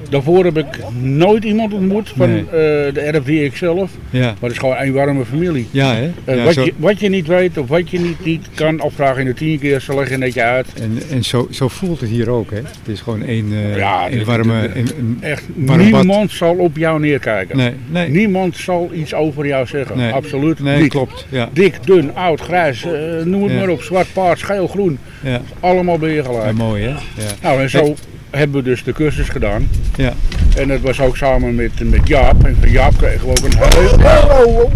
Daarvoor 0.10 0.46
heb 0.46 0.58
ik 0.58 0.65
nooit 1.02 1.44
iemand 1.44 1.74
ontmoet 1.74 2.10
van 2.18 2.30
Nee. 2.30 2.39
eh, 2.41 2.50
de 2.94 3.10
RFDX 3.12 3.60
zelf. 3.60 3.91
Ja, 4.10 4.20
Maar 4.22 4.36
het 4.41 4.52
is 4.52 4.58
gewoon 4.58 4.76
één 4.76 4.94
warme 4.94 5.26
familie. 5.26 5.68
ja 5.72 5.94
hè? 5.96 6.12
Eh, 6.26 6.36
Ja, 6.38 6.44
wat, 6.44 6.54
zo, 6.54 6.63
je, 6.63 6.74
wat 6.78 7.00
je 7.00 7.10
niet 7.10 7.28
weet 7.28 7.58
of 7.58 7.68
wat 7.68 7.89
je 7.89 8.00
niet, 8.00 8.26
niet 8.26 8.48
kan 8.54 8.80
afvragen 8.82 9.20
in 9.22 9.26
de 9.28 9.34
tien 9.34 9.60
keer, 9.60 9.80
ze 9.82 9.96
leggen 9.96 10.22
het 10.22 10.34
je 10.34 10.41
uit. 10.44 10.68
en 10.82 10.98
en 11.12 11.24
zo, 11.24 11.48
zo 11.52 11.68
voelt 11.68 12.00
het 12.00 12.10
hier 12.10 12.30
ook, 12.30 12.50
hè? 12.52 12.56
Het 12.58 12.68
is 12.86 13.02
gewoon 13.02 13.24
één, 13.24 13.46
eh, 13.54 13.78
Ja, 13.78 14.08
één 14.08 14.18
dit- 14.18 14.28
warme... 14.28 14.70
een- 14.76 14.88
een- 14.98 15.18
Echt, 15.22 15.44
bad. 15.56 15.78
niemand 15.78 16.32
zal 16.32 16.56
op 16.56 16.78
jou 16.78 17.00
neerkijken. 17.00 17.58
nee, 17.58 17.74
nee, 17.88 18.10
Niemand 18.10 18.58
zal 18.58 18.89
iets 18.94 19.13
over 19.13 19.46
jou 19.48 19.68
zeggen. 19.68 19.98
Nee. 19.98 20.12
Absoluut 20.12 20.60
nee, 20.60 20.82
niet. 20.82 20.89
klopt. 20.91 21.26
Ja, 21.30 21.50
Dik, 21.54 21.78
dun, 21.86 22.15
oud, 22.15 22.41
grijs, 22.41 22.84
eh, 22.86 22.91
noem 23.26 23.44
het 23.44 23.54
maar 23.56 23.70
op. 23.70 23.82
Zwart, 23.82 24.08
paars, 24.13 24.41
geel, 24.41 24.68
groen. 24.68 24.98
ja. 25.24 25.41
Allemaal 25.60 25.98
ben 25.98 26.10
je 26.12 26.24
gelijk. 26.24 26.54
mooi, 26.58 26.84
hè? 26.84 26.89
Ja. 26.89 26.98
Nou, 27.41 27.62
en 27.62 27.70
zo 27.70 27.96
hebben 28.36 28.63
we 28.63 28.69
dus 28.69 28.84
de 28.84 28.93
cursus 28.93 29.30
gedaan. 29.30 29.69
Ja. 29.95 30.13
En 30.56 30.67
dat 30.67 30.80
was 30.80 31.00
ook 31.00 31.17
samen 31.17 31.56
met, 31.56 31.89
met 31.89 32.08
Jaap. 32.08 32.45
En 32.45 32.58
van 32.60 32.69
Jaap 32.69 32.98
kregen 32.98 33.28
we 33.28 33.30
ook 33.30 33.43
een 33.43 33.58
heel... 33.58 34.71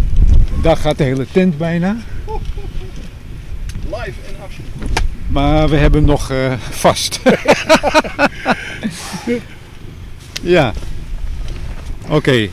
Daar 0.62 0.78
gaat 0.78 0.98
de 0.98 1.04
hele 1.04 1.26
tent 1.32 1.58
bijna. 1.58 1.98
Live 3.86 4.20
en 4.28 4.36
actie. 4.44 4.64
Maar 5.28 5.70
we 5.70 5.76
hebben 5.76 6.00
hem 6.00 6.10
nog 6.10 6.32
eh, 6.32 6.54
vast. 6.70 7.20
ja. 10.42 10.74
Oké. 12.08 12.50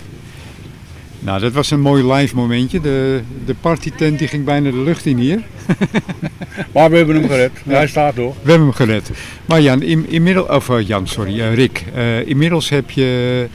Nou, 1.27 1.41
dat 1.41 1.53
was 1.53 1.71
een 1.71 1.81
mooi 1.81 2.13
live 2.13 2.35
momentje. 2.35 2.81
De, 2.81 3.21
de 3.45 3.55
partytent 3.55 4.19
die 4.19 4.29
ging 4.29 4.45
bijna 4.45 4.71
de 4.71 4.83
lucht 4.83 5.07
in 5.07 5.17
hier. 5.17 5.43
Maar 6.73 6.91
we 6.91 6.97
hebben 6.97 7.17
hem 7.17 7.29
gered. 7.29 7.51
Hij 7.65 7.87
staat 7.87 8.17
nog. 8.17 8.35
We 8.43 8.51
hebben 8.51 8.67
hem 8.67 8.77
gered. 8.77 9.11
Maar 9.47 9.61
Jan, 9.61 9.83
in, 9.83 10.09
inmiddels, 10.09 10.49
of 10.49 10.69
eh, 10.69 10.87
Jan, 10.87 11.07
sorry, 11.07 11.41
eh, 11.41 11.55
Rick. 11.55 11.85
eh, 11.95 12.29
inmiddels 12.29 12.69
heb 12.69 12.91
je 12.91 13.49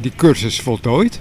die 0.00 0.12
cursus 0.16 0.60
voltooid. 0.60 1.20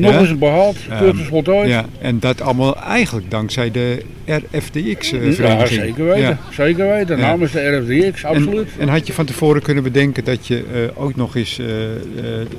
Nog 0.00 0.12
Ja? 0.12 0.18
eens 0.20 0.38
behaald. 0.38 0.76
Cursus 0.98 1.26
voltooid. 1.26 1.68
Ja, 1.68 1.84
en 2.00 2.18
dat 2.20 2.40
allemaal 2.40 2.76
eigenlijk 2.82 3.30
dankzij 3.30 3.70
de 3.70 4.02
Ja, 4.24 4.38
RFDX-vereniging. 4.50 5.68
zeker 5.80 6.04
weten. 6.04 6.38
Zeker 6.52 6.88
weten. 6.88 7.18
Namens 7.18 7.52
de 7.52 7.60
RFDX, 7.76 8.24
absoluut. 8.24 8.68
En, 8.74 8.80
en 8.80 8.88
had 8.88 9.06
je 9.06 9.12
van 9.12 9.24
tevoren 9.24 9.62
kunnen 9.62 9.82
bedenken 9.82 10.24
dat 10.24 10.46
je 10.46 10.56
eh, 10.72 11.02
ook 11.02 11.16
nog 11.16 11.36
eens 11.36 11.58
eh, 11.58 11.66
eh, 11.66 11.98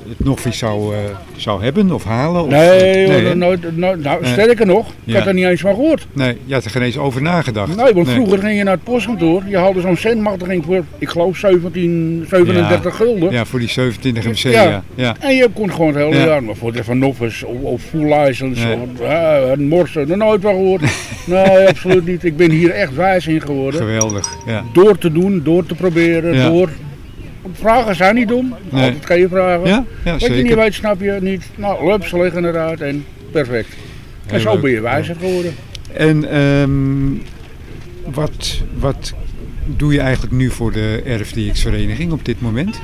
het 0.08 0.24
nog 0.24 0.44
eens 0.44 0.58
zou, 0.58 0.94
eh, 0.94 1.00
zou 1.36 1.62
hebben 1.62 1.92
of 1.92 2.04
halen? 2.04 2.42
Of, 2.42 2.48
Nee, 2.50 3.06
nee, 3.08 3.34
nooit, 3.34 3.76
nooit- 3.76 4.02
nou, 4.02 4.24
sterker 4.26 4.66
nog, 4.66 4.92
ik 5.04 5.14
had 5.14 5.26
er 5.26 5.34
niet 5.34 5.44
eens 5.44 5.60
van 5.60 5.74
gehoord. 5.74 6.06
nee, 6.12 6.36
je 6.44 6.54
had 6.54 6.64
er 6.64 6.70
geen 6.70 6.82
eens 6.82 6.98
over 6.98 7.22
nagedacht. 7.22 7.76
Nee, 7.76 7.92
want 7.94 8.08
vroeger 8.10 8.38
ging 8.38 8.56
je 8.58 8.64
naar 8.64 8.74
het 8.74 8.84
postkantoor, 8.84 9.42
je 9.48 9.56
haalde 9.56 9.80
zo'n 9.80 9.96
centmachtiging 9.96 10.64
voor, 10.64 10.84
ik 10.98 11.08
geloof 11.08 11.36
17, 11.36 12.24
37 12.30 12.96
gulden. 12.96 13.32
Ja, 13.32 13.44
voor 13.44 13.58
die 13.58 13.68
27 13.68 14.24
MC, 14.24 14.52
Ja. 14.94 15.16
En 15.20 15.34
je 15.36 15.48
kon 15.54 15.70
gewoon 15.72 15.94
het 15.94 15.96
hele 16.04 16.16
Ja. 16.16 16.24
jaar, 16.26 16.42
maar 16.42 16.56
voor 16.56 16.72
de 16.72 16.84
Van 16.84 16.98
Noffers 16.98 17.25
of, 17.26 17.42
of 17.62 17.82
Full 17.82 18.14
License 18.14 18.66
Nee. 18.66 18.76
of 18.76 19.00
uh, 19.00 19.50
een 19.52 19.68
morsen, 19.68 20.10
er 20.10 20.16
nooit 20.16 20.40
van 20.42 20.54
gehoord. 20.54 20.82
nee, 21.26 21.68
absoluut 21.68 22.06
niet. 22.06 22.24
Ik 22.24 22.36
ben 22.36 22.50
hier 22.50 22.70
echt 22.70 22.94
wijs 22.94 23.26
in 23.26 23.40
geworden. 23.40 23.80
Geweldig. 23.80 24.28
Ja. 24.46 24.64
Door 24.72 24.98
te 24.98 25.12
doen, 25.12 25.40
door 25.44 25.66
te 25.66 25.74
proberen, 25.74 26.34
Ja. 26.34 26.48
door 26.48 26.70
vragen 27.52 27.94
zijn 27.96 28.14
niet 28.14 28.28
dom. 28.28 28.54
Nee. 28.70 28.84
Altijd 28.84 29.04
kan 29.04 29.18
je 29.18 29.28
vragen. 29.28 29.68
Ja, 29.68 29.84
ja 30.04 30.12
Wat 30.12 30.20
je 30.36 30.42
niet 30.42 30.54
weet, 30.54 30.74
snap 30.74 31.00
je 31.00 31.18
niet. 31.20 31.44
Nou, 31.56 31.90
lup, 31.90 32.04
ze 32.06 32.18
liggen 32.22 32.44
eruit 32.44 32.80
en 32.80 33.04
perfect. 33.30 33.68
En 34.26 34.40
zo 34.40 34.52
leuk. 34.52 34.60
ben 34.60 34.70
je 34.70 34.80
wijzer 34.80 35.16
geworden. 35.20 35.54
En 35.92 36.30
ehm, 36.30 37.12
wat, 38.14 38.62
wat 38.78 39.14
doe 39.66 39.92
je 39.92 40.00
eigenlijk 40.00 40.32
nu 40.32 40.50
voor 40.50 40.72
de 40.72 41.02
RFDX-vereniging 41.04 42.12
op 42.12 42.24
dit 42.24 42.40
moment? 42.40 42.80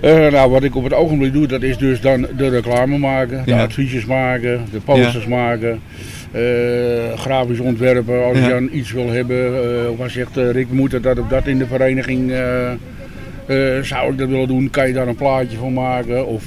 Eh, 0.00 0.30
nou, 0.30 0.50
wat 0.50 0.62
ik 0.64 0.76
op 0.76 0.84
het 0.84 0.92
ogenblik 0.94 1.32
doe, 1.32 1.46
dat 1.46 1.62
is 1.62 1.76
dus 1.78 2.00
dan 2.00 2.26
de 2.36 2.48
reclame 2.48 2.98
maken, 2.98 3.42
de 3.44 3.50
Ja. 3.50 3.62
adviesjes 3.62 4.04
maken, 4.04 4.64
de 4.72 4.80
posters 4.80 5.26
maken, 5.26 5.80
eh, 6.32 6.42
grafisch 7.18 7.58
ontwerpen. 7.60 8.24
Als 8.24 8.38
Ja. 8.38 8.44
je 8.46 8.50
dan 8.52 8.68
iets 8.72 8.92
wil 8.92 9.08
hebben, 9.10 9.46
eh, 9.46 9.90
of 9.90 10.00
als 10.00 10.12
je 10.12 10.18
zegt, 10.18 10.36
eh, 10.36 10.50
Rick, 10.50 10.70
moet 10.70 11.02
dat 11.02 11.18
of 11.18 11.28
dat 11.28 11.46
in 11.46 11.58
de 11.58 11.66
vereniging, 11.66 12.30
eh, 12.30 12.70
eh, 12.70 13.82
zou 13.82 14.12
ik 14.12 14.18
dat 14.18 14.28
willen 14.28 14.48
doen, 14.48 14.70
kan 14.70 14.86
je 14.86 14.92
daar 14.92 15.08
een 15.08 15.14
plaatje 15.16 15.56
van 15.56 15.72
maken. 15.72 16.26
Of 16.26 16.44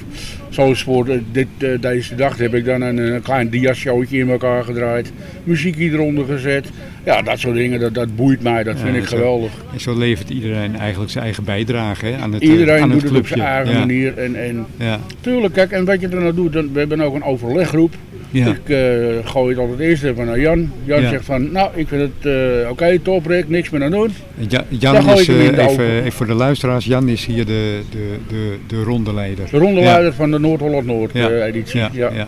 zoals 0.50 0.84
voor 0.84 1.08
eh, 1.08 1.18
dit, 1.32 1.48
eh, 1.58 1.70
deze 1.82 2.16
dag 2.16 2.38
heb 2.38 2.54
ik 2.54 2.66
dan 2.66 2.82
een, 2.82 2.98
een 2.98 3.22
klein 3.22 3.50
diashowtje 3.50 4.18
in 4.18 4.30
elkaar 4.30 4.64
gedraaid, 4.64 5.12
muziekje 5.44 5.90
eronder 5.92 6.26
gezet. 6.26 6.70
Ja, 7.10 7.22
dat 7.22 7.40
soort 7.40 7.56
dingen, 7.56 7.80
dat, 7.80 7.94
dat 7.94 8.16
boeit 8.16 8.42
mij, 8.42 8.64
dat 8.64 8.78
Ja, 8.78 8.84
vind 8.86 8.96
ik 8.96 9.08
zo. 9.08 9.18
geweldig. 9.18 9.52
En 9.74 9.80
zo 9.80 9.98
levert 9.98 10.30
iedereen 10.30 10.76
eigenlijk 10.78 11.12
zijn 11.12 11.24
eigen 11.24 11.44
bijdrage 11.44 12.06
hè, 12.06 12.18
aan 12.18 12.34
het, 12.34 12.42
eh, 12.42 12.50
Iedereen 12.50 12.82
aan 12.82 12.90
doet 12.90 13.02
het 13.04 13.18
op 13.18 13.28
zijn 13.28 13.40
eigen 13.42 13.74
ja. 13.74 13.80
manier. 13.80 14.18
En, 14.18 14.36
en 14.36 14.66
Ja, 14.78 15.00
Tuurlijk, 15.22 15.54
kijk, 15.54 15.72
en 15.72 15.86
wat 15.86 16.02
je 16.02 16.08
er 16.08 16.22
nou 16.22 16.34
doet, 16.34 16.54
dan, 16.54 16.70
we 16.74 16.80
hebben 16.80 17.02
ook 17.02 17.16
een 17.16 17.24
overleggroep. 17.24 17.94
ja. 18.32 18.48
Ik 18.48 18.70
eh, 18.70 19.30
gooi 19.32 19.50
het 19.50 19.58
altijd 19.60 19.80
eerst 19.80 20.04
even 20.04 20.26
naar 20.26 20.40
Jan. 20.40 20.72
Jan 20.84 21.02
Ja. 21.02 21.10
zegt 21.10 21.26
van, 21.26 21.52
nou, 21.52 21.70
ik 21.76 21.88
vind 21.88 22.02
het 22.02 22.34
eh, 22.34 22.70
oké, 22.70 23.00
top 23.00 23.26
Rick, 23.26 23.50
niks 23.50 23.70
meer 23.70 23.84
aan 23.84 23.92
doen. 23.92 24.10
Ja, 24.48 24.64
Jan 24.70 25.10
is, 25.10 25.28
even, 25.28 26.12
voor 26.12 26.26
de 26.28 26.34
luisteraars, 26.34 26.86
Jan 26.86 27.10
is 27.10 27.26
hier 27.26 27.46
de, 27.46 27.80
de, 27.92 28.16
de, 28.28 28.56
de 28.68 28.84
rondeleider. 28.84 29.48
De 29.52 29.58
rondeleider 29.58 30.14
van 30.14 30.32
de 30.32 30.40
Noord-Holland-Noord 30.40 31.12
Ja. 31.14 32.28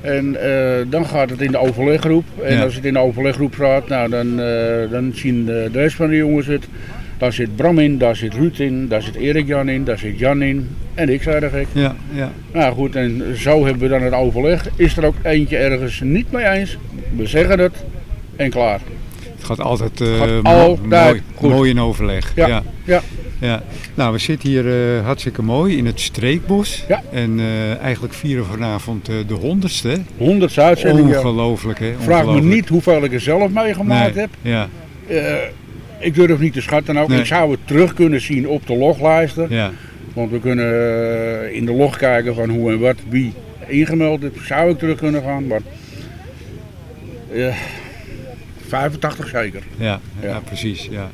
En 0.00 0.36
eh, 0.42 0.84
dan 0.90 1.06
gaat 1.06 1.30
het 1.30 1.40
in 1.40 1.50
de 1.50 1.58
overleggroep. 1.58 2.24
En 2.42 2.54
Ja. 2.54 2.62
als 2.62 2.74
het 2.74 2.84
in 2.84 2.92
de 2.92 2.98
overleggroep 2.98 3.54
gaat, 3.54 3.88
nou, 3.88 4.10
dan, 4.10 4.40
eh, 4.40 4.90
dan 4.90 5.10
zien 5.14 5.44
de, 5.44 5.68
rest 5.72 5.96
van 5.96 6.08
de 6.08 6.16
jongens 6.16 6.46
het. 6.46 6.68
Daar 7.18 7.32
zit 7.32 7.56
Bram 7.56 7.78
in, 7.78 7.98
daar 7.98 8.16
zit 8.16 8.34
Ruud 8.34 8.58
in, 8.58 8.88
daar 8.88 9.02
zit 9.02 9.14
Erik 9.14 9.46
Jan 9.46 9.68
in, 9.68 9.84
daar 9.84 9.98
zit 9.98 10.18
Jan 10.18 10.42
in. 10.42 10.68
En 10.94 11.08
ik 11.08 11.22
zei 11.22 11.48
gek. 11.48 11.66
ja, 11.72 11.94
ja. 12.12 12.32
Nou 12.52 12.74
goed, 12.74 12.96
en 12.96 13.22
zo 13.36 13.64
hebben 13.64 13.82
we 13.82 13.88
dan 13.88 14.02
het 14.02 14.12
overleg. 14.12 14.68
Is 14.76 14.96
er 14.96 15.04
ook 15.04 15.14
eentje 15.22 15.56
ergens 15.56 16.00
niet 16.00 16.32
mee 16.32 16.44
eens? 16.48 16.78
We 17.16 17.26
zeggen 17.26 17.58
het 17.58 17.84
en 18.36 18.50
klaar. 18.50 18.80
Het 19.36 19.44
gaat 19.44 19.60
altijd, 19.60 20.00
eh, 20.00 20.18
Gaat 20.18 20.42
altijd 20.44 20.86
mooi, 21.10 21.22
goed. 21.34 21.50
mooi 21.50 21.70
in 21.70 21.80
overleg. 21.80 22.32
Ja, 22.34 22.46
Ja. 22.46 22.62
ja. 22.84 23.00
Ja. 23.40 23.62
Nou, 23.94 24.12
we 24.12 24.18
zitten 24.18 24.48
hier 24.48 24.96
eh, 24.96 25.04
hartstikke 25.04 25.42
mooi 25.42 25.76
in 25.76 25.86
het 25.86 26.00
Streekbos. 26.00 26.84
Ja. 26.88 27.02
En 27.12 27.40
eh, 27.40 27.76
eigenlijk 27.76 28.14
vieren 28.14 28.44
we 28.44 28.50
vanavond 28.50 29.08
eh, 29.08 29.14
de 29.26 29.34
honderdste. 29.34 30.00
100 30.16 30.58
uitzendingen. 30.58 31.16
Ongelooflijk, 31.16 31.78
hè? 31.78 31.92
Vraag 31.98 32.26
me 32.26 32.40
niet 32.40 32.68
hoeveel 32.68 33.04
ik 33.04 33.12
er 33.12 33.20
zelf 33.20 33.50
meegemaakt 33.50 34.14
Nee, 34.14 34.26
heb. 34.26 34.30
Ja, 34.42 34.68
ik 35.98 36.14
durf 36.14 36.38
niet 36.38 36.52
te 36.52 36.60
schatten 36.60 36.96
ook. 36.96 37.08
Nee. 37.08 37.18
Ik 37.18 37.26
zou 37.26 37.50
het 37.50 37.60
terug 37.64 37.94
kunnen 37.94 38.20
zien 38.20 38.48
op 38.48 38.66
de 38.66 38.76
loglijsten. 38.76 39.46
ja. 39.50 39.70
Want 40.14 40.30
we 40.30 40.40
kunnen 40.40 41.54
in 41.54 41.66
de 41.66 41.72
log 41.72 41.96
kijken 41.96 42.34
van 42.34 42.48
hoe 42.50 42.72
en 42.72 42.78
wat 42.78 42.96
wie 43.08 43.32
ingemeld 43.66 44.22
is. 44.22 44.46
Zou 44.46 44.70
ik 44.70 44.78
terug 44.78 44.98
kunnen 44.98 45.22
gaan. 45.22 45.46
Maar 45.46 45.60
eh, 47.32 47.54
85 48.68 49.28
zeker. 49.28 49.62
Ja, 49.76 50.00
ja. 50.20 50.28
Ja. 50.28 50.40
precies. 50.44 50.88
Ja. 50.90 51.10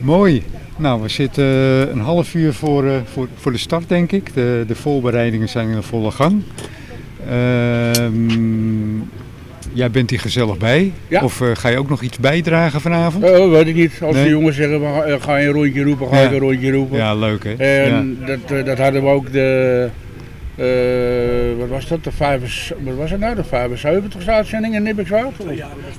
Mooi. 0.00 0.42
Nou, 0.80 1.02
we 1.02 1.08
zitten 1.08 1.44
eh, 1.44 1.80
een 1.80 2.00
half 2.00 2.34
uur 2.34 2.52
voor, 2.52 2.86
eh, 2.86 2.92
voor, 3.04 3.28
voor 3.34 3.52
de 3.52 3.58
start, 3.58 3.88
denk 3.88 4.12
ik. 4.12 4.34
De, 4.34 4.64
de 4.66 4.74
voorbereidingen 4.74 5.48
zijn 5.48 5.68
in 5.68 5.82
volle 5.82 6.10
gang. 6.10 6.42
Ehm, 7.28 8.98
jij 9.72 9.90
bent 9.90 10.10
hier 10.10 10.20
gezellig 10.20 10.56
bij. 10.58 10.92
Ja. 11.08 11.22
Of 11.22 11.40
eh, 11.40 11.48
ga 11.52 11.68
je 11.68 11.78
ook 11.78 11.88
nog 11.88 12.02
iets 12.02 12.18
bijdragen 12.18 12.80
vanavond? 12.80 13.24
Eh, 13.24 13.48
weet 13.48 13.66
ik 13.66 13.74
niet. 13.74 13.92
Als 14.02 14.14
Nee. 14.14 14.24
de 14.24 14.30
jongens 14.30 14.56
zeggen, 14.56 14.80
we 14.80 14.86
ga, 14.86 15.18
ga 15.18 15.36
je 15.36 15.46
een 15.46 15.52
rondje 15.52 15.82
roepen, 15.82 16.08
ga 16.08 16.16
Ja. 16.20 16.26
ik 16.26 16.32
een 16.32 16.38
rondje 16.38 16.70
roepen. 16.72 16.98
Ja, 16.98 17.14
leuk 17.14 17.44
hè? 17.44 17.52
En 17.54 18.18
dat, 18.26 18.66
dat 18.66 18.78
hadden 18.78 19.02
we 19.02 19.08
ook 19.08 19.32
de, 19.32 19.88
eh, 20.60 21.58
wat 21.58 21.68
was 21.68 21.86
dat, 21.86 22.04
de, 22.04 22.12
vijf, 22.12 22.72
wat 22.80 22.94
was 22.94 23.10
het 23.10 23.20
nou, 23.20 23.34
de 23.34 23.44
75 23.44 24.26
uitzending 24.26 24.74
in 24.74 24.82
Nibbikswoud? 24.82 25.32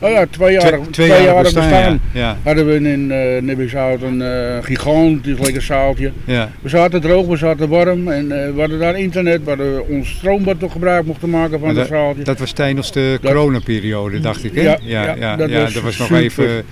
Oh 0.02 0.10
ja, 0.10 0.26
twee 0.30 0.54
jaar, 0.54 0.62
Twee, 0.62 0.90
twee 0.90 1.24
jaar 1.24 1.44
bestaan, 1.44 1.70
ja. 1.70 2.00
ja. 2.14 2.38
Hadden 2.44 2.66
we 2.66 2.90
in 2.90 3.12
eh 3.12 3.42
Nibbikswoud 3.42 4.02
een 4.02 4.22
eh, 4.22 4.64
gigantisch 4.64 5.40
lekker 5.40 5.62
zaaltje. 5.62 6.12
ja. 6.26 6.50
We 6.62 6.70
zaten 6.70 7.02
droog, 7.02 7.28
we 7.28 7.38
zaten 7.38 7.70
warm 7.70 8.08
en 8.08 8.32
eh, 8.32 8.54
we 8.54 8.60
hadden 8.60 8.80
daar 8.80 9.00
internet, 9.00 9.44
we 9.44 9.50
hadden 9.50 9.88
ons 9.88 10.10
stroombad 10.10 10.60
toch 10.60 10.72
gebruik 10.72 11.06
mochten 11.06 11.30
maken 11.30 11.60
van 11.60 11.78
het 11.78 11.88
zaaltje. 11.88 12.24
Dat 12.24 12.40
was 12.40 12.52
tijdens 12.52 12.92
de 12.92 13.20
coronaperiode, 13.22 14.20
dacht 14.20 14.44
ik 14.44 14.56
hè? 14.56 14.62
Ja, 14.62 14.78
ja, 14.82 15.04
ja, 15.04 15.16
ja, 15.16 15.36
dat 15.36 15.50
ja, 15.50 15.62
was 15.62 15.74
dat 15.74 15.84
was 15.84 15.98
nog 15.98 16.12
even... 16.12 16.64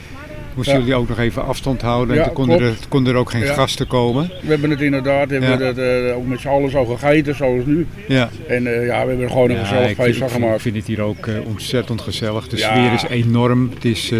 Moesten 0.53 0.77
jullie 0.79 0.95
ook 0.95 1.07
nog 1.09 1.19
even 1.19 1.45
afstand 1.45 1.81
houden 1.81 2.17
en 2.17 2.23
toen 2.23 2.33
konden 2.33 2.59
er, 2.61 2.73
konden 2.89 3.13
er 3.13 3.19
ook 3.19 3.29
geen 3.31 3.43
gasten 3.43 3.87
komen. 3.87 4.27
We 4.41 4.47
hebben 4.49 4.69
het 4.69 4.81
inderdaad, 4.81 5.29
hebben 5.29 5.51
we 5.57 5.57
dat, 5.57 5.77
eh, 5.77 6.17
ook 6.17 6.25
met 6.25 6.39
z'n 6.39 6.47
allen 6.47 6.71
zo 6.71 6.85
gegeten 6.85 7.35
zoals 7.35 7.65
nu. 7.65 7.87
Ja. 8.07 8.29
En 8.47 8.67
eh, 8.67 8.85
ja, 8.85 9.01
we 9.03 9.07
hebben 9.07 9.21
er 9.21 9.29
gewoon 9.29 9.49
een 9.49 9.57
gezellig 9.65 9.85
feest 9.95 9.97
van 10.17 10.29
vind- 10.29 10.31
ik 10.31 10.45
gemaakt. 10.45 10.61
vind 10.61 10.75
het 10.75 10.87
hier 10.87 11.01
ook 11.01 11.27
eh, 11.27 11.33
ontzettend 11.45 12.01
gezellig. 12.01 12.47
De 12.47 12.57
sfeer 12.57 12.93
is 12.93 13.03
enorm. 13.09 13.69
Het 13.73 13.85
is, 13.85 14.11
eh, 14.11 14.19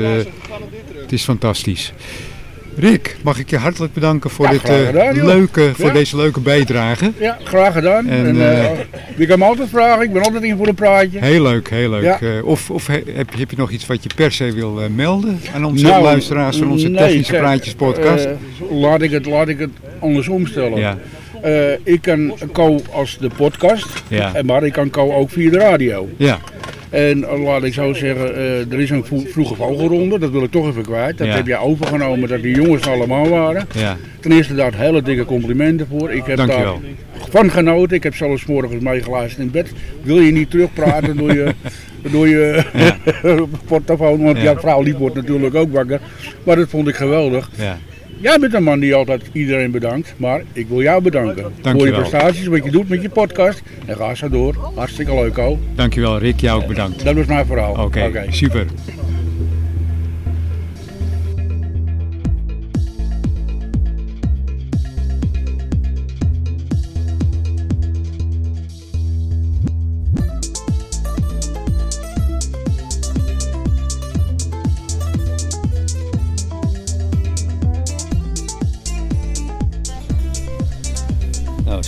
het 1.02 1.12
is 1.12 1.24
fantastisch. 1.24 1.94
Rick, 2.80 3.16
mag 3.22 3.40
ik 3.40 3.50
je 3.50 3.58
hartelijk 3.58 3.94
bedanken 3.94 4.30
voor, 4.30 4.46
Ja, 4.46 4.52
dit, 4.52 4.64
eh, 4.64 4.86
gedaan, 4.86 5.26
leuke, 5.26 5.72
voor 5.76 5.86
Ja. 5.88 5.94
deze 5.94 6.16
leuke 6.16 6.40
bijdrage. 6.40 7.12
Ja, 7.20 7.38
graag 7.44 7.74
gedaan. 7.74 8.08
En, 8.08 8.26
En, 8.26 8.36
eh, 8.42 8.66
eh, 8.66 8.72
je 9.18 9.26
kan 9.26 9.40
me 9.40 9.46
altijd 9.46 9.70
vragen, 9.70 10.04
ik 10.04 10.14
ben 10.14 10.24
altijd 10.24 10.44
in 10.44 10.58
voor 10.58 10.68
een 10.68 10.76
praatje. 10.76 11.20
Heel 11.20 11.42
leuk, 11.42 11.70
heel 11.70 11.90
leuk. 11.90 12.20
Ja. 12.20 12.42
Of 12.44 12.70
of 12.72 12.88
he- 12.88 13.02
heb, 13.14 13.30
je- 13.34 13.40
heb 13.40 13.50
je 13.52 13.58
nog 13.58 13.72
iets 13.72 13.86
wat 13.86 14.04
je 14.04 14.10
per 14.16 14.32
se 14.32 14.52
wil 14.52 14.80
melden 14.96 15.40
aan 15.56 15.66
onze 15.66 15.84
Nou, 15.86 16.04
luisteraars 16.04 16.58
van 16.58 16.72
onze 16.72 16.88
nee, 16.88 17.08
Technische 17.08 17.34
Praatjes 17.34 17.74
podcast? 17.74 18.28
laat, 18.70 19.02
ik 19.02 19.12
het, 19.12 19.26
laat 19.26 19.48
ik 19.48 19.60
het 19.60 19.70
andersom 20.00 20.48
stellen. 20.48 20.98
ik 21.84 22.02
kan 22.02 22.34
Co 22.52 22.80
als 22.92 23.18
de 23.18 23.30
podcast, 23.38 24.04
maar 24.46 24.64
ik 24.64 24.74
kan 24.74 24.90
Co 24.90 25.14
ook 25.14 25.30
via 25.30 25.52
de 25.52 25.58
radio. 25.58 26.10
ja, 26.18 26.40
En 26.90 27.24
eh, 27.24 27.44
laat 27.44 27.64
ik 27.64 27.74
zo 27.74 27.94
zeggen, 27.94 28.36
eh, 28.36 28.72
er 28.72 28.80
is 28.80 28.90
een 28.90 29.06
vro- 29.06 29.24
vroege 29.28 29.56
vogelronde, 29.56 30.20
dat 30.20 30.32
wil 30.32 30.44
ik 30.44 30.52
toch 30.52 30.68
even 30.68 30.82
kwijt. 30.84 31.18
Dat 31.18 31.28
Ja. 31.28 31.34
heb 31.36 31.48
jij 31.48 31.58
overgenomen, 31.58 32.30
dat 32.30 32.42
die 32.42 32.56
jongens 32.56 32.88
allemaal 32.88 33.30
waren. 33.30 33.68
ja. 33.76 33.98
Ten 34.20 34.32
eerste 34.32 34.56
daar 34.56 34.74
hele 34.76 35.02
dikke 35.02 35.26
complimenten 35.26 35.88
voor. 35.90 36.12
Ik 36.12 36.26
heb 36.26 36.38
Dankjewel. 36.38 36.82
daar 36.82 37.30
van 37.30 37.52
genoten. 37.52 37.96
Ik 37.98 38.04
heb 38.04 38.16
zelfs 38.16 38.46
morgens 38.46 38.84
meegeluisterd 38.84 39.42
in 39.46 39.52
bed. 39.52 39.72
Wil 40.02 40.20
je 40.20 40.32
niet 40.32 40.50
terugpraten 40.50 41.18
door 41.18 41.34
je, 41.34 41.54
door 42.12 42.28
je 42.28 42.64
portofoon? 43.68 44.24
Want 44.24 44.38
Ja. 44.38 44.44
jouw 44.44 44.58
vrouw 44.60 44.84
die 44.84 44.96
wordt 44.96 45.16
natuurlijk 45.16 45.56
ook 45.56 45.72
wakker. 45.72 46.00
Maar 46.44 46.56
dat 46.56 46.70
vond 46.70 46.88
ik 46.88 46.96
geweldig. 46.96 47.50
Ja. 48.22 48.30
Jij 48.30 48.39
bent 48.39 48.53
een 48.53 48.63
man 48.63 48.80
die 48.80 48.95
altijd 48.95 49.22
iedereen 49.32 49.72
bedankt. 49.72 50.13
Maar 50.17 50.41
ik 50.53 50.67
wil 50.67 50.82
jou 50.82 51.01
bedanken. 51.01 51.53
Voor 51.61 51.86
je 51.86 51.93
prestaties, 51.93 52.47
wat 52.47 52.63
je 52.63 52.72
doet 52.72 52.89
met 52.89 53.01
je 53.01 53.09
podcast. 53.09 53.61
En 53.86 53.95
ga 53.95 54.15
zo 54.15 54.30
door. 54.30 54.72
Hartstikke 54.76 55.13
leuk, 55.13 55.38
ook. 55.38 55.59
Dankjewel 55.76 56.17
Rick, 56.20 56.39
jou 56.39 56.61
ook 56.61 56.67
bedankt. 56.67 57.03
Dat 57.03 57.15
was 57.15 57.26
mijn 57.26 57.45
verhaal. 57.45 57.84
Oké, 57.84 58.26
super. 58.30 58.65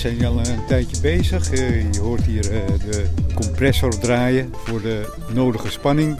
Zijn 0.01 0.25
al 0.25 0.39
een 0.39 0.65
tijdje 0.67 1.01
bezig. 1.01 1.51
Eh, 1.51 1.91
je 1.93 1.99
hoort 1.99 2.23
hier 2.23 2.51
eh, 2.51 2.61
de 2.91 3.05
compressor 3.33 3.99
draaien 3.99 4.53
voor 4.53 4.81
de 4.81 5.13
nodige 5.33 5.71
spanning. 5.71 6.19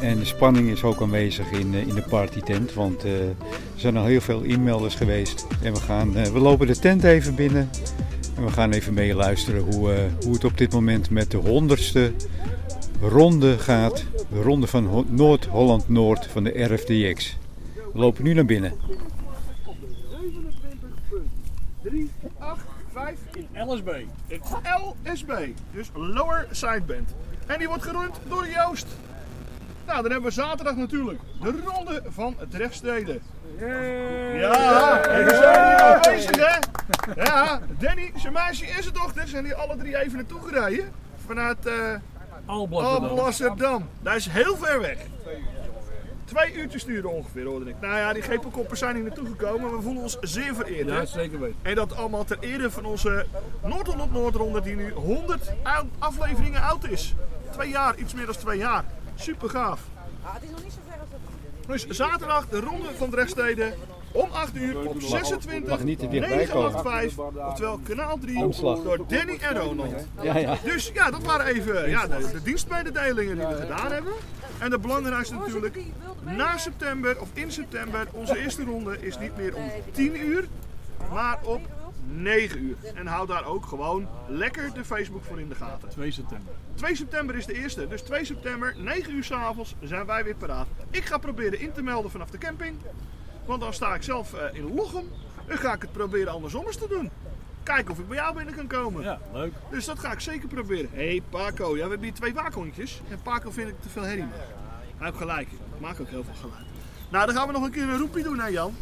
En 0.00 0.18
de 0.18 0.24
spanning 0.24 0.70
is 0.70 0.82
ook 0.82 1.00
aanwezig 1.00 1.50
in, 1.50 1.74
eh, 1.74 1.80
in 1.80 1.94
de 1.94 2.02
partytent, 2.02 2.74
want 2.74 3.02
er 3.02 3.34
zijn 3.74 3.96
al 3.96 4.04
heel 4.04 4.20
veel 4.20 4.40
inmelders 4.40 4.94
geweest. 4.94 5.46
En 5.62 5.72
we, 5.72 5.80
gaan, 5.80 6.12
we 6.12 6.38
lopen 6.38 6.66
de 6.66 6.78
tent 6.78 7.04
even 7.04 7.34
binnen 7.34 7.70
en 8.36 8.44
we 8.44 8.50
gaan 8.50 8.72
even 8.72 8.94
meeluisteren 8.94 9.62
hoe, 9.62 9.94
hoe 10.24 10.32
het 10.32 10.44
op 10.44 10.58
dit 10.58 10.72
moment 10.72 11.10
met 11.10 11.30
de 11.30 11.36
honderdste 11.36 12.12
ronde 13.00 13.58
gaat. 13.58 14.04
De 14.32 14.42
ronde 14.42 14.66
van 14.66 14.86
Ho- 14.86 15.06
Noord-Holland-Noord 15.08 16.26
van 16.26 16.44
de 16.44 16.62
RFDX. 16.64 17.36
We 17.92 17.98
lopen 17.98 18.24
nu 18.24 18.34
naar 18.34 18.44
binnen. 18.44 18.72
385 21.82 23.36
in 23.36 23.46
LSB. 23.66 23.90
Het 24.28 24.42
LSB, 25.04 25.32
dus 25.72 25.90
Lower 25.94 26.46
Sideband. 26.50 27.14
En 27.46 27.58
die 27.58 27.68
wordt 27.68 27.82
gerund 27.82 28.16
door 28.28 28.48
Joost. 28.48 28.86
Nou, 29.86 30.02
dan 30.02 30.10
hebben 30.10 30.28
we 30.28 30.34
zaterdag 30.34 30.76
natuurlijk 30.76 31.20
de 31.40 31.60
ronde 31.64 32.02
van 32.08 32.36
Drechtsteden. 32.48 33.22
Ja, 34.34 35.00
en 35.00 35.24
we 35.24 35.30
zijn 35.30 35.68
hier 35.68 35.80
aanwezig 35.82 36.36
hè. 36.36 36.58
Ja, 37.24 37.60
Danny, 37.78 38.12
zijn 38.16 38.32
meisje 38.32 38.66
en 38.66 38.82
zijn 38.82 38.94
dochter 38.94 39.28
zijn 39.28 39.44
hier 39.44 39.54
alle 39.54 39.76
drie 39.76 39.98
even 39.98 40.16
naartoe 40.16 40.40
gereden. 40.40 40.92
Vanuit 41.26 41.66
eh 41.66 41.94
Alblasserdam. 42.46 43.88
Dat 44.02 44.14
is 44.14 44.26
heel 44.26 44.56
ver 44.56 44.80
weg. 44.80 44.96
Twee 46.32 46.54
uurtjes 46.54 46.82
sturen 46.82 47.10
ongeveer, 47.12 47.44
hoorde 47.44 47.70
ik. 47.70 47.74
Nou 47.80 47.96
ja, 47.96 48.12
die 48.12 48.22
GP-koppen 48.22 48.76
zijn 48.76 48.94
hier 48.94 49.04
naartoe 49.04 49.26
gekomen, 49.26 49.76
we 49.76 49.82
voelen 49.82 50.02
ons 50.02 50.16
zeer 50.20 50.54
vereerd. 50.54 50.88
hè. 50.88 50.96
Ja, 50.96 51.04
zeker 51.04 51.40
weten. 51.40 51.56
En 51.62 51.74
dat 51.74 51.96
allemaal 51.96 52.24
ter 52.24 52.36
ere 52.40 52.70
van 52.70 52.84
onze 52.84 53.26
Noord-Holland 53.62 54.12
Noordronde 54.12 54.60
die 54.60 54.76
nu 54.76 54.92
100 54.92 55.52
ou- 55.62 55.86
afleveringen 55.98 56.62
oud 56.62 56.88
is. 56.88 57.14
Twee 57.50 57.68
jaar, 57.70 57.96
iets 57.96 58.14
meer 58.14 58.26
dan 58.26 58.34
twee 58.36 58.58
jaar. 58.58 58.84
Super 59.14 59.50
gaaf. 59.50 59.80
Dus 61.66 61.86
zaterdag 61.86 62.48
de 62.48 62.60
ronde 62.60 62.88
van 62.96 63.10
Drechtsteden 63.10 63.74
om 64.12 64.28
8 64.32 64.56
uur 64.56 64.88
op 64.88 65.00
26 65.02 65.68
mag 65.70 65.82
niet 65.84 65.98
te 65.98 66.08
dichtbij 66.08 66.46
komen. 66.46 66.72
985, 66.72 67.46
oftewel 67.46 67.80
kanaal 67.88 68.18
3 68.18 68.38
Omslag. 68.44 68.82
door 68.82 68.98
Danny 69.08 69.36
en 69.40 69.56
Ronald. 69.58 69.94
Ja, 70.22 70.36
ja. 70.38 70.56
Dus 70.64 70.90
ja, 70.94 71.10
dat 71.10 71.22
waren 71.24 71.46
even 71.46 71.90
ja, 71.90 72.06
de, 72.06 72.28
de 72.32 72.42
dienstmededelingen 72.42 73.36
die 73.38 73.46
we 73.46 73.54
gedaan 73.54 73.92
hebben. 73.92 74.12
En 74.62 74.72
het 74.72 74.80
belangrijkste 74.80 75.34
natuurlijk, 75.34 75.78
na 76.24 76.56
september 76.58 77.20
of 77.20 77.28
in 77.32 77.52
september, 77.52 78.06
onze 78.12 78.38
eerste 78.38 78.64
ronde 78.64 79.00
is 79.00 79.18
niet 79.18 79.36
meer 79.36 79.54
om 79.54 79.70
10 79.92 80.26
uur, 80.26 80.48
maar 81.12 81.38
op 81.42 81.60
9 82.06 82.62
uur. 82.62 82.76
En 82.94 83.06
houd 83.06 83.28
daar 83.28 83.44
ook 83.44 83.66
gewoon 83.66 84.08
lekker 84.28 84.74
de 84.74 84.84
Facebook 84.84 85.24
voor 85.24 85.40
in 85.40 85.48
de 85.48 85.54
gaten. 85.54 85.88
2 85.88 86.10
september. 86.10 86.54
2 86.74 86.96
september 86.96 87.36
is 87.36 87.46
de 87.46 87.54
eerste, 87.54 87.88
dus 87.88 88.02
2 88.02 88.24
september, 88.24 88.74
9 88.76 89.14
uur 89.14 89.24
s'avonds, 89.24 89.74
zijn 89.80 90.06
wij 90.06 90.24
weer 90.24 90.36
paraat. 90.36 90.66
Ik 90.90 91.04
ga 91.04 91.18
proberen 91.18 91.60
in 91.60 91.72
te 91.72 91.82
melden 91.82 92.10
vanaf 92.10 92.30
de 92.30 92.38
camping, 92.38 92.76
want 93.44 93.60
dan 93.60 93.74
sta 93.74 93.94
ik 93.94 94.02
zelf 94.02 94.34
eh, 94.34 94.58
in 94.58 94.74
Lochem. 94.74 95.08
Dan 95.46 95.58
ga 95.58 95.74
ik 95.74 95.82
het 95.82 95.92
proberen 95.92 96.32
andersom 96.32 96.66
eens 96.66 96.76
te 96.76 96.88
doen. 96.88 97.10
Kijken 97.62 97.92
of 97.92 97.98
ik 97.98 98.08
bij 98.08 98.16
jou 98.16 98.36
binnen 98.36 98.54
kan 98.54 98.66
komen. 98.66 99.02
Ja, 99.02 99.18
leuk. 99.32 99.52
Dus 99.70 99.84
dat 99.84 99.98
ga 99.98 100.12
ik 100.12 100.20
zeker 100.20 100.48
proberen. 100.48 100.90
Hé 100.92 101.08
hey, 101.08 101.22
Paco, 101.30 101.68
ja, 101.68 101.72
we 101.72 101.80
hebben 101.80 102.02
hier 102.02 102.14
twee 102.14 102.34
waakhondjes. 102.34 103.02
En 103.08 103.22
Paco 103.22 103.50
vind 103.50 103.68
ik 103.68 103.80
te 103.80 103.88
veel 103.88 104.02
herrie. 104.02 104.26
Hij 104.96 105.06
heeft 105.06 105.16
gelijk. 105.16 105.48
Ik 105.52 105.80
maak 105.80 106.00
ook 106.00 106.08
heel 106.08 106.24
veel 106.24 106.34
geluid. 106.40 106.66
Nou, 107.08 107.26
dan 107.26 107.34
gaan 107.34 107.46
we 107.46 107.52
nog 107.52 107.62
een 107.62 107.70
keer 107.70 107.82
een 107.82 107.98
roepie 107.98 108.22
doen, 108.22 108.38
hè 108.38 108.46
Jan? 108.46 108.74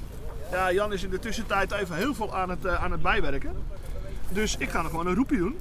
Ja, 0.51 0.73
Jan 0.73 0.93
is 0.93 1.03
in 1.03 1.11
de 1.11 1.19
tussentijd 1.19 1.73
even 1.73 1.97
heel 1.97 2.15
veel 2.15 2.37
aan 2.37 2.51
het, 2.51 2.65
eh, 2.65 2.83
aan 2.83 2.93
het 2.93 3.03
bijwerken. 3.03 3.57
Dus 4.29 4.57
ik 4.57 4.71
ga 4.71 4.83
nog 4.83 4.91
gewoon 4.91 5.07
een 5.07 5.15
roepie 5.15 5.39
doen. 5.39 5.59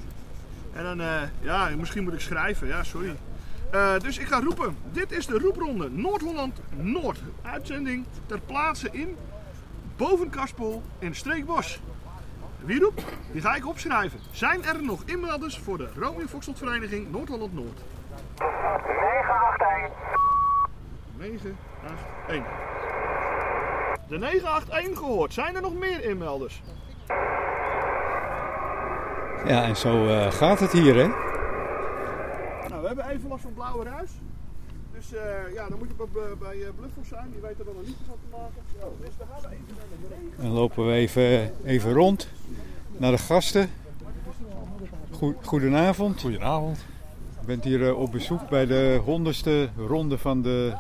En 0.74 0.84
dan, 0.84 1.02
eh, 1.02 1.22
ja, 1.42 1.70
misschien 1.78 2.04
moet 2.04 2.14
ik 2.14 2.20
schrijven. 2.20 2.68
Ja, 2.68 2.84
sorry. 2.84 3.16
Eh, 3.72 4.00
dus 4.00 4.18
ik 4.18 4.28
ga 4.28 4.40
roepen. 4.40 4.76
Dit 4.92 5.12
is 5.12 5.26
de 5.26 5.38
roepronde 5.38 5.90
Noord-Holland 5.90 6.60
Noord. 6.76 7.20
Uitzending 7.42 8.06
ter 8.26 8.40
plaatse 8.40 8.90
in 8.92 9.16
Bovenkaspel 9.98 10.84
in 11.00 11.16
Streekbos. 11.16 11.80
Wie 12.66 12.80
roept? 12.80 13.04
Die 13.32 13.42
ga 13.42 13.56
ik 13.56 13.68
opschrijven. 13.68 14.20
Zijn 14.32 14.64
er 14.64 14.84
nog 14.84 15.04
inmelders 15.06 15.58
voor 15.60 15.78
de 15.78 15.90
Romeo 15.96 16.26
Vereniging 16.54 17.12
Noord-Holland 17.12 17.54
Noord? 17.54 17.82
981. 21.18 21.58
981. 22.28 22.68
De 24.08 24.18
981 24.18 24.98
gehoord. 24.98 25.34
Zijn 25.34 25.56
er 25.56 25.62
nog 25.62 25.74
meer 25.74 26.04
inmelders? 26.04 26.62
Ja, 29.46 29.64
en 29.64 29.76
zo 29.76 30.08
eh, 30.08 30.32
gaat 30.32 30.60
het 30.60 30.72
hier, 30.72 30.96
hè? 30.96 31.08
Nou, 32.68 32.82
we 32.82 32.88
hebben 32.88 33.10
even 33.10 33.30
last 33.30 33.42
van 33.42 33.54
blauwe 33.54 33.84
ruis. 33.84 34.12
Dus 35.00 35.14
eh, 35.14 35.54
ja, 35.54 35.70
dan 35.70 35.78
moet 35.80 35.88
je 35.88 36.08
bij, 36.14 36.22
bij 36.40 36.64
eh, 36.66 36.70
Bluffels 36.76 37.08
zijn. 37.08 37.28
Die 37.32 37.42
weten 37.42 37.60
er 37.60 37.66
wel 37.66 37.76
een 37.76 37.86
liedje 37.86 38.06
van 38.08 38.16
te 38.30 38.38
maken. 38.38 38.62
Dus 39.00 39.12
we 39.18 39.24
gaan 39.32 39.52
even 39.52 39.76
naar 39.78 40.10
de 40.10 40.16
regen. 40.16 40.44
Dan 40.44 40.52
lopen 40.52 40.88
we 40.88 40.94
even, 40.94 41.52
even 41.66 41.94
rond 41.94 42.28
naar 42.98 43.12
de 43.12 43.18
gasten. 43.18 43.70
Goed, 45.12 45.36
goedenavond. 45.44 46.22
Goedenavond. 46.22 46.78
Je 47.40 47.46
bent 47.46 47.64
hier 47.64 47.88
eh, 47.88 48.00
op 48.00 48.12
bezoek 48.12 48.50
bij 48.50 48.66
de 48.66 49.02
honderdste 49.06 49.70
ronde 49.78 50.18
van 50.18 50.42
de 50.42 50.74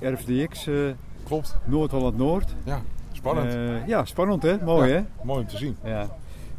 RFDX 0.00 0.66
eh, 0.66 0.90
Klopt. 1.24 1.56
Noord-Holland 1.64 2.16
Noord. 2.16 2.54
Ja, 2.64 2.82
spannend. 3.12 3.54
Eh, 3.54 3.86
ja, 3.86 4.04
spannend 4.04 4.42
hè? 4.42 4.56
Mooi 4.64 4.88
Ja, 4.88 4.94
hè? 4.94 5.04
Mooi 5.22 5.40
om 5.40 5.46
te 5.46 5.56
zien. 5.56 5.76
Ja. 5.84 6.16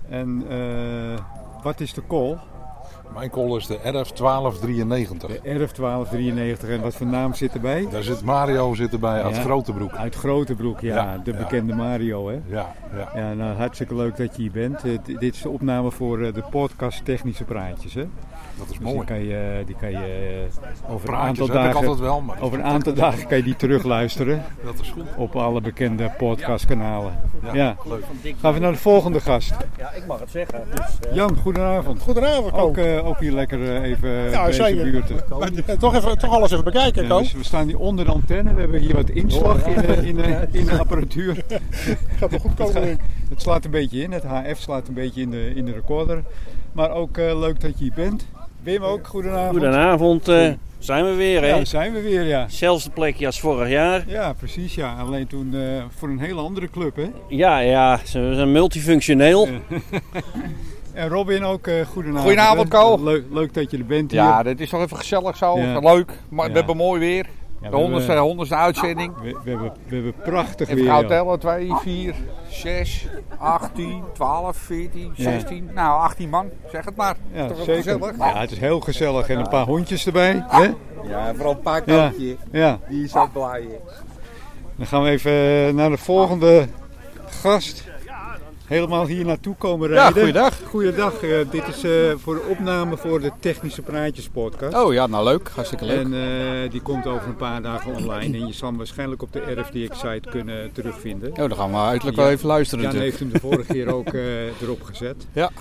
En 0.09 0.43
eh, 0.49 1.19
wat 1.63 1.79
is 1.79 1.93
de 1.93 2.01
call? 2.07 2.37
Mijn 3.13 3.29
call 3.29 3.55
is 3.55 3.67
de 3.67 3.77
RF1293. 3.77 5.17
De 5.27 5.39
RF1293 5.43 6.69
en 6.69 6.81
wat 6.81 6.95
voor 6.95 7.07
naam 7.07 7.33
zit 7.33 7.53
erbij? 7.53 7.87
Daar 7.91 8.03
zit 8.03 8.21
Mario 8.23 8.73
zit 8.73 8.93
erbij 8.93 9.23
uit 9.23 9.35
Ja. 9.35 9.41
Grotebroek. 9.41 9.91
Uit 9.93 10.15
Grotebroek, 10.15 10.79
ja, 10.79 10.95
Ja, 10.95 11.17
de 11.23 11.31
ja. 11.31 11.37
bekende 11.37 11.73
Mario 11.75 12.27
hè? 12.29 12.39
Ja, 12.45 12.75
ja. 12.95 13.09
Ja, 13.15 13.33
nou 13.33 13.55
hartstikke 13.55 13.95
leuk 13.95 14.17
dat 14.17 14.35
je 14.35 14.41
hier 14.41 14.51
bent. 14.51 14.83
Eh, 14.83 14.91
dit 15.19 15.33
is 15.35 15.41
de 15.41 15.49
opname 15.49 15.91
voor 15.91 16.21
eh, 16.21 16.33
de 16.33 16.43
podcast 16.49 17.05
Technische 17.05 17.43
Praatjes 17.43 17.93
hè? 17.93 18.05
Dat 18.57 18.65
is 18.69 18.77
Dus 18.77 18.77
die 18.85 18.93
mooi. 18.95 19.05
kan 19.07 19.19
je, 19.23 19.63
die 19.65 19.75
kan 19.75 19.91
je 19.91 19.97
eh, 20.87 20.93
over 20.93 21.09
een 21.09 21.15
aantal 21.15 21.47
heb 21.47 21.55
ik 21.55 21.61
dagen... 21.61 21.75
altijd 21.75 21.99
wel, 21.99 22.21
maar 22.21 22.41
Over 22.41 22.59
een 22.59 22.65
aantal 22.65 22.93
dagen 22.93 23.27
kan 23.27 23.37
je 23.37 23.43
die 23.43 23.55
terugluisteren 23.55 24.43
dat 24.63 24.79
is 24.81 24.89
goed. 24.89 25.03
op 25.17 25.35
alle 25.35 25.61
bekende 25.61 26.11
podcastkanalen. 26.17 27.13
Ja, 27.43 27.53
Ja. 27.53 27.75
leuk. 27.85 28.35
Gaan 28.39 28.53
we 28.53 28.59
naar 28.59 28.71
de 28.71 28.77
volgende 28.77 29.19
gast. 29.19 29.53
Ja, 29.77 29.91
ik 29.91 30.05
mag 30.07 30.19
het 30.19 30.29
zeggen. 30.31 30.61
Dus, 30.75 31.09
eh, 31.09 31.15
Jan, 31.15 31.37
goedenavond. 31.37 32.01
Goedenavond. 32.01 32.53
Ook, 32.53 32.77
eh, 32.77 33.07
ook 33.07 33.19
hier 33.19 33.31
lekker 33.31 33.75
eh, 33.75 33.89
even 33.89 34.09
Ja, 34.09 34.45
deze 34.45 34.75
buurt. 34.75 35.29
Maar, 35.39 35.77
toch, 35.79 35.95
even, 35.95 36.17
toch 36.17 36.31
alles 36.31 36.51
even 36.51 36.63
bekijken, 36.63 37.03
Ja, 37.07 37.17
dus 37.17 37.33
we 37.33 37.43
staan 37.43 37.67
hier 37.67 37.79
onder 37.79 38.05
de 38.05 38.11
antenne. 38.11 38.53
We 38.53 38.59
hebben 38.61 38.79
hier 38.79 38.95
wat 38.95 39.09
inslag 39.09 39.65
in, 39.65 39.81
de, 39.81 40.07
in, 40.07 40.15
de, 40.15 40.47
in 40.51 40.65
de 40.65 40.79
apparatuur. 40.79 41.35
Gaat 42.19 42.29
wel 42.29 42.39
goed 42.39 42.49
Het, 42.49 42.57
komen, 42.57 42.73
gaat- 42.73 42.83
denk 42.83 42.99
ik. 42.99 43.05
het 43.29 43.41
slaat 43.41 43.65
een 43.65 43.71
beetje 43.71 44.01
in. 44.01 44.11
Het 44.11 44.23
HF 44.23 44.59
slaat 44.59 44.87
een 44.87 44.93
beetje 44.93 45.21
in 45.21 45.29
de, 45.29 45.51
in 45.55 45.65
de 45.65 45.71
recorder. 45.71 46.23
Maar 46.71 46.91
ook 46.91 47.17
eh, 47.17 47.39
leuk 47.39 47.59
dat 47.61 47.71
je 47.77 47.83
hier 47.83 47.93
bent. 47.95 48.25
Wim 48.65 48.83
ook, 48.83 49.07
goedenavond. 49.07 49.49
Goedenavond, 49.51 50.27
eh, 50.27 50.51
zijn 50.79 51.05
we 51.05 51.13
weer 51.13 51.41
hè? 51.41 51.47
Ja, 51.47 51.65
zijn 51.65 51.93
we 51.93 52.01
weer, 52.01 52.23
ja. 52.23 52.45
Zelfde 52.49 52.89
plekje 52.89 53.25
als 53.25 53.39
vorig 53.39 53.69
jaar. 53.69 54.03
Ja, 54.07 54.33
precies. 54.33 54.75
Ja. 54.75 54.95
Alleen 54.99 55.27
toen 55.27 55.53
eh, 55.53 55.83
voor 55.97 56.09
een 56.09 56.19
hele 56.19 56.41
andere 56.41 56.69
club, 56.69 56.95
hè. 56.95 57.09
Ja, 57.27 57.59
ja, 57.59 57.97
ze 58.05 58.31
zijn 58.35 58.51
multifunctioneel. 58.51 59.47
En 60.93 61.07
Robin 61.09 61.43
ook, 61.43 61.67
eh 61.67 61.85
goedenavond. 61.85 62.25
Goedenavond. 62.25 62.69
Ko. 62.69 63.03
Leuk, 63.03 63.23
leuk 63.31 63.53
dat 63.53 63.71
je 63.71 63.77
er 63.77 63.85
bent 63.85 64.11
hier. 64.11 64.19
Ja, 64.21 64.43
dit 64.43 64.59
is 64.61 64.69
toch 64.69 64.81
even 64.81 64.97
gezellig 64.97 65.37
zo. 65.37 65.57
Ja. 65.59 65.79
Leuk. 65.79 66.11
Maar 66.29 66.45
Ja. 66.45 66.51
we 66.51 66.57
hebben 66.57 66.77
mooi 66.77 66.99
weer. 66.99 67.25
Ja, 67.61 67.69
De 67.69 67.75
honderdste, 67.75 68.07
hebben- 68.11 68.27
honderdste 68.27 68.55
uitzending. 68.55 69.13
We, 69.21 69.21
we, 69.43 69.49
hebben, 69.49 69.71
we 69.87 69.95
hebben 69.95 70.13
prachtig 70.23 70.69
Even 70.69 70.83
weer. 70.83 70.93
joh. 70.93 71.07
tellen. 71.07 71.39
2, 71.39 71.73
4, 71.81 72.15
6, 72.49 73.07
18, 73.37 74.03
12, 74.13 74.57
14, 74.57 75.11
Ja. 75.15 75.23
16. 75.31 75.69
Nou, 75.73 76.01
18 76.01 76.29
man. 76.29 76.49
Zeg 76.71 76.85
het 76.85 76.95
maar. 76.95 77.15
Ja, 77.33 77.47
toch 77.47 77.51
even 77.59 77.65
zeker. 77.83 77.91
gezellig. 77.93 78.17
Ja, 78.17 78.39
het 78.39 78.51
is 78.51 78.59
heel 78.59 78.79
gezellig. 78.79 79.29
En 79.29 79.39
een 79.39 79.49
paar 79.49 79.65
hondjes 79.65 80.05
erbij. 80.05 80.43
Hè? 80.47 80.63
Ja, 81.09 81.33
vooral 81.33 81.51
een 81.51 81.59
paar 81.61 81.81
Ja. 81.85 82.11
ja. 82.51 82.79
Die 82.89 83.03
is 83.03 83.15
ook 83.15 83.31
blij. 83.33 83.67
Dan 84.75 84.85
gaan 84.87 85.03
we 85.03 85.09
even 85.09 85.31
eh, 85.67 85.73
naar 85.73 85.89
de 85.89 85.97
volgende 85.97 86.65
gast. 87.41 87.83
Helemaal 88.67 89.05
hier 89.07 89.25
naartoe 89.25 89.55
komen 89.55 89.89
Ja, 89.89 89.95
rijden. 89.95 90.13
goeiedag. 90.17 90.53
Goeiedag. 90.69 91.21
eh, 91.23 91.37
dit 91.51 91.67
is 91.67 91.83
eh, 91.83 91.91
voor 92.17 92.35
de 92.35 92.45
opname 92.49 92.97
voor 92.97 93.19
de 93.21 93.31
Technische 93.39 93.81
Praatjes 93.81 94.29
podcast. 94.29 94.75
Oh 94.75 94.93
ja, 94.93 95.07
nou 95.07 95.23
leuk. 95.23 95.49
Hartstikke 95.53 95.85
leuk. 95.85 95.99
En 95.99 96.13
eh, 96.13 96.71
die 96.71 96.81
komt 96.81 97.05
over 97.07 97.27
een 97.27 97.35
paar 97.35 97.61
dagen 97.61 97.95
online. 97.95 98.37
En 98.37 98.47
je 98.47 98.53
zal 98.53 98.67
hem 98.67 98.77
waarschijnlijk 98.77 99.21
op 99.21 99.33
de 99.33 99.39
RFDX-site 99.55 100.29
kunnen 100.29 100.71
terugvinden. 100.71 101.29
Oh, 101.29 101.35
dan 101.37 101.55
gaan 101.55 101.71
we 101.71 101.77
uiterlijk 101.77 102.17
Ja. 102.17 102.23
wel 102.23 102.31
even 102.31 102.47
luisteren 102.47 102.83
Jan 102.83 102.93
natuurlijk. 102.93 103.19
heeft 103.19 103.33
hem 103.33 103.41
de 103.41 103.47
vorige 103.55 103.73
keer 103.73 103.93
ook 103.93 104.13
erop 104.61 104.81
gezet. 104.83 105.27
Ja. 105.33 105.51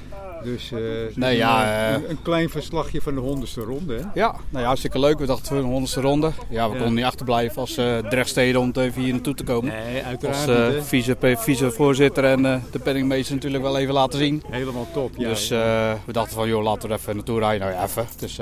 Dus 0.44 0.72
eh, 0.72 0.78
Nee, 1.14 1.36
ja, 1.36 1.88
een, 1.94 2.02
eh, 2.04 2.10
een 2.10 2.22
klein 2.22 2.48
verslagje 2.48 3.00
van 3.00 3.14
de 3.14 3.20
honderdste 3.20 3.60
ronde. 3.60 3.94
Hè? 3.94 4.02
Ja, 4.14 4.30
nou 4.30 4.60
ja, 4.60 4.64
hartstikke 4.64 4.98
leuk. 4.98 5.18
We 5.18 5.26
dachten 5.26 5.46
voor 5.46 5.56
een 5.56 5.64
honderdste 5.64 6.00
ronde. 6.00 6.30
Ja, 6.48 6.70
we 6.70 6.76
konden 6.76 6.94
niet 6.94 7.04
achterblijven 7.04 7.60
als 7.60 7.76
eh 7.76 7.98
Drechtsteden 7.98 8.60
om 8.60 8.72
even 8.74 9.02
hier 9.02 9.12
naartoe 9.12 9.34
te 9.34 9.44
komen. 9.44 9.72
Nee, 9.72 10.02
uiteraard 10.02 10.36
Als 10.36 10.46
hè. 10.46 10.82
vice, 10.82 11.16
vicevoorzitter 11.38 12.24
en 12.24 12.42
de 12.70 12.78
penningmeester 12.78 13.34
natuurlijk 13.34 13.62
wel 13.62 13.78
even 13.78 13.94
laten 13.94 14.18
zien. 14.18 14.42
Helemaal 14.50 14.86
top. 14.92 15.10
Ja, 15.16 15.28
dus 15.28 15.48
we 15.48 16.12
dachten 16.12 16.34
van, 16.34 16.48
joh, 16.48 16.62
laten 16.62 16.88
we 16.88 16.94
er 16.94 17.00
even 17.00 17.14
naartoe 17.16 17.38
rijden. 17.38 17.60
Nou 17.60 17.72
ja, 17.72 17.84
even. 17.84 18.06
Het 18.10 18.22
is 18.22 18.40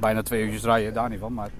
bijna 0.00 0.22
twee 0.22 0.42
uurtjes 0.42 0.62
rijden, 0.62 0.94
daar 0.94 1.08
niet 1.08 1.20
van. 1.20 1.34
Maar 1.34 1.50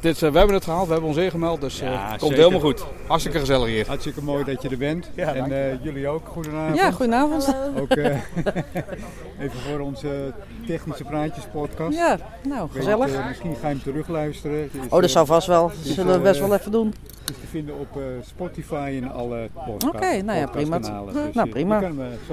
dit, 0.00 0.22
eh, 0.22 0.30
we 0.30 0.36
hebben 0.38 0.54
het 0.54 0.64
gehaald, 0.64 0.86
we 0.86 0.92
hebben 0.92 1.10
ons 1.10 1.18
ingemeld, 1.18 1.60
dus 1.60 1.80
eh, 1.80 1.92
Ja, 1.92 2.00
het 2.00 2.08
komt 2.08 2.20
zeker. 2.20 2.36
helemaal 2.36 2.60
goed. 2.60 2.84
Hartstikke 3.06 3.38
gezellig 3.38 3.66
hier. 3.68 3.86
Hartstikke 3.86 4.22
mooi 4.22 4.44
dat 4.44 4.62
je 4.62 4.68
er 4.68 4.76
bent. 4.78 5.10
en 5.14 5.52
eh, 5.52 5.82
jullie 5.84 6.08
ook, 6.08 6.22
goedenavond. 6.28 6.76
Ja, 6.76 6.90
goedenavond. 6.90 7.56
Ook 7.80 7.90
eh, 7.90 8.04
even 9.44 9.60
voor 9.70 9.80
onze 9.80 10.32
Technische 10.66 11.04
Praatjes 11.04 11.44
podcast. 11.52 11.96
Ja, 11.96 12.18
nou, 12.48 12.68
weet 12.72 12.82
gezellig. 12.84 13.12
eh, 13.14 13.26
misschien 13.28 13.54
ga 13.60 13.68
je 13.68 13.74
hem 13.74 13.82
terugluisteren. 13.82 14.64
Is, 14.64 14.70
Oh, 14.84 14.90
dat 14.90 15.02
eh, 15.02 15.08
zou 15.08 15.26
vast 15.26 15.46
wel. 15.46 15.66
Dat 15.68 15.76
zullen 15.82 16.12
we 16.12 16.20
best 16.20 16.40
eh, 16.40 16.46
wel 16.46 16.56
even 16.58 16.70
doen. 16.72 16.94
Het 17.20 17.30
is 17.34 17.40
te 17.40 17.46
vinden 17.46 17.78
op 17.78 17.96
eh, 17.96 18.02
Spotify 18.26 19.00
en 19.02 19.12
alle 19.12 19.48
podcast 19.66 19.94
Oké, 19.94 20.22
nou 20.22 20.38
ja, 20.38 20.46
prima. 20.46 20.78
Dus, 20.78 20.88
Nou, 20.88 21.08
eh, 21.34 21.42
prima. 21.50 21.82
eh, 21.82 21.90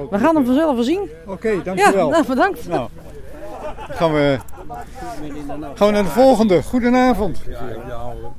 We 0.10 0.18
gaan 0.20 0.36
hem 0.36 0.46
vanzelf 0.46 0.76
wel 0.76 0.84
zien. 0.84 1.10
Oké, 1.26 1.50
Ja, 1.50 1.62
dankjewel. 1.64 2.10
nou, 2.10 2.26
bedankt. 2.28 2.68
Nou, 2.68 2.90
gaan 3.92 4.14
we, 4.14 4.38
gaan 5.76 5.88
we 5.88 5.92
naar 5.94 6.04
de 6.04 6.10
volgende. 6.10 6.64
Goedenavond. 6.64 7.42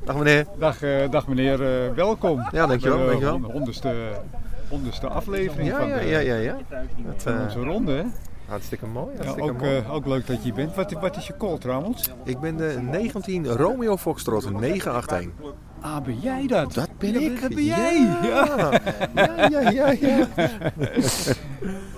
Dag 0.03 0.15
meneer. 0.15 0.45
Dag, 0.57 0.81
eh, 0.81 1.09
dag 1.11 1.27
meneer, 1.27 1.61
eh, 1.85 1.93
welkom. 1.95 2.47
Ja, 2.51 2.65
dankjewel, 2.67 2.97
Bij 2.97 3.05
de 3.15 3.21
dankjewel. 3.21 3.51
honderdste, 3.51 3.93
honderdste 4.69 5.07
aflevering 5.07 5.69
Ja, 5.69 5.79
van, 5.79 5.87
de, 5.87 6.05
ja, 6.05 6.19
ja, 6.19 6.35
ja. 6.35 6.55
Het, 7.05 7.23
van 7.23 7.33
eh, 7.37 7.43
onze 7.43 7.59
ronde. 7.59 7.91
Hè? 7.91 8.03
Hartstikke 8.47 8.85
mooi, 8.85 9.15
Ja, 9.23 9.29
ook, 9.43 9.57
mooi. 9.61 9.77
eh, 9.77 9.93
ook 9.93 10.05
leuk 10.05 10.27
dat 10.27 10.35
je 10.35 10.43
hier 10.43 10.53
bent. 10.53 10.75
Wat, 10.75 10.91
wat 10.91 11.17
is 11.17 11.27
je 11.27 11.37
call 11.37 11.57
trouwens? 11.57 12.09
Ik 12.23 12.39
ben 12.39 12.57
de 12.57 12.77
19 12.81 13.47
Romeo 13.47 13.97
Foxtrot 13.97 14.51
981. 14.59 15.29
Ah, 15.83 16.03
ben 16.03 16.19
jij 16.19 16.47
dat? 16.47 16.73
Dat 16.73 16.89
ben 16.97 17.21
ik. 17.21 17.41
Dat 17.41 17.53
ben 17.53 17.63
jij. 17.63 18.01
Ja, 18.23 18.81
ja, 19.49 19.69
ja, 19.69 19.69
ja. 19.69 19.91
ja. 19.99 20.27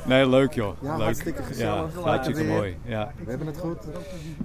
Nee, 0.05 0.29
leuk 0.29 0.53
joh. 0.53 0.81
Ja, 0.81 0.95
leuk. 0.95 1.03
hartstikke 1.03 1.43
gezellig. 1.43 1.93
Ja, 1.95 2.01
hartstikke 2.01 2.43
mooi. 2.43 2.77
Ja. 2.83 3.11
We 3.23 3.29
hebben 3.29 3.47
het 3.47 3.57
goed. 3.57 3.77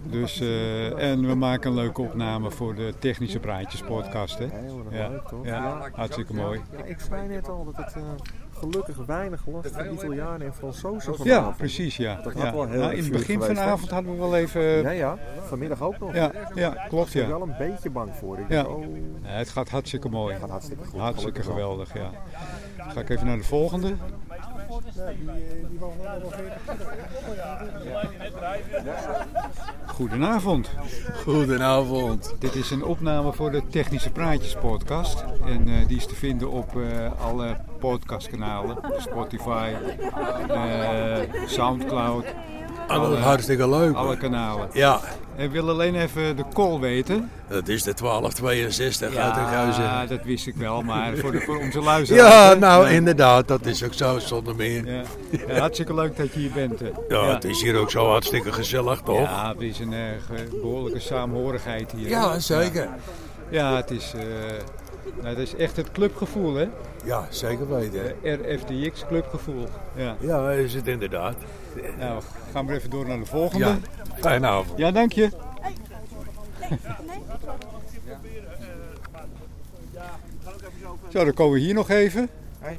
Dus, 0.02 0.40
eh, 0.40 1.10
en 1.10 1.26
we 1.26 1.34
maken 1.34 1.70
een 1.70 1.76
leuke 1.76 2.00
opname 2.02 2.50
voor 2.50 2.74
de 2.74 2.94
Technische 2.98 3.38
Praatjes 3.38 3.82
podcast. 3.82 4.38
Hè? 4.38 4.44
Ja, 4.90 5.08
leuk, 5.08 5.28
toch? 5.28 5.44
ja, 5.44 5.90
hartstikke 5.92 6.34
mooi. 6.34 6.60
Ja, 6.76 6.84
ik 6.84 7.00
zei 7.08 7.28
net 7.28 7.48
al 7.48 7.64
dat 7.64 7.76
het 7.76 7.94
eh, 7.96 8.02
gelukkig 8.60 8.96
weinig 9.06 9.46
last 9.46 9.70
van 9.70 9.92
Italianen 9.92 10.46
en 10.46 10.54
Fransozen 10.54 11.12
Ja, 11.12 11.18
vanavond. 11.18 11.56
precies. 11.56 11.96
Ja. 11.96 12.20
Dat 12.22 12.32
ja. 12.36 12.52
wel 12.52 12.66
heel 12.68 12.80
Nou, 12.80 12.94
in 12.94 13.02
het 13.02 13.12
begin 13.12 13.40
geweest, 13.40 13.58
vanavond 13.60 13.90
hadden 13.90 14.12
we 14.12 14.18
wel 14.18 14.36
even... 14.36 14.62
Ja, 14.62 14.90
ja. 14.90 15.18
Vanmiddag 15.46 15.82
ook 15.82 15.98
nog. 15.98 16.14
Ja, 16.14 16.30
ja, 16.54 16.70
klopt 16.88 17.08
Ik 17.08 17.14
ja. 17.14 17.20
ben 17.20 17.38
wel 17.38 17.42
een 17.48 17.54
beetje 17.58 17.90
bang 17.90 18.10
voor. 18.16 18.38
Ik 18.38 18.48
Ja. 18.48 18.62
dacht, 18.62 18.74
oh, 18.76 18.84
het 19.22 19.48
gaat 19.48 19.68
hartstikke 19.68 20.08
mooi. 20.08 20.36
gaat 20.36 20.50
hartstikke 20.50 20.84
goed. 20.84 21.00
Hartstikke 21.00 21.42
Gelukkig 21.42 21.44
wel. 21.46 21.54
geweldig, 21.54 21.94
ja. 21.94 22.10
Ga 22.92 23.00
ik 23.00 23.08
even 23.08 23.26
naar 23.26 23.36
de 23.36 23.44
volgende. 23.44 23.94
Goedenavond. 30.00 30.70
Goedenavond. 31.24 32.34
Dit 32.38 32.54
is 32.54 32.70
een 32.70 32.84
opname 32.84 33.32
voor 33.32 33.50
de 33.50 33.62
Technische 33.70 34.10
Praatjes 34.10 34.54
podcast. 34.54 35.24
En 35.44 35.68
eh, 35.68 35.86
die 35.88 35.96
is 35.96 36.06
te 36.06 36.14
vinden 36.14 36.50
op 36.50 36.76
eh, 36.76 37.20
alle 37.20 37.56
podcastkanalen. 37.78 38.76
Spotify, 38.98 39.72
eh, 40.48 41.46
Soundcloud. 41.46 42.24
Alle- 42.98 43.16
hartstikke 43.16 43.68
leuk, 43.68 43.94
Alle 43.94 44.16
kanalen. 44.16 44.68
Ja. 44.72 45.00
Ik 45.36 45.50
wil 45.50 45.68
alleen 45.68 45.94
even 45.94 46.36
de 46.36 46.44
call 46.54 46.78
weten. 46.78 47.30
Dat 47.48 47.68
is 47.68 47.82
de 47.82 47.94
1262 47.94 49.16
uit 49.16 49.34
de 49.34 49.40
Ja, 49.40 49.62
Geuzen. 49.64 50.08
dat 50.16 50.24
wist 50.26 50.46
ik 50.46 50.54
wel, 50.56 50.82
maar 50.82 51.16
voor, 51.16 51.32
de, 51.32 51.40
voor 51.40 51.58
onze 51.58 51.80
luisteraars. 51.80 52.32
Ja, 52.32 52.54
nou 52.54 52.84
Ja. 52.84 52.90
inderdaad, 52.90 53.48
dat 53.48 53.66
is 53.66 53.84
ook 53.84 53.94
zo 53.94 54.18
zonder 54.18 54.54
meer. 54.56 54.86
Ja. 54.86 55.02
Ja, 55.48 55.58
hartstikke 55.60 55.94
leuk 55.94 56.16
dat 56.16 56.32
je 56.32 56.38
hier 56.40 56.50
bent. 56.52 56.80
Ja, 57.08 57.34
het 57.34 57.44
is 57.44 57.62
hier 57.62 57.76
ook 57.78 57.90
zo 57.90 58.06
hartstikke 58.08 58.52
gezellig, 58.52 59.00
toch? 59.00 59.20
Ja, 59.20 59.48
het 59.52 59.60
is 59.60 59.78
een 59.78 59.92
eh, 59.92 60.00
behoorlijke 60.62 61.00
saamhorigheid 61.00 61.92
hier. 61.96 62.08
Ja, 62.08 62.38
zeker. 62.38 62.82
Ja, 62.82 62.96
Ja, 63.70 63.76
het 63.76 63.90
is, 63.90 64.12
eh, 64.16 64.22
nou, 65.16 65.28
het 65.28 65.38
is 65.38 65.54
echt 65.54 65.76
het 65.76 65.92
clubgevoel, 65.92 66.54
hè? 66.54 66.68
Ja, 67.04 67.26
zeker 67.30 67.68
weten. 67.68 68.14
RFDX 68.22 69.06
clubgevoel. 69.06 69.66
Ja. 69.96 70.16
Ja, 70.20 70.50
is 70.50 70.74
het 70.74 70.86
inderdaad. 70.86 71.36
Nou, 71.98 72.18
we 72.18 72.52
gaan 72.52 72.64
maar 72.64 72.74
even 72.74 72.90
door 72.90 73.06
naar 73.06 73.18
de 73.18 73.26
volgende. 73.26 73.64
Ja, 73.64 73.78
fijne 74.14 74.46
avond. 74.46 74.78
Ja, 74.78 74.90
dank 74.90 75.12
je. 75.12 75.30
Zo, 81.08 81.24
dan 81.24 81.34
komen 81.34 81.52
we 81.54 81.60
hier 81.60 81.74
nog 81.74 81.88
even. 81.88 82.28
Hey, 82.58 82.78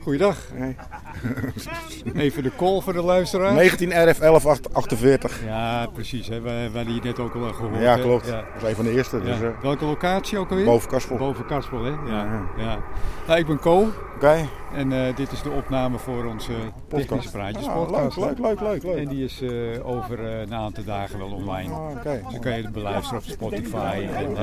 goeiedag. 0.00 0.36
Even 2.14 2.42
de 2.42 2.50
call 2.56 2.80
voor 2.80 2.92
de 2.92 3.02
luisteraar. 3.02 3.52
19 3.52 3.88
RF 3.88 4.18
1148. 4.18 5.44
Ja, 5.44 5.86
precies. 5.86 6.28
Hè. 6.28 6.40
We, 6.40 6.50
hadden 6.50 6.92
hier 6.92 7.02
net 7.02 7.18
ook 7.18 7.34
al 7.34 7.52
gehoord. 7.52 7.80
Ja, 7.80 7.96
klopt. 7.96 8.26
Dat 8.26 8.44
is 8.56 8.68
een 8.68 8.74
van 8.74 8.84
de 8.84 8.90
eerste, 8.90 9.16
Ja. 9.16 9.22
dus, 9.24 9.40
eh, 9.40 9.48
Welke 9.62 9.84
locatie 9.84 10.38
ook 10.38 10.50
alweer? 10.50 10.64
Boven 10.64 10.88
Karspel. 10.88 11.16
Boven 11.16 11.46
Karspel, 11.46 11.84
hè? 11.84 11.90
Ja. 11.90 11.96
Ja. 12.06 12.46
ja. 12.56 12.78
Nou, 13.26 13.38
ik 13.38 13.46
ben 13.46 13.58
Co. 13.58 13.92
Oké. 14.16 14.48
En 14.74 14.92
eh, 14.92 15.16
dit 15.16 15.32
is 15.32 15.42
de 15.42 15.50
opname 15.50 15.98
voor 15.98 16.24
onze 16.24 16.52
Technische 16.88 17.30
Praatjes 17.30 17.66
Ah, 17.66 17.74
podcast. 17.74 18.16
leuk, 18.16 18.38
leuk, 18.38 18.60
leuk, 18.60 18.82
leuk. 18.82 18.96
En 18.96 19.08
die 19.08 19.24
is 19.24 19.40
eh, 19.42 19.50
over 19.86 20.26
eh, 20.26 20.40
een 20.40 20.54
aantal 20.54 20.84
dagen 20.84 21.18
wel 21.18 21.30
online. 21.30 21.72
Ah, 21.72 21.90
oké. 21.90 22.20
Dus 22.22 22.32
dan 22.32 22.40
kan 22.40 22.56
je 22.56 22.62
het 22.62 22.72
beluisteren 22.72 23.18
op 23.18 23.24
Spotify 23.24 24.06
en 24.14 24.36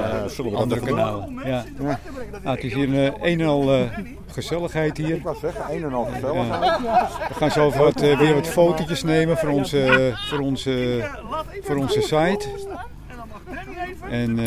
andere 0.56 0.82
kanalen. 0.82 1.34
Ja. 1.46 1.64
Ja. 1.80 2.00
Nou, 2.44 2.56
het 2.56 2.64
is 2.64 2.74
hier 2.74 2.94
een, 2.94 3.14
een 3.22 3.40
en 3.40 3.48
al 3.48 3.88
gezelligheid 4.28 4.98
hier. 4.98 5.16
Ik 5.16 5.24
wou 5.24 5.38
zeggen, 5.42 5.76
een 5.76 5.84
en 5.84 5.94
al 5.94 6.06
gezelligheid. 6.06 6.80
We 7.28 7.34
gaan 7.34 7.52
zo 7.52 7.68
even 7.68 7.84
wat, 7.84 8.00
weer 8.00 8.34
wat 8.34 8.48
fotootjes 8.48 9.04
nemen 9.04 9.38
voor 9.38 9.50
onze, 9.50 10.12
voor 10.16 10.40
onze, 10.40 11.04
voor 11.62 11.76
onze 11.76 12.02
site. 12.02 12.48
En 14.10 14.40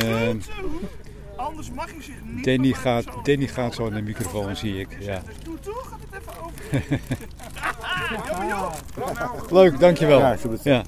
Anders 1.43 1.70
mag 1.70 1.93
je 1.95 2.03
zich 2.03 2.14
niet. 2.24 2.45
Danny, 2.45 2.72
gaat, 2.72 3.05
Danny 3.22 3.47
gaat 3.47 3.74
zo 3.74 3.88
naar 3.88 3.99
de 3.99 4.05
microfoon, 4.05 4.57
zie 4.57 4.78
ik. 4.78 4.97
Ja. 5.01 5.22
Doe 5.45 5.59
toe, 5.61 5.74
gaat 5.74 5.99
het 6.11 6.20
even 6.20 6.43
over. 6.43 7.01
Leuk, 9.59 9.78
dankjewel. 9.80 10.18
Ja, 10.18 10.36
super. 10.36 10.59
Ja. 10.62 10.82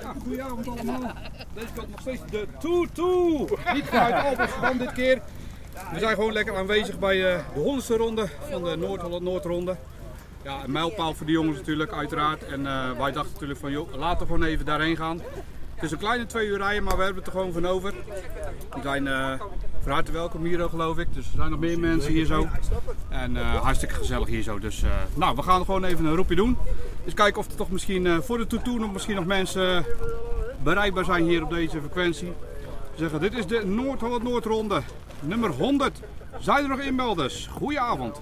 Ja, 0.00 0.14
goedenavond 0.22 0.68
allemaal. 0.68 1.12
Deze 1.54 1.66
kant 1.74 1.90
nog 1.90 2.00
steeds 2.00 2.22
de 2.30 2.46
toe-toe. 2.58 3.48
Niet 3.74 3.84
vanuit 3.84 4.24
Alpersverband 4.24 4.78
dit 4.78 4.92
keer. 4.92 5.20
We 5.92 5.98
zijn 5.98 6.14
gewoon 6.14 6.32
lekker 6.32 6.56
aanwezig 6.56 6.98
bij 6.98 7.32
eh, 7.32 7.40
de 7.54 7.60
honderdste 7.60 7.96
ronde 7.96 8.26
van 8.50 8.64
de 8.64 8.76
Noord-Holland 8.76 9.22
Noordronde. 9.22 9.76
Ja, 10.42 10.64
een 10.64 10.72
mijlpaal 10.72 11.14
voor 11.14 11.26
de 11.26 11.32
jongens 11.32 11.56
natuurlijk, 11.56 11.92
uiteraard. 11.92 12.44
En 12.44 12.66
eh, 12.66 12.90
wij 12.98 13.12
dachten 13.12 13.32
natuurlijk 13.32 13.60
van, 13.60 13.70
joh, 13.70 13.94
laten 13.94 14.18
we 14.18 14.26
gewoon 14.26 14.42
even 14.42 14.64
daarheen 14.64 14.96
gaan. 14.96 15.20
Het 15.74 15.84
is 15.84 15.90
een 15.90 15.98
kleine 15.98 16.26
twee 16.26 16.46
uur 16.46 16.58
rijden, 16.58 16.82
maar 16.82 16.96
we 16.96 17.02
hebben 17.02 17.22
het 17.22 17.32
er 17.32 17.38
gewoon 17.38 17.52
van 17.52 17.66
over. 17.66 17.94
We 18.74 18.80
zijn 18.82 19.06
eh 19.06 19.40
van 19.86 20.12
welkom 20.12 20.44
hier, 20.44 20.68
geloof 20.68 20.98
ik. 20.98 21.14
Dus 21.14 21.26
er 21.26 21.32
zijn 21.36 21.50
nog 21.50 21.60
meer 21.60 21.80
mensen 21.80 22.12
hier 22.12 22.26
zo. 22.26 22.48
En 23.08 23.36
eh, 23.36 23.62
hartstikke 23.62 23.94
gezellig 23.94 24.28
hier 24.28 24.42
zo. 24.42 24.58
Dus 24.58 24.82
eh, 24.82 24.90
nou, 25.14 25.36
we 25.36 25.42
gaan 25.42 25.64
gewoon 25.64 25.84
even 25.84 26.04
een 26.04 26.14
roepje 26.14 26.34
doen. 26.34 26.56
Dus 27.04 27.14
kijken 27.14 27.40
of 27.40 27.46
er 27.46 27.56
toch 27.56 27.70
misschien 27.70 28.06
eh, 28.06 28.18
voor 28.20 28.38
de 28.38 28.46
toetoe 28.46 28.78
nog 28.78 28.92
misschien 28.92 29.14
nog 29.14 29.26
mensen 29.26 29.84
bereikbaar 30.62 31.04
zijn 31.04 31.24
hier 31.24 31.42
op 31.42 31.50
deze 31.50 31.80
frequentie. 31.80 32.32
Ze 32.92 32.98
zeggen, 32.98 33.20
dit 33.20 33.34
is 33.34 33.46
de 33.46 33.66
Noord-Holland 33.66 34.22
Noordronde, 34.22 34.80
nummer 35.20 35.50
100. 35.50 36.00
Zijn 36.38 36.62
er 36.62 36.68
nog 36.68 36.80
inmelders? 36.80 37.46
Goedenavond. 37.46 38.20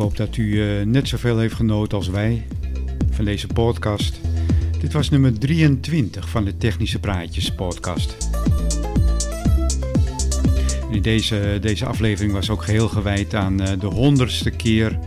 Hoop 0.00 0.16
dat 0.16 0.36
u 0.36 0.62
eh, 0.62 0.86
net 0.86 1.08
zoveel 1.08 1.38
heeft 1.38 1.54
genoten 1.54 1.98
als 1.98 2.08
wij 2.08 2.46
van 3.10 3.24
deze 3.24 3.46
podcast. 3.46 4.20
Dit 4.80 4.92
was 4.92 5.10
nummer 5.10 5.38
23 5.38 6.28
van 6.28 6.44
de 6.44 6.56
Technische 6.56 6.98
Praatjes 6.98 7.54
podcast. 7.54 8.16
In 10.90 11.02
deze, 11.02 11.58
deze 11.60 11.86
aflevering 11.86 12.32
was 12.32 12.50
ook 12.50 12.62
geheel 12.62 12.88
gewijd 12.88 13.34
aan 13.34 13.60
eh, 13.60 13.80
de 13.80 13.86
honderdste 13.86 14.50
keer 14.50 14.98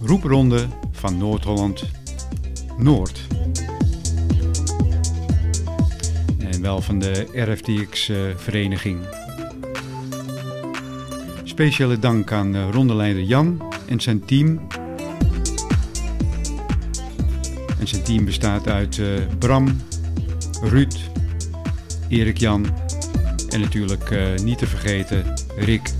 roepronde 0.00 0.66
van 0.90 1.18
Noord-Holland 1.18 1.84
Noord. 2.78 3.26
En 6.38 6.60
wel 6.60 6.80
van 6.80 6.98
de 6.98 7.26
RFTX-vereniging. 7.32 8.98
Speciale 11.44 11.98
dank 11.98 12.32
aan 12.32 12.54
eh, 12.54 12.68
rondeleider 12.70 13.22
Jan 13.22 13.73
en 13.86 14.00
zijn 14.00 14.24
team. 14.24 14.60
En 17.78 17.88
zijn 17.88 18.02
team 18.02 18.24
bestaat 18.24 18.68
uit 18.68 18.98
eh, 18.98 19.06
Bram, 19.38 19.80
Ruud, 20.62 20.96
Erik 22.08 22.38
Jan 22.38 22.66
en 23.48 23.60
natuurlijk 23.60 24.10
eh, 24.10 24.34
niet 24.34 24.58
te 24.58 24.66
vergeten 24.66 25.34
Rick. 25.56 25.90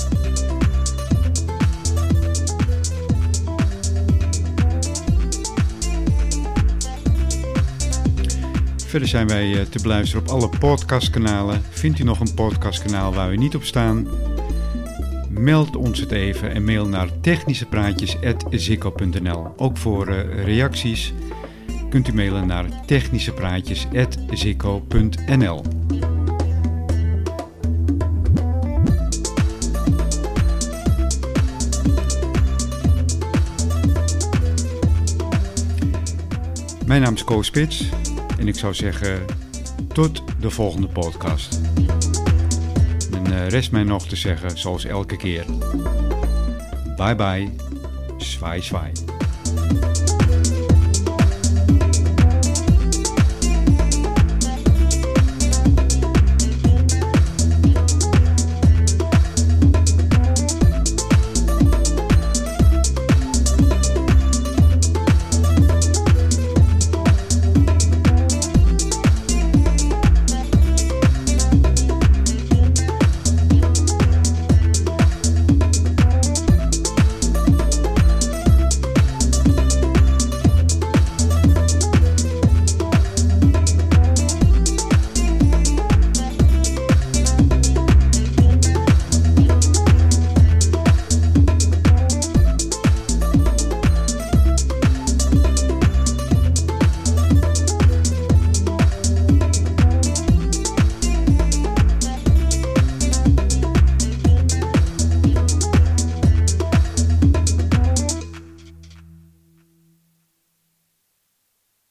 Verder 8.86 9.08
zijn 9.08 9.28
wij 9.28 9.60
eh, 9.60 9.66
te 9.66 9.82
beluisteren 9.82 10.22
op 10.22 10.30
alle 10.30 10.48
podcastkanalen. 10.48 11.62
Vindt 11.70 11.98
u 11.98 12.04
nog 12.04 12.20
een 12.20 12.34
podcastkanaal 12.34 13.14
waar 13.14 13.30
we 13.30 13.36
niet 13.36 13.54
op 13.54 13.64
staan? 13.64 14.06
Meld 15.38 15.76
ons 15.76 16.00
het 16.00 16.10
even 16.10 16.52
en 16.52 16.64
mail 16.64 16.88
naar 16.88 17.20
technischepraatjes.zikko.nl. 17.20 19.54
Ook 19.56 19.76
voor 19.76 20.08
eh, 20.08 20.44
reacties 20.44 21.12
kunt 21.90 22.08
u 22.08 22.14
mailen 22.14 22.46
naar 22.46 22.64
technischepraatjes.zikko.nl. 22.86 25.62
Mijn 36.86 37.02
naam 37.02 37.14
is 37.14 37.24
Koos 37.24 37.46
Spits 37.46 37.88
en 38.38 38.48
ik 38.48 38.54
zou 38.54 38.74
zeggen 38.74 39.24
tot 39.92 40.22
de 40.40 40.50
volgende 40.50 40.86
podcast. 40.86 41.60
Eh, 43.34 43.48
rest 43.48 43.70
mij 43.70 43.82
nog 43.82 44.06
te 44.06 44.16
zeggen, 44.16 44.58
zoals 44.58 44.84
elke 44.84 45.16
keer. 45.16 45.44
Bye 46.96 47.14
bye, 47.14 47.50
zwaai 48.18 48.62
zwaai. 48.62 48.92